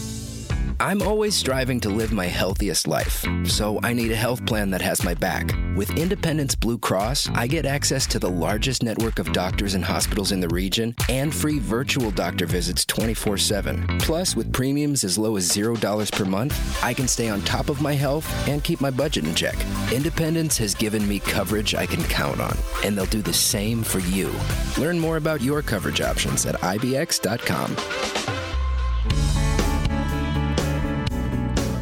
I'm 0.84 1.01
always 1.01 1.34
striving 1.34 1.79
to 1.79 1.89
live 1.89 2.11
my 2.11 2.25
healthiest 2.25 2.89
life, 2.89 3.25
so 3.45 3.79
I 3.84 3.93
need 3.93 4.11
a 4.11 4.17
health 4.17 4.45
plan 4.45 4.69
that 4.71 4.81
has 4.81 5.01
my 5.01 5.13
back. 5.13 5.53
With 5.77 5.97
Independence 5.97 6.55
Blue 6.55 6.77
Cross, 6.77 7.29
I 7.34 7.47
get 7.47 7.65
access 7.65 8.05
to 8.07 8.19
the 8.19 8.29
largest 8.29 8.84
network 8.84 9.17
of 9.17 9.31
doctors 9.31 9.75
and 9.75 9.86
hospitals 9.86 10.34
in 10.34 10.41
the 10.41 10.49
region 10.49 10.93
and 11.07 11.34
free 11.34 11.57
virtual 11.57 12.11
doctor 12.11 12.45
visits 12.45 12.84
24 12.84 13.38
7. 13.38 13.97
Plus, 13.99 14.36
with 14.36 14.51
premiums 14.51 15.05
as 15.05 15.17
low 15.17 15.38
as 15.38 15.49
$0 15.49 16.11
per 16.11 16.25
month, 16.25 16.84
I 16.84 16.93
can 16.93 17.07
stay 17.07 17.29
on 17.29 17.41
top 17.43 17.69
of 17.69 17.81
my 17.81 17.93
health 17.93 18.27
and 18.49 18.61
keep 18.61 18.81
my 18.81 18.91
budget 18.91 19.23
in 19.23 19.34
check. 19.34 19.55
Independence 19.93 20.57
has 20.57 20.75
given 20.75 21.07
me 21.07 21.19
coverage 21.19 21.75
I 21.75 21.86
can 21.86 22.03
count 22.03 22.41
on, 22.41 22.57
and 22.84 22.97
they'll 22.97 23.05
do 23.05 23.21
the 23.21 23.31
same 23.31 23.84
for 23.84 23.99
you. 23.99 24.34
Learn 24.77 24.99
more 24.99 25.15
about 25.15 25.41
your 25.41 25.61
coverage 25.61 26.01
options 26.01 26.45
at 26.45 26.55
IBX.com. 26.55 28.42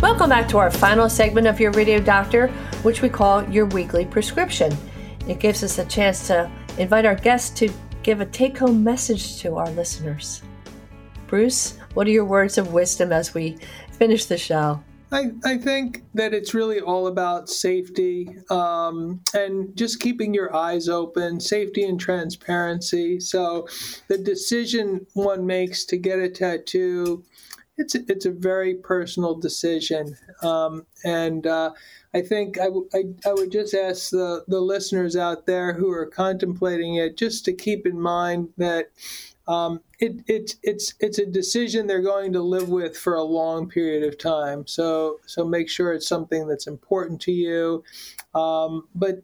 Welcome 0.01 0.29
back 0.29 0.47
to 0.47 0.57
our 0.57 0.71
final 0.71 1.07
segment 1.07 1.45
of 1.45 1.59
your 1.59 1.69
Radio 1.73 1.99
Doctor, 1.99 2.47
which 2.81 3.03
we 3.03 3.07
call 3.07 3.47
your 3.51 3.67
weekly 3.67 4.03
prescription. 4.03 4.75
It 5.27 5.39
gives 5.39 5.63
us 5.63 5.77
a 5.77 5.85
chance 5.85 6.25
to 6.25 6.51
invite 6.79 7.05
our 7.05 7.13
guests 7.13 7.51
to 7.59 7.71
give 8.01 8.19
a 8.19 8.25
take 8.25 8.57
home 8.57 8.83
message 8.83 9.39
to 9.41 9.57
our 9.57 9.69
listeners. 9.69 10.41
Bruce, 11.27 11.77
what 11.93 12.07
are 12.07 12.09
your 12.09 12.25
words 12.25 12.57
of 12.57 12.73
wisdom 12.73 13.11
as 13.11 13.35
we 13.35 13.59
finish 13.91 14.25
the 14.25 14.39
show? 14.39 14.81
I, 15.11 15.33
I 15.45 15.57
think 15.59 16.03
that 16.15 16.33
it's 16.33 16.55
really 16.55 16.79
all 16.79 17.05
about 17.05 17.47
safety 17.47 18.27
um, 18.49 19.21
and 19.35 19.75
just 19.77 19.99
keeping 19.99 20.33
your 20.33 20.55
eyes 20.55 20.89
open, 20.89 21.39
safety 21.39 21.83
and 21.83 21.99
transparency. 21.99 23.19
So, 23.19 23.67
the 24.07 24.17
decision 24.17 25.05
one 25.13 25.45
makes 25.45 25.85
to 25.85 25.97
get 25.97 26.17
a 26.17 26.29
tattoo 26.29 27.23
it's 27.77 27.95
it's 27.95 28.25
a 28.25 28.31
very 28.31 28.75
personal 28.75 29.35
decision, 29.35 30.17
um, 30.43 30.85
and 31.03 31.47
uh, 31.47 31.71
I 32.13 32.21
think 32.21 32.59
I, 32.59 32.65
w- 32.65 32.89
I, 32.93 33.03
I 33.27 33.33
would 33.33 33.51
just 33.51 33.73
ask 33.73 34.11
the 34.11 34.43
the 34.47 34.59
listeners 34.61 35.15
out 35.15 35.45
there 35.45 35.73
who 35.73 35.91
are 35.91 36.05
contemplating 36.05 36.95
it 36.95 37.17
just 37.17 37.45
to 37.45 37.53
keep 37.53 37.85
in 37.85 37.99
mind 37.99 38.49
that. 38.57 38.91
Um, 39.47 39.81
it, 39.99 40.23
it, 40.27 40.55
it's 40.63 40.93
it's 40.99 41.17
a 41.17 41.25
decision 41.25 41.87
they're 41.87 42.01
going 42.01 42.31
to 42.33 42.41
live 42.41 42.69
with 42.69 42.95
for 42.95 43.15
a 43.15 43.23
long 43.23 43.67
period 43.67 44.03
of 44.03 44.17
time. 44.17 44.65
So 44.67 45.19
so 45.25 45.43
make 45.43 45.67
sure 45.67 45.91
it's 45.91 46.07
something 46.07 46.47
that's 46.47 46.67
important 46.67 47.19
to 47.21 47.31
you, 47.31 47.83
um, 48.35 48.87
but 48.95 49.23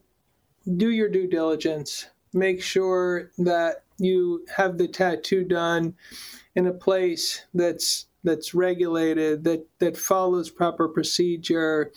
do 0.77 0.89
your 0.91 1.09
due 1.09 1.27
diligence. 1.27 2.07
Make 2.33 2.61
sure 2.61 3.31
that 3.37 3.83
you 3.99 4.45
have 4.57 4.77
the 4.77 4.87
tattoo 4.87 5.43
done 5.43 5.95
in 6.55 6.67
a 6.67 6.73
place 6.73 7.45
that's 7.53 8.06
that's 8.23 8.53
regulated, 8.53 9.43
that, 9.43 9.67
that 9.79 9.97
follows 9.97 10.49
proper 10.49 10.87
procedure, 10.87 11.91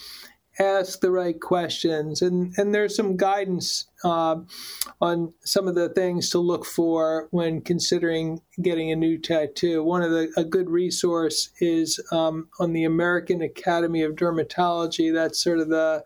ask 0.58 1.00
the 1.00 1.10
right 1.10 1.40
questions. 1.40 2.20
And, 2.20 2.52
and 2.56 2.74
there's 2.74 2.94
some 2.94 3.16
guidance 3.16 3.86
uh, 4.04 4.36
on 5.00 5.32
some 5.44 5.66
of 5.68 5.74
the 5.74 5.88
things 5.88 6.28
to 6.30 6.38
look 6.38 6.66
for 6.66 7.28
when 7.30 7.62
considering 7.62 8.42
getting 8.60 8.90
a 8.90 8.96
new 8.96 9.18
tattoo. 9.18 9.82
One 9.82 10.02
of 10.02 10.10
the, 10.10 10.30
a 10.36 10.44
good 10.44 10.68
resource 10.68 11.50
is 11.60 11.98
um, 12.12 12.48
on 12.58 12.72
the 12.72 12.84
American 12.84 13.40
Academy 13.40 14.02
of 14.02 14.16
Dermatology. 14.16 15.12
That's 15.12 15.42
sort 15.42 15.60
of 15.60 15.68
the 15.68 16.04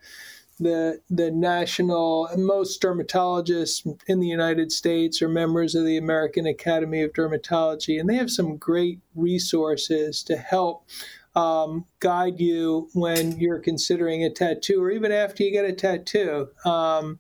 the 0.58 1.00
the 1.10 1.30
national 1.30 2.28
most 2.36 2.80
dermatologists 2.80 3.86
in 4.06 4.20
the 4.20 4.26
United 4.26 4.70
States 4.70 5.20
are 5.20 5.28
members 5.28 5.74
of 5.74 5.84
the 5.84 5.96
American 5.96 6.46
Academy 6.46 7.02
of 7.02 7.12
Dermatology, 7.12 7.98
and 7.98 8.08
they 8.08 8.16
have 8.16 8.30
some 8.30 8.56
great 8.56 9.00
resources 9.14 10.22
to 10.24 10.36
help 10.36 10.88
um, 11.34 11.86
guide 11.98 12.40
you 12.40 12.88
when 12.94 13.38
you're 13.38 13.58
considering 13.58 14.22
a 14.22 14.30
tattoo, 14.30 14.82
or 14.82 14.90
even 14.90 15.10
after 15.10 15.42
you 15.42 15.50
get 15.50 15.64
a 15.64 15.72
tattoo. 15.72 16.48
Um, 16.64 17.18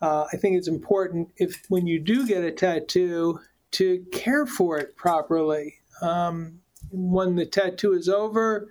uh, 0.00 0.26
I 0.32 0.36
think 0.36 0.56
it's 0.56 0.68
important 0.68 1.30
if 1.36 1.64
when 1.68 1.86
you 1.86 1.98
do 1.98 2.26
get 2.26 2.44
a 2.44 2.52
tattoo 2.52 3.40
to 3.72 4.04
care 4.12 4.46
for 4.46 4.78
it 4.78 4.96
properly. 4.96 5.74
Um, 6.00 6.60
when 6.92 7.34
the 7.34 7.46
tattoo 7.46 7.92
is 7.92 8.08
over 8.08 8.68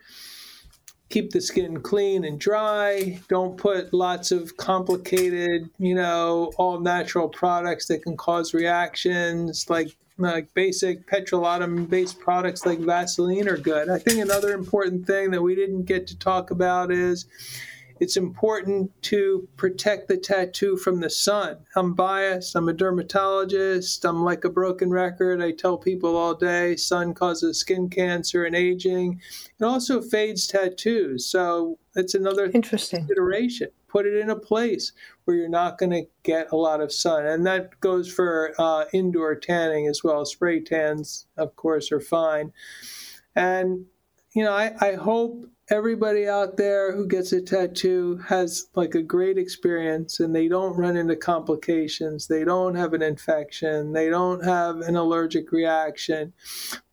keep 1.15 1.31
the 1.31 1.39
skin 1.39 1.79
clean 1.79 2.25
and 2.25 2.37
dry. 2.37 3.17
Don't 3.29 3.55
put 3.55 3.93
lots 3.93 4.33
of 4.33 4.57
complicated, 4.57 5.69
you 5.79 5.95
know, 5.95 6.51
all 6.57 6.81
natural 6.81 7.29
products 7.29 7.85
that 7.87 8.03
can 8.03 8.17
cause 8.17 8.53
reactions 8.53 9.69
like 9.69 9.95
like 10.17 10.53
basic 10.53 11.07
petrolatum 11.07 11.89
based 11.89 12.19
products 12.19 12.65
like 12.65 12.79
Vaseline 12.79 13.47
are 13.47 13.55
good. 13.57 13.87
I 13.87 13.97
think 13.97 14.19
another 14.19 14.51
important 14.51 15.07
thing 15.07 15.31
that 15.31 15.41
we 15.41 15.55
didn't 15.55 15.83
get 15.83 16.05
to 16.07 16.19
talk 16.19 16.51
about 16.51 16.91
is 16.91 17.25
it's 17.99 18.17
important 18.17 18.91
to 19.03 19.47
protect 19.55 20.07
the 20.07 20.17
tattoo 20.17 20.75
from 20.75 20.99
the 20.99 21.09
sun. 21.09 21.57
I'm 21.75 21.93
biased. 21.93 22.55
I'm 22.55 22.67
a 22.67 22.73
dermatologist. 22.73 24.03
I'm 24.03 24.23
like 24.23 24.43
a 24.43 24.49
broken 24.49 24.89
record. 24.89 25.41
I 25.41 25.51
tell 25.51 25.77
people 25.77 26.17
all 26.17 26.33
day 26.33 26.75
sun 26.75 27.13
causes 27.13 27.59
skin 27.59 27.89
cancer 27.89 28.43
and 28.43 28.55
aging. 28.55 29.21
It 29.59 29.63
also 29.63 30.01
fades 30.01 30.47
tattoos. 30.47 31.25
So 31.25 31.79
it's 31.95 32.15
another 32.15 32.51
Interesting. 32.53 32.99
consideration. 32.99 33.69
Put 33.87 34.05
it 34.05 34.17
in 34.17 34.29
a 34.29 34.35
place 34.35 34.91
where 35.23 35.37
you're 35.37 35.47
not 35.47 35.77
going 35.77 35.91
to 35.91 36.03
get 36.23 36.51
a 36.51 36.57
lot 36.57 36.81
of 36.81 36.91
sun. 36.91 37.25
And 37.25 37.45
that 37.45 37.79
goes 37.79 38.11
for 38.11 38.53
uh, 38.59 38.85
indoor 38.91 39.35
tanning 39.35 39.87
as 39.87 40.03
well. 40.03 40.25
Spray 40.25 40.59
tans, 40.59 41.27
of 41.37 41.55
course, 41.55 41.93
are 41.93 42.01
fine. 42.01 42.51
And, 43.35 43.85
you 44.33 44.43
know, 44.43 44.51
I, 44.51 44.73
I 44.81 44.93
hope 44.95 45.45
everybody 45.69 46.27
out 46.27 46.57
there 46.57 46.95
who 46.95 47.07
gets 47.07 47.31
a 47.31 47.41
tattoo 47.41 48.17
has 48.27 48.67
like 48.75 48.93
a 48.95 49.01
great 49.01 49.37
experience 49.37 50.19
and 50.19 50.35
they 50.35 50.47
don't 50.47 50.77
run 50.77 50.95
into 50.95 51.15
complications. 51.15 52.27
They 52.27 52.43
don't 52.43 52.75
have 52.75 52.93
an 52.93 53.01
infection. 53.01 53.91
They 53.91 54.09
don't 54.09 54.43
have 54.43 54.81
an 54.81 54.95
allergic 54.95 55.51
reaction. 55.51 56.33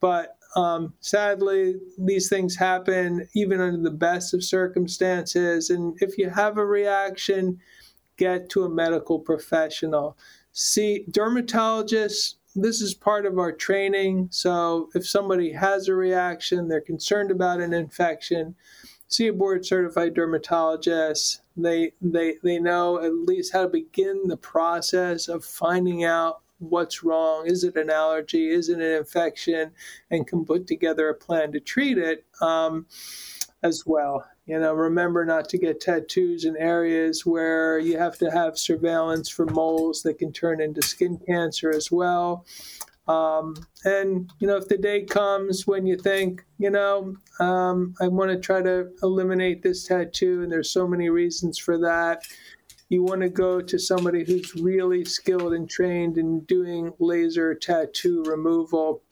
But 0.00 0.36
um, 0.56 0.94
sadly 1.00 1.76
these 1.98 2.28
things 2.28 2.56
happen 2.56 3.28
even 3.34 3.60
under 3.60 3.82
the 3.82 3.96
best 3.96 4.34
of 4.34 4.44
circumstances. 4.44 5.70
And 5.70 5.96
if 6.00 6.16
you 6.16 6.30
have 6.30 6.56
a 6.56 6.64
reaction 6.64 7.60
get 8.16 8.48
to 8.50 8.64
a 8.64 8.68
medical 8.68 9.18
professional. 9.18 10.16
See 10.52 11.04
dermatologists 11.10 12.34
this 12.54 12.80
is 12.80 12.94
part 12.94 13.26
of 13.26 13.38
our 13.38 13.52
training. 13.52 14.28
So 14.30 14.90
if 14.94 15.06
somebody 15.06 15.52
has 15.52 15.88
a 15.88 15.94
reaction, 15.94 16.68
they're 16.68 16.80
concerned 16.80 17.30
about 17.30 17.60
an 17.60 17.72
infection, 17.72 18.54
see 19.08 19.28
a 19.28 19.32
board 19.32 19.64
certified 19.64 20.14
dermatologist. 20.14 21.40
They 21.56 21.92
they 22.00 22.36
they 22.42 22.58
know 22.58 23.02
at 23.02 23.12
least 23.12 23.52
how 23.52 23.62
to 23.62 23.68
begin 23.68 24.28
the 24.28 24.36
process 24.36 25.28
of 25.28 25.44
finding 25.44 26.04
out 26.04 26.40
what's 26.58 27.02
wrong. 27.02 27.46
Is 27.46 27.64
it 27.64 27.76
an 27.76 27.90
allergy? 27.90 28.48
Is 28.48 28.68
it 28.68 28.78
an 28.78 28.96
infection? 28.98 29.72
And 30.10 30.26
can 30.26 30.44
put 30.44 30.66
together 30.66 31.08
a 31.08 31.14
plan 31.14 31.52
to 31.52 31.60
treat 31.60 31.98
it 31.98 32.24
um, 32.40 32.86
as 33.62 33.84
well. 33.84 34.26
You 34.46 34.58
know, 34.58 34.74
remember 34.74 35.24
not 35.24 35.48
to 35.50 35.58
get 35.58 35.80
tattoos 35.80 36.44
in 36.44 36.56
areas 36.56 37.24
where 37.24 37.78
you 37.78 37.96
have 37.96 38.18
to 38.18 38.30
have 38.30 38.58
surveillance 38.58 39.28
for 39.28 39.46
moles 39.46 40.02
that 40.02 40.18
can 40.18 40.32
turn 40.32 40.60
into 40.60 40.82
skin 40.82 41.18
cancer 41.26 41.70
as 41.70 41.92
well. 41.92 42.44
Um, 43.06 43.54
and, 43.84 44.30
you 44.40 44.46
know, 44.46 44.56
if 44.56 44.68
the 44.68 44.78
day 44.78 45.04
comes 45.04 45.66
when 45.66 45.86
you 45.86 45.96
think, 45.96 46.44
you 46.58 46.70
know, 46.70 47.14
um, 47.40 47.94
I 48.00 48.08
want 48.08 48.30
to 48.30 48.38
try 48.38 48.62
to 48.62 48.90
eliminate 49.02 49.62
this 49.62 49.84
tattoo, 49.84 50.42
and 50.42 50.50
there's 50.50 50.70
so 50.70 50.86
many 50.88 51.08
reasons 51.08 51.58
for 51.58 51.78
that, 51.78 52.22
you 52.88 53.02
want 53.02 53.22
to 53.22 53.28
go 53.28 53.60
to 53.60 53.78
somebody 53.78 54.24
who's 54.24 54.54
really 54.56 55.04
skilled 55.04 55.54
and 55.54 55.68
trained 55.68 56.18
in 56.18 56.40
doing 56.40 56.92
laser 56.98 57.54
tattoo 57.54 58.22
removal 58.24 59.02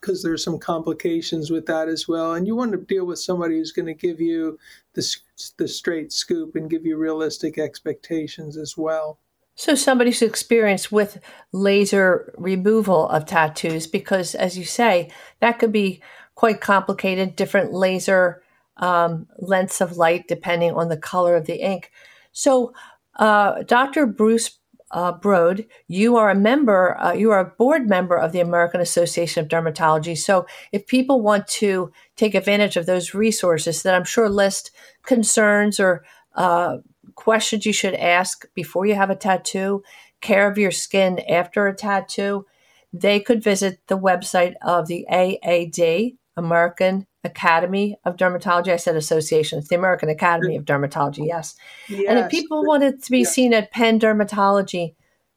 because 0.00 0.22
there's 0.22 0.44
some 0.44 0.58
complications 0.58 1.50
with 1.50 1.66
that 1.66 1.88
as 1.88 2.06
well. 2.08 2.34
And 2.34 2.46
you 2.46 2.56
want 2.56 2.72
to 2.72 2.78
deal 2.78 3.04
with 3.04 3.18
somebody 3.18 3.56
who's 3.56 3.72
going 3.72 3.86
to 3.86 3.94
give 3.94 4.20
you 4.20 4.58
the, 4.94 5.16
the 5.56 5.68
straight 5.68 6.12
scoop 6.12 6.54
and 6.54 6.70
give 6.70 6.86
you 6.86 6.96
realistic 6.96 7.58
expectations 7.58 8.56
as 8.56 8.76
well. 8.76 9.18
So, 9.58 9.74
somebody's 9.74 10.20
experienced 10.20 10.92
with 10.92 11.18
laser 11.50 12.34
removal 12.36 13.08
of 13.08 13.24
tattoos, 13.24 13.86
because 13.86 14.34
as 14.34 14.58
you 14.58 14.64
say, 14.64 15.10
that 15.40 15.58
could 15.58 15.72
be 15.72 16.02
quite 16.34 16.60
complicated, 16.60 17.36
different 17.36 17.72
laser 17.72 18.42
um, 18.76 19.26
lengths 19.38 19.80
of 19.80 19.96
light 19.96 20.28
depending 20.28 20.72
on 20.72 20.90
the 20.90 20.96
color 20.98 21.36
of 21.36 21.46
the 21.46 21.64
ink. 21.64 21.90
So, 22.32 22.74
uh, 23.18 23.62
Dr. 23.62 24.04
Bruce 24.04 24.58
uh, 24.92 25.12
Brod, 25.12 25.66
you 25.88 26.16
are 26.16 26.30
a 26.30 26.34
member, 26.34 26.96
uh, 27.00 27.12
you 27.12 27.30
are 27.32 27.40
a 27.40 27.54
board 27.58 27.88
member 27.88 28.16
of 28.16 28.32
the 28.32 28.40
American 28.40 28.80
Association 28.80 29.42
of 29.42 29.48
Dermatology. 29.48 30.16
So, 30.16 30.46
if 30.72 30.86
people 30.86 31.20
want 31.20 31.46
to 31.48 31.92
take 32.16 32.34
advantage 32.34 32.76
of 32.76 32.86
those 32.86 33.14
resources 33.14 33.82
that 33.82 33.94
I'm 33.94 34.04
sure 34.04 34.28
list 34.28 34.70
concerns 35.04 35.80
or 35.80 36.04
uh, 36.34 36.78
questions 37.14 37.66
you 37.66 37.72
should 37.72 37.94
ask 37.94 38.46
before 38.54 38.86
you 38.86 38.94
have 38.94 39.10
a 39.10 39.16
tattoo, 39.16 39.82
care 40.20 40.48
of 40.50 40.58
your 40.58 40.70
skin 40.70 41.20
after 41.28 41.66
a 41.66 41.74
tattoo, 41.74 42.46
they 42.92 43.20
could 43.20 43.42
visit 43.42 43.80
the 43.88 43.98
website 43.98 44.54
of 44.62 44.86
the 44.86 45.06
AAD, 45.10 46.16
American 46.36 47.06
Academy 47.26 47.98
of 48.04 48.16
Dermatology. 48.16 48.68
I 48.68 48.76
said 48.76 48.96
association, 48.96 49.58
it's 49.58 49.68
the 49.68 49.76
American 49.76 50.08
Academy 50.08 50.56
of 50.56 50.64
Dermatology, 50.64 51.26
yes. 51.26 51.56
yes. 51.88 52.04
And 52.08 52.18
if 52.18 52.30
people 52.30 52.64
wanted 52.64 53.02
to 53.02 53.10
be 53.10 53.20
yes. 53.20 53.34
seen 53.34 53.52
at 53.52 53.70
Penn 53.70 54.00
Dermatology, 54.00 54.94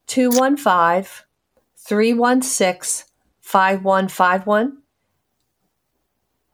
215 0.07 1.25
316 1.77 3.05
5151. 3.41 4.77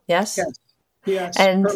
Yes? 0.07 0.38
Yes. 0.38 0.59
Yes. 1.05 1.39
And. 1.39 1.67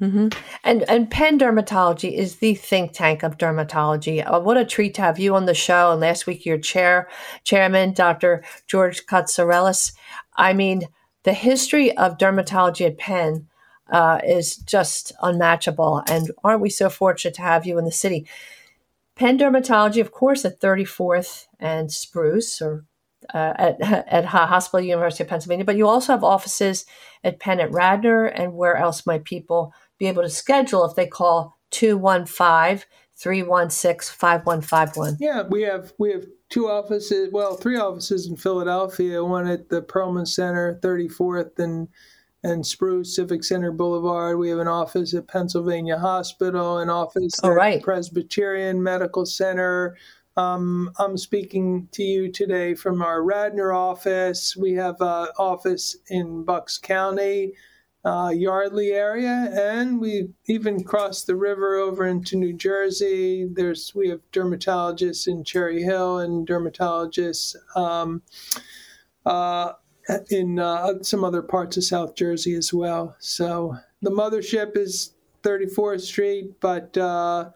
Mm-hmm. 0.00 0.28
And 0.62 0.82
and 0.90 1.10
Penn 1.10 1.38
Dermatology 1.38 2.12
is 2.12 2.36
the 2.36 2.54
think 2.54 2.92
tank 2.92 3.22
of 3.22 3.38
dermatology. 3.38 4.22
Uh, 4.22 4.40
what 4.40 4.58
a 4.58 4.64
treat 4.66 4.92
to 4.96 5.00
have 5.00 5.18
you 5.18 5.34
on 5.34 5.46
the 5.46 5.54
show. 5.54 5.90
And 5.92 6.02
last 6.02 6.26
week, 6.26 6.44
your 6.44 6.58
chair 6.58 7.08
chairman, 7.44 7.94
Dr. 7.94 8.44
George 8.66 9.06
Cotsarelis. 9.06 9.94
I 10.36 10.52
mean, 10.52 10.86
the 11.26 11.34
history 11.34 11.94
of 11.96 12.18
dermatology 12.18 12.86
at 12.86 12.98
Penn 12.98 13.48
uh, 13.90 14.20
is 14.24 14.56
just 14.56 15.12
unmatchable. 15.20 16.04
And 16.08 16.30
aren't 16.44 16.60
we 16.60 16.70
so 16.70 16.88
fortunate 16.88 17.34
to 17.34 17.42
have 17.42 17.66
you 17.66 17.78
in 17.78 17.84
the 17.84 17.90
city? 17.90 18.28
Penn 19.16 19.36
Dermatology, 19.36 20.00
of 20.00 20.12
course, 20.12 20.44
at 20.44 20.60
34th 20.60 21.46
and 21.58 21.90
Spruce, 21.90 22.62
or 22.62 22.84
uh, 23.34 23.54
at, 23.56 23.80
at 24.08 24.24
Hospital 24.26 24.80
University 24.86 25.24
of 25.24 25.28
Pennsylvania, 25.28 25.64
but 25.64 25.76
you 25.76 25.88
also 25.88 26.12
have 26.12 26.22
offices 26.22 26.86
at 27.24 27.40
Penn 27.40 27.58
at 27.58 27.72
Radnor. 27.72 28.26
And 28.26 28.54
where 28.54 28.76
else 28.76 29.04
might 29.04 29.24
people 29.24 29.74
be 29.98 30.06
able 30.06 30.22
to 30.22 30.30
schedule 30.30 30.84
if 30.84 30.94
they 30.94 31.08
call 31.08 31.58
215 31.72 32.86
316 33.16 34.14
5151. 34.14 35.16
Yeah, 35.18 35.42
we 35.48 35.62
have 35.62 35.92
we 35.98 36.12
have 36.12 36.26
two 36.48 36.68
offices, 36.68 37.30
well, 37.32 37.56
three 37.56 37.76
offices 37.76 38.26
in 38.26 38.36
Philadelphia, 38.36 39.24
one 39.24 39.46
at 39.46 39.68
the 39.68 39.82
Perelman 39.82 40.26
Center, 40.26 40.78
34th 40.82 41.58
and 41.58 41.88
and 42.42 42.64
Spruce 42.64 43.16
Civic 43.16 43.42
Center 43.42 43.72
Boulevard. 43.72 44.38
We 44.38 44.50
have 44.50 44.60
an 44.60 44.68
office 44.68 45.14
at 45.14 45.26
Pennsylvania 45.26 45.98
Hospital, 45.98 46.78
an 46.78 46.88
office 46.88 47.32
oh, 47.42 47.50
at 47.50 47.56
right. 47.56 47.82
Presbyterian 47.82 48.80
Medical 48.80 49.26
Center. 49.26 49.96
Um, 50.36 50.90
I'm 50.98 51.16
speaking 51.16 51.88
to 51.92 52.04
you 52.04 52.30
today 52.30 52.74
from 52.74 53.02
our 53.02 53.22
Radnor 53.24 53.72
office. 53.72 54.56
We 54.56 54.74
have 54.74 54.96
an 55.00 55.28
office 55.38 55.96
in 56.08 56.44
Bucks 56.44 56.78
County 56.78 57.54
uh, 58.06 58.30
Yardley 58.30 58.92
area, 58.92 59.50
and 59.52 60.00
we 60.00 60.28
even 60.46 60.84
crossed 60.84 61.26
the 61.26 61.34
river 61.34 61.74
over 61.74 62.06
into 62.06 62.36
New 62.36 62.52
Jersey. 62.52 63.48
There's 63.52 63.92
we 63.96 64.08
have 64.10 64.20
dermatologists 64.32 65.26
in 65.26 65.42
Cherry 65.42 65.82
Hill 65.82 66.20
and 66.20 66.46
dermatologists 66.46 67.56
um, 67.74 68.22
uh, 69.26 69.72
in 70.30 70.60
uh, 70.60 71.02
some 71.02 71.24
other 71.24 71.42
parts 71.42 71.76
of 71.76 71.84
South 71.84 72.14
Jersey 72.14 72.54
as 72.54 72.72
well. 72.72 73.16
So 73.18 73.76
the 74.02 74.12
mothership 74.12 74.76
is 74.76 75.14
34th 75.42 76.02
Street, 76.02 76.60
but 76.60 76.96
uh, 76.96 77.50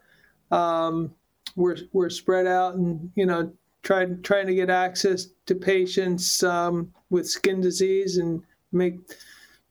um, 0.51 1.14
we're 1.55 1.76
we're 1.92 2.11
spread 2.11 2.48
out 2.48 2.74
and 2.74 3.12
you 3.14 3.24
know 3.24 3.53
trying 3.84 4.20
trying 4.22 4.48
to 4.48 4.55
get 4.57 4.68
access 4.68 5.28
to 5.46 5.55
patients 5.55 6.42
um, 6.42 6.92
with 7.09 7.28
skin 7.28 7.61
disease 7.61 8.18
and 8.18 8.42
make 8.72 8.98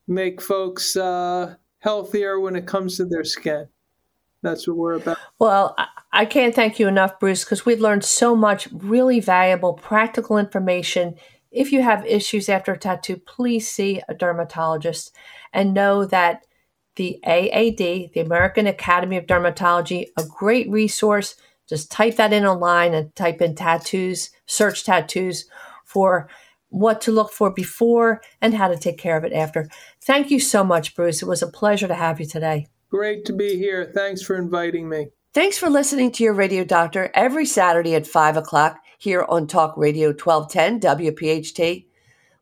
make 0.09 0.41
folks 0.41 0.95
uh, 0.95 1.55
healthier 1.79 2.39
when 2.39 2.55
it 2.55 2.65
comes 2.65 2.97
to 2.97 3.05
their 3.05 3.23
skin. 3.23 3.67
That's 4.41 4.67
what 4.67 4.77
we're 4.77 4.93
about. 4.93 5.17
Well, 5.37 5.75
I 6.11 6.25
can't 6.25 6.55
thank 6.55 6.79
you 6.79 6.87
enough, 6.87 7.19
Bruce, 7.19 7.43
because 7.43 7.65
we've 7.65 7.81
learned 7.81 8.05
so 8.05 8.35
much 8.35 8.67
really 8.71 9.19
valuable, 9.19 9.73
practical 9.73 10.37
information. 10.37 11.15
If 11.51 11.71
you 11.71 11.81
have 11.81 12.05
issues 12.05 12.47
after 12.47 12.73
a 12.73 12.77
tattoo, 12.77 13.17
please 13.17 13.69
see 13.69 14.01
a 14.07 14.13
dermatologist 14.13 15.13
and 15.53 15.73
know 15.73 16.05
that 16.05 16.45
the 16.95 17.19
AAD, 17.25 18.11
the 18.13 18.21
American 18.25 18.67
Academy 18.67 19.17
of 19.17 19.25
Dermatology, 19.25 20.07
a 20.17 20.23
great 20.23 20.69
resource. 20.69 21.35
Just 21.67 21.91
type 21.91 22.15
that 22.15 22.33
in 22.33 22.45
online 22.45 22.93
and 22.93 23.15
type 23.15 23.41
in 23.41 23.55
tattoos, 23.55 24.31
search 24.47 24.83
tattoos 24.83 25.45
for 25.85 26.29
what 26.69 27.01
to 27.01 27.11
look 27.11 27.31
for 27.31 27.51
before 27.51 28.21
and 28.41 28.53
how 28.53 28.67
to 28.67 28.77
take 28.77 28.97
care 28.97 29.17
of 29.17 29.23
it 29.23 29.33
after. 29.33 29.67
Thank 30.01 30.31
you 30.31 30.39
so 30.39 30.63
much, 30.63 30.95
Bruce. 30.95 31.21
It 31.21 31.27
was 31.27 31.41
a 31.41 31.47
pleasure 31.47 31.87
to 31.87 31.95
have 31.95 32.19
you 32.19 32.25
today. 32.25 32.67
Great 32.89 33.25
to 33.25 33.33
be 33.33 33.57
here. 33.57 33.91
Thanks 33.93 34.21
for 34.21 34.35
inviting 34.35 34.89
me. 34.89 35.07
Thanks 35.33 35.57
for 35.59 35.69
listening 35.69 36.11
to 36.13 36.23
your 36.23 36.33
radio 36.33 36.63
doctor 36.63 37.11
every 37.13 37.45
Saturday 37.45 37.93
at 37.93 38.07
5 38.07 38.37
o'clock 38.37 38.79
here 38.97 39.25
on 39.29 39.45
Talk 39.45 39.77
Radio 39.77 40.09
1210 40.09 40.79
WPHT. 40.79 41.85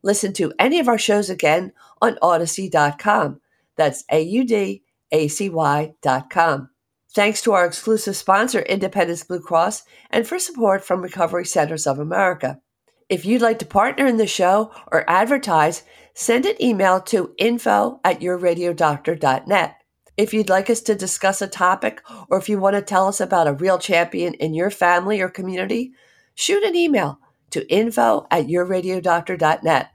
Listen 0.02 0.32
to 0.32 0.52
any 0.58 0.78
of 0.80 0.88
our 0.88 0.96
shows 0.96 1.28
again 1.28 1.72
on 2.00 2.16
Audacy.com. 2.22 3.40
That's 3.76 4.04
A 4.10 4.22
U 4.22 4.44
D 4.44 4.82
A 5.12 5.28
C 5.28 5.50
Y.com. 5.50 6.70
Thanks 7.14 7.42
to 7.42 7.52
our 7.52 7.66
exclusive 7.66 8.16
sponsor, 8.16 8.60
Independence 8.60 9.24
Blue 9.24 9.40
Cross, 9.40 9.82
and 10.10 10.26
for 10.26 10.38
support 10.38 10.84
from 10.84 11.02
Recovery 11.02 11.46
Centers 11.46 11.86
of 11.86 11.98
America. 11.98 12.60
If 13.08 13.24
you'd 13.24 13.42
like 13.42 13.58
to 13.60 13.66
partner 13.66 14.06
in 14.06 14.18
the 14.18 14.26
show 14.26 14.70
or 14.92 15.08
advertise, 15.08 15.82
send 16.14 16.44
an 16.44 16.62
email 16.62 17.00
to 17.02 17.34
info 17.38 18.00
at 18.04 18.20
yourradiodoctor.net. 18.20 19.74
If 20.18 20.34
you'd 20.34 20.50
like 20.50 20.68
us 20.68 20.80
to 20.82 20.94
discuss 20.94 21.40
a 21.40 21.46
topic 21.46 22.02
or 22.28 22.38
if 22.38 22.48
you 22.48 22.58
want 22.58 22.76
to 22.76 22.82
tell 22.82 23.06
us 23.06 23.20
about 23.20 23.46
a 23.46 23.52
real 23.54 23.78
champion 23.78 24.34
in 24.34 24.52
your 24.52 24.70
family 24.70 25.20
or 25.20 25.28
community, 25.28 25.92
shoot 26.34 26.62
an 26.64 26.74
email 26.74 27.18
to 27.50 27.72
info 27.72 28.26
at 28.30 28.46
yourradiodoctor.net. 28.46 29.90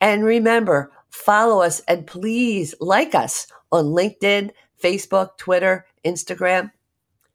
And 0.00 0.24
remember, 0.24 0.92
follow 1.10 1.62
us 1.62 1.80
and 1.80 2.06
please 2.06 2.74
like 2.80 3.14
us 3.14 3.48
on 3.72 3.86
LinkedIn, 3.86 4.50
Facebook, 4.82 5.36
Twitter, 5.36 5.86
Instagram. 6.04 6.70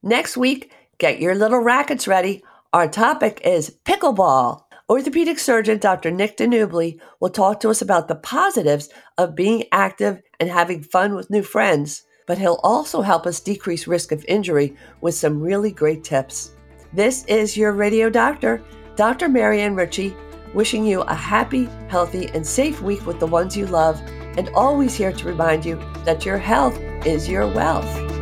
Next 0.02 0.38
week, 0.38 0.72
get 0.98 1.20
your 1.20 1.36
little 1.36 1.60
rackets 1.60 2.08
ready. 2.08 2.44
Our 2.74 2.88
topic 2.88 3.42
is 3.44 3.76
pickleball. 3.86 4.64
Orthopedic 4.92 5.40
surgeon 5.40 5.78
Dr. 5.78 6.12
Nick 6.12 6.36
DiNubile 6.36 7.00
will 7.22 7.30
talk 7.30 7.62
to 7.62 7.70
us 7.70 7.82
about 7.82 8.10
the 8.10 8.16
positives 8.16 8.90
of 9.18 9.38
being 9.38 9.64
active 9.72 10.22
and 10.38 10.50
having 10.50 10.84
fun 10.84 11.16
with 11.16 11.30
new 11.30 11.44
friends, 11.44 12.04
but 12.28 12.38
he'll 12.38 12.60
also 12.62 13.02
help 13.02 13.26
us 13.26 13.40
decrease 13.40 13.88
risk 13.88 14.12
of 14.12 14.26
injury 14.28 14.76
with 15.00 15.16
some 15.16 15.40
really 15.40 15.72
great 15.72 16.04
tips. 16.04 16.52
This 16.92 17.24
is 17.30 17.56
your 17.56 17.72
radio 17.72 18.10
doctor, 18.10 18.62
Dr. 18.98 19.30
Marianne 19.30 19.76
Ritchie, 19.76 20.14
wishing 20.54 20.86
you 20.86 21.04
a 21.04 21.16
happy, 21.16 21.70
healthy, 21.88 22.28
and 22.34 22.46
safe 22.46 22.82
week 22.82 23.06
with 23.06 23.22
the 23.22 23.28
ones 23.28 23.56
you 23.56 23.68
love, 23.68 23.98
and 24.38 24.50
always 24.50 24.94
here 24.94 25.14
to 25.14 25.26
remind 25.26 25.64
you 25.64 25.78
that 26.04 26.26
your 26.26 26.38
health 26.38 26.78
is 27.06 27.30
your 27.30 27.48
wealth. 27.48 28.21